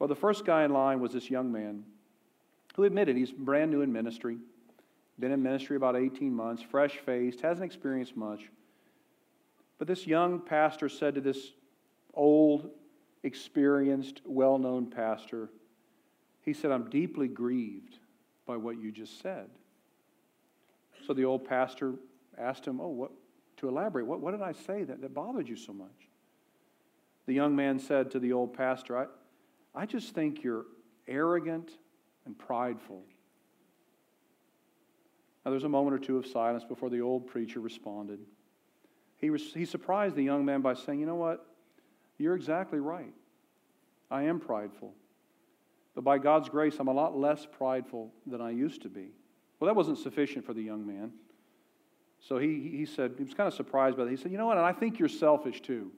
Well, 0.00 0.08
the 0.08 0.16
first 0.16 0.44
guy 0.44 0.64
in 0.64 0.72
line 0.72 0.98
was 0.98 1.12
this 1.12 1.30
young 1.30 1.52
man 1.52 1.84
who 2.74 2.82
admitted 2.82 3.16
he's 3.16 3.30
brand 3.30 3.70
new 3.70 3.82
in 3.82 3.92
ministry, 3.92 4.38
been 5.20 5.30
in 5.30 5.44
ministry 5.44 5.76
about 5.76 5.94
18 5.94 6.34
months, 6.34 6.60
fresh 6.60 6.96
faced, 6.96 7.40
hasn't 7.40 7.64
experienced 7.64 8.16
much. 8.16 8.50
But 9.78 9.86
this 9.86 10.08
young 10.08 10.40
pastor 10.40 10.88
said 10.88 11.14
to 11.14 11.20
this 11.20 11.52
old, 12.18 12.68
experienced, 13.22 14.20
well 14.26 14.58
known 14.58 14.90
pastor, 14.90 15.48
he 16.42 16.52
said, 16.52 16.70
I'm 16.70 16.90
deeply 16.90 17.28
grieved 17.28 17.98
by 18.44 18.56
what 18.56 18.78
you 18.78 18.92
just 18.92 19.22
said. 19.22 19.48
So 21.06 21.14
the 21.14 21.24
old 21.24 21.46
pastor 21.48 21.94
asked 22.36 22.66
him, 22.66 22.80
Oh, 22.80 22.88
what, 22.88 23.12
to 23.58 23.68
elaborate, 23.68 24.06
what, 24.06 24.20
what 24.20 24.32
did 24.32 24.42
I 24.42 24.52
say 24.52 24.84
that, 24.84 25.00
that 25.00 25.14
bothered 25.14 25.48
you 25.48 25.56
so 25.56 25.72
much? 25.72 26.08
The 27.26 27.34
young 27.34 27.54
man 27.54 27.78
said 27.78 28.10
to 28.12 28.18
the 28.18 28.32
old 28.32 28.54
pastor, 28.54 28.98
I, 28.98 29.06
I 29.74 29.86
just 29.86 30.14
think 30.14 30.42
you're 30.42 30.66
arrogant 31.06 31.70
and 32.26 32.38
prideful. 32.38 33.02
Now, 35.44 35.52
there's 35.52 35.64
a 35.64 35.68
moment 35.68 35.94
or 35.94 35.98
two 35.98 36.18
of 36.18 36.26
silence 36.26 36.64
before 36.64 36.90
the 36.90 37.00
old 37.00 37.26
preacher 37.26 37.60
responded. 37.60 38.18
He, 39.16 39.30
he 39.54 39.64
surprised 39.64 40.14
the 40.14 40.22
young 40.22 40.44
man 40.44 40.60
by 40.60 40.74
saying, 40.74 41.00
You 41.00 41.06
know 41.06 41.14
what? 41.14 41.47
You're 42.18 42.34
exactly 42.34 42.80
right. 42.80 43.14
I 44.10 44.24
am 44.24 44.40
prideful. 44.40 44.94
But 45.94 46.04
by 46.04 46.18
God's 46.18 46.48
grace, 46.48 46.76
I'm 46.78 46.88
a 46.88 46.92
lot 46.92 47.16
less 47.16 47.46
prideful 47.46 48.12
than 48.26 48.40
I 48.40 48.50
used 48.50 48.82
to 48.82 48.88
be. 48.88 49.08
Well, 49.58 49.66
that 49.66 49.74
wasn't 49.74 49.98
sufficient 49.98 50.44
for 50.44 50.54
the 50.54 50.62
young 50.62 50.86
man. 50.86 51.12
So 52.20 52.38
he, 52.38 52.70
he 52.72 52.84
said, 52.84 53.14
he 53.16 53.24
was 53.24 53.34
kind 53.34 53.46
of 53.46 53.54
surprised 53.54 53.96
by 53.96 54.04
that. 54.04 54.10
He 54.10 54.16
said, 54.16 54.32
You 54.32 54.38
know 54.38 54.46
what? 54.46 54.56
And 54.56 54.66
I 54.66 54.72
think 54.72 54.98
you're 54.98 55.08
selfish 55.08 55.60
too. 55.60 55.90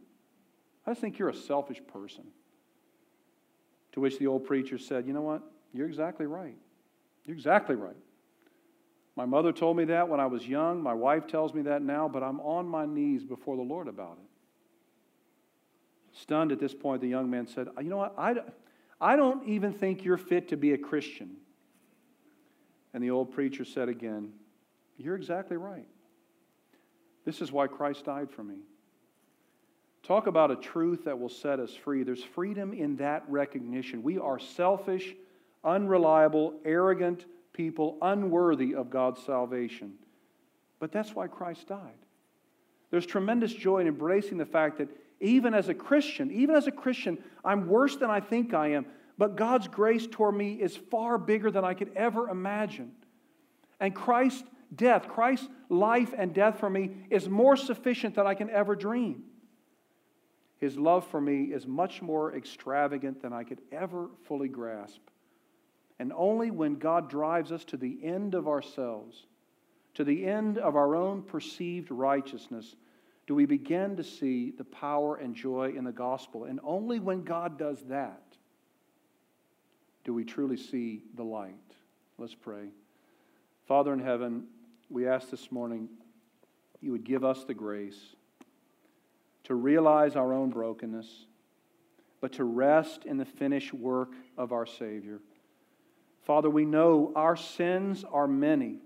I 0.87 0.91
just 0.91 1.01
think 1.01 1.19
you're 1.19 1.29
a 1.29 1.35
selfish 1.35 1.81
person. 1.93 2.25
To 3.93 4.01
which 4.01 4.19
the 4.19 4.27
old 4.27 4.45
preacher 4.45 4.79
said, 4.79 5.07
You 5.07 5.13
know 5.13 5.23
what? 5.23 5.43
You're 5.73 5.87
exactly 5.87 6.27
right. 6.27 6.57
You're 7.25 7.37
exactly 7.37 7.77
right. 7.77 7.97
My 9.17 9.27
mother 9.27 9.53
told 9.53 9.77
me 9.77 9.85
that 9.87 10.09
when 10.09 10.21
I 10.21 10.27
was 10.27 10.47
young. 10.47 10.83
My 10.83 10.95
wife 10.95 11.27
tells 11.27 11.53
me 11.53 11.63
that 11.63 11.83
now, 11.83 12.09
but 12.09 12.23
I'm 12.23 12.41
on 12.41 12.67
my 12.67 12.87
knees 12.87 13.25
before 13.25 13.57
the 13.57 13.63
Lord 13.63 13.89
about 13.89 14.19
it. 14.23 14.30
Stunned 16.13 16.53
at 16.53 16.59
this 16.59 16.75
point, 16.75 17.01
the 17.01 17.09
young 17.09 17.31
man 17.31 17.47
said, 17.47 17.69
You 17.81 17.89
know 17.89 17.99
what? 17.99 18.15
I, 18.19 18.35
I 19.01 19.17
don't 19.17 19.49
even 19.49 19.73
think 19.73 20.05
you're 20.05 20.17
fit 20.17 20.49
to 20.49 20.57
be 20.57 20.73
a 20.73 20.79
Christian. 20.79 21.37
And 22.93 23.03
the 23.03 23.11
old 23.11 23.33
preacher 23.33 23.65
said 23.65 23.89
again, 23.89 24.33
You're 24.99 25.17
exactly 25.17 25.57
right. 25.57 25.87
This 27.25 27.41
is 27.41 27.53
why 27.53 27.67
Christ 27.67 28.05
died 28.05 28.31
for 28.31 28.43
me. 28.43 28.57
Talk 30.03 30.27
about 30.27 30.51
a 30.51 30.57
truth 30.57 31.05
that 31.05 31.19
will 31.19 31.29
set 31.29 31.61
us 31.61 31.75
free. 31.75 32.03
There's 32.03 32.25
freedom 32.25 32.73
in 32.73 32.97
that 32.97 33.23
recognition. 33.29 34.03
We 34.03 34.19
are 34.19 34.39
selfish, 34.39 35.15
unreliable, 35.63 36.55
arrogant 36.65 37.27
people, 37.53 37.99
unworthy 38.01 38.75
of 38.75 38.91
God's 38.91 39.23
salvation. 39.23 39.95
But 40.79 40.91
that's 40.91 41.15
why 41.15 41.27
Christ 41.27 41.69
died. 41.69 41.95
There's 42.91 43.07
tremendous 43.07 43.53
joy 43.53 43.81
in 43.81 43.87
embracing 43.87 44.39
the 44.39 44.47
fact 44.47 44.79
that 44.79 44.89
even 45.21 45.55
as 45.55 45.69
a 45.69 45.75
Christian, 45.75 46.31
even 46.31 46.57
as 46.57 46.67
a 46.67 46.73
Christian, 46.73 47.19
I'm 47.45 47.69
worse 47.69 47.97
than 47.97 48.11
I 48.11 48.21
think 48.21 48.55
I 48.55 48.69
am. 48.69 48.87
But 49.19 49.37
God's 49.37 49.69
grace 49.69 50.07
toward 50.11 50.35
me 50.35 50.55
is 50.55 50.77
far 50.77 51.19
bigger 51.19 51.51
than 51.51 51.65
I 51.65 51.75
could 51.75 51.93
ever 51.95 52.31
imagine. 52.31 52.93
And 53.79 53.95
Christ's 53.95 54.45
death, 54.75 55.09
Christ's 55.09 55.49
life 55.69 56.15
and 56.17 56.33
death 56.33 56.59
for 56.59 56.71
me 56.71 56.93
is 57.11 57.29
more 57.29 57.57
sufficient 57.57 58.15
than 58.15 58.27
I 58.27 58.35
can 58.35 58.49
ever 58.49 58.75
dream. 58.75 59.25
His 60.57 60.77
love 60.77 61.07
for 61.07 61.21
me 61.21 61.45
is 61.45 61.67
much 61.67 62.03
more 62.03 62.35
extravagant 62.35 63.23
than 63.23 63.33
I 63.33 63.45
could 63.45 63.61
ever 63.73 64.09
fully 64.25 64.49
grasp. 64.49 65.01
And 65.99 66.13
only 66.15 66.51
when 66.51 66.77
God 66.77 67.11
drives 67.11 67.53
us 67.53 67.65
to 67.67 67.77
the 67.77 67.99
end 68.03 68.35
of 68.35 68.49
ourselves, 68.49 69.27
to 69.95 70.05
the 70.05 70.27
end 70.27 70.57
of 70.57 70.77
our 70.77 70.95
own 70.95 71.23
perceived 71.23 71.91
righteousness, 71.91 72.77
do 73.31 73.37
we 73.37 73.47
begin 73.47 73.95
to 73.95 74.03
see 74.03 74.51
the 74.51 74.65
power 74.65 75.15
and 75.15 75.37
joy 75.37 75.73
in 75.77 75.85
the 75.85 75.93
gospel. 75.93 76.47
And 76.47 76.59
only 76.65 76.99
when 76.99 77.23
God 77.23 77.57
does 77.57 77.81
that 77.85 78.25
do 80.03 80.13
we 80.13 80.25
truly 80.25 80.57
see 80.57 81.05
the 81.15 81.23
light. 81.23 81.55
Let's 82.19 82.35
pray. 82.35 82.71
Father 83.69 83.93
in 83.93 84.01
heaven, 84.01 84.49
we 84.89 85.07
ask 85.07 85.31
this 85.31 85.53
morning 85.53 85.89
you 86.81 86.91
would 86.91 87.05
give 87.05 87.25
us 87.25 87.45
the 87.45 87.55
grace 87.55 88.01
to 89.45 89.55
realize 89.55 90.17
our 90.17 90.33
own 90.33 90.51
brokenness, 90.51 91.27
but 92.21 92.33
to 92.33 92.43
rest 92.43 93.05
in 93.05 93.17
the 93.17 93.25
finished 93.25 93.73
work 93.73 94.11
of 94.37 94.51
our 94.51 94.67
Savior. 94.67 95.21
Father, 96.25 96.51
we 96.51 96.65
know 96.65 97.13
our 97.15 97.37
sins 97.37 98.05
are 98.13 98.27
many. 98.27 98.79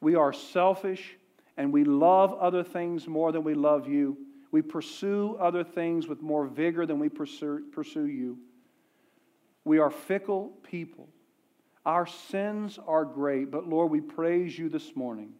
We 0.00 0.16
are 0.16 0.32
selfish 0.32 1.16
and 1.58 1.72
we 1.72 1.84
love 1.84 2.32
other 2.34 2.62
things 2.62 3.08
more 3.08 3.32
than 3.32 3.42
we 3.42 3.52
love 3.52 3.88
you. 3.88 4.16
We 4.52 4.62
pursue 4.62 5.36
other 5.38 5.64
things 5.64 6.06
with 6.06 6.22
more 6.22 6.46
vigor 6.46 6.86
than 6.86 7.00
we 7.00 7.10
pursue, 7.10 7.64
pursue 7.72 8.06
you. 8.06 8.38
We 9.64 9.78
are 9.80 9.90
fickle 9.90 10.52
people. 10.62 11.08
Our 11.84 12.06
sins 12.06 12.78
are 12.86 13.04
great, 13.04 13.50
but 13.50 13.68
Lord, 13.68 13.90
we 13.90 14.00
praise 14.00 14.56
you 14.56 14.68
this 14.68 14.94
morning 14.94 15.32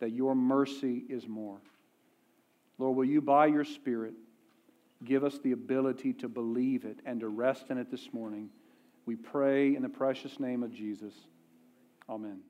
that 0.00 0.10
your 0.10 0.34
mercy 0.34 1.04
is 1.08 1.28
more. 1.28 1.60
Lord, 2.78 2.96
will 2.96 3.04
you, 3.04 3.22
by 3.22 3.46
your 3.46 3.64
Spirit, 3.64 4.14
give 5.04 5.22
us 5.22 5.38
the 5.38 5.52
ability 5.52 6.12
to 6.14 6.28
believe 6.28 6.84
it 6.84 6.98
and 7.06 7.20
to 7.20 7.28
rest 7.28 7.66
in 7.70 7.78
it 7.78 7.90
this 7.90 8.12
morning? 8.12 8.50
We 9.06 9.14
pray 9.14 9.76
in 9.76 9.82
the 9.82 9.88
precious 9.88 10.40
name 10.40 10.64
of 10.64 10.72
Jesus. 10.72 11.14
Amen. 12.08 12.40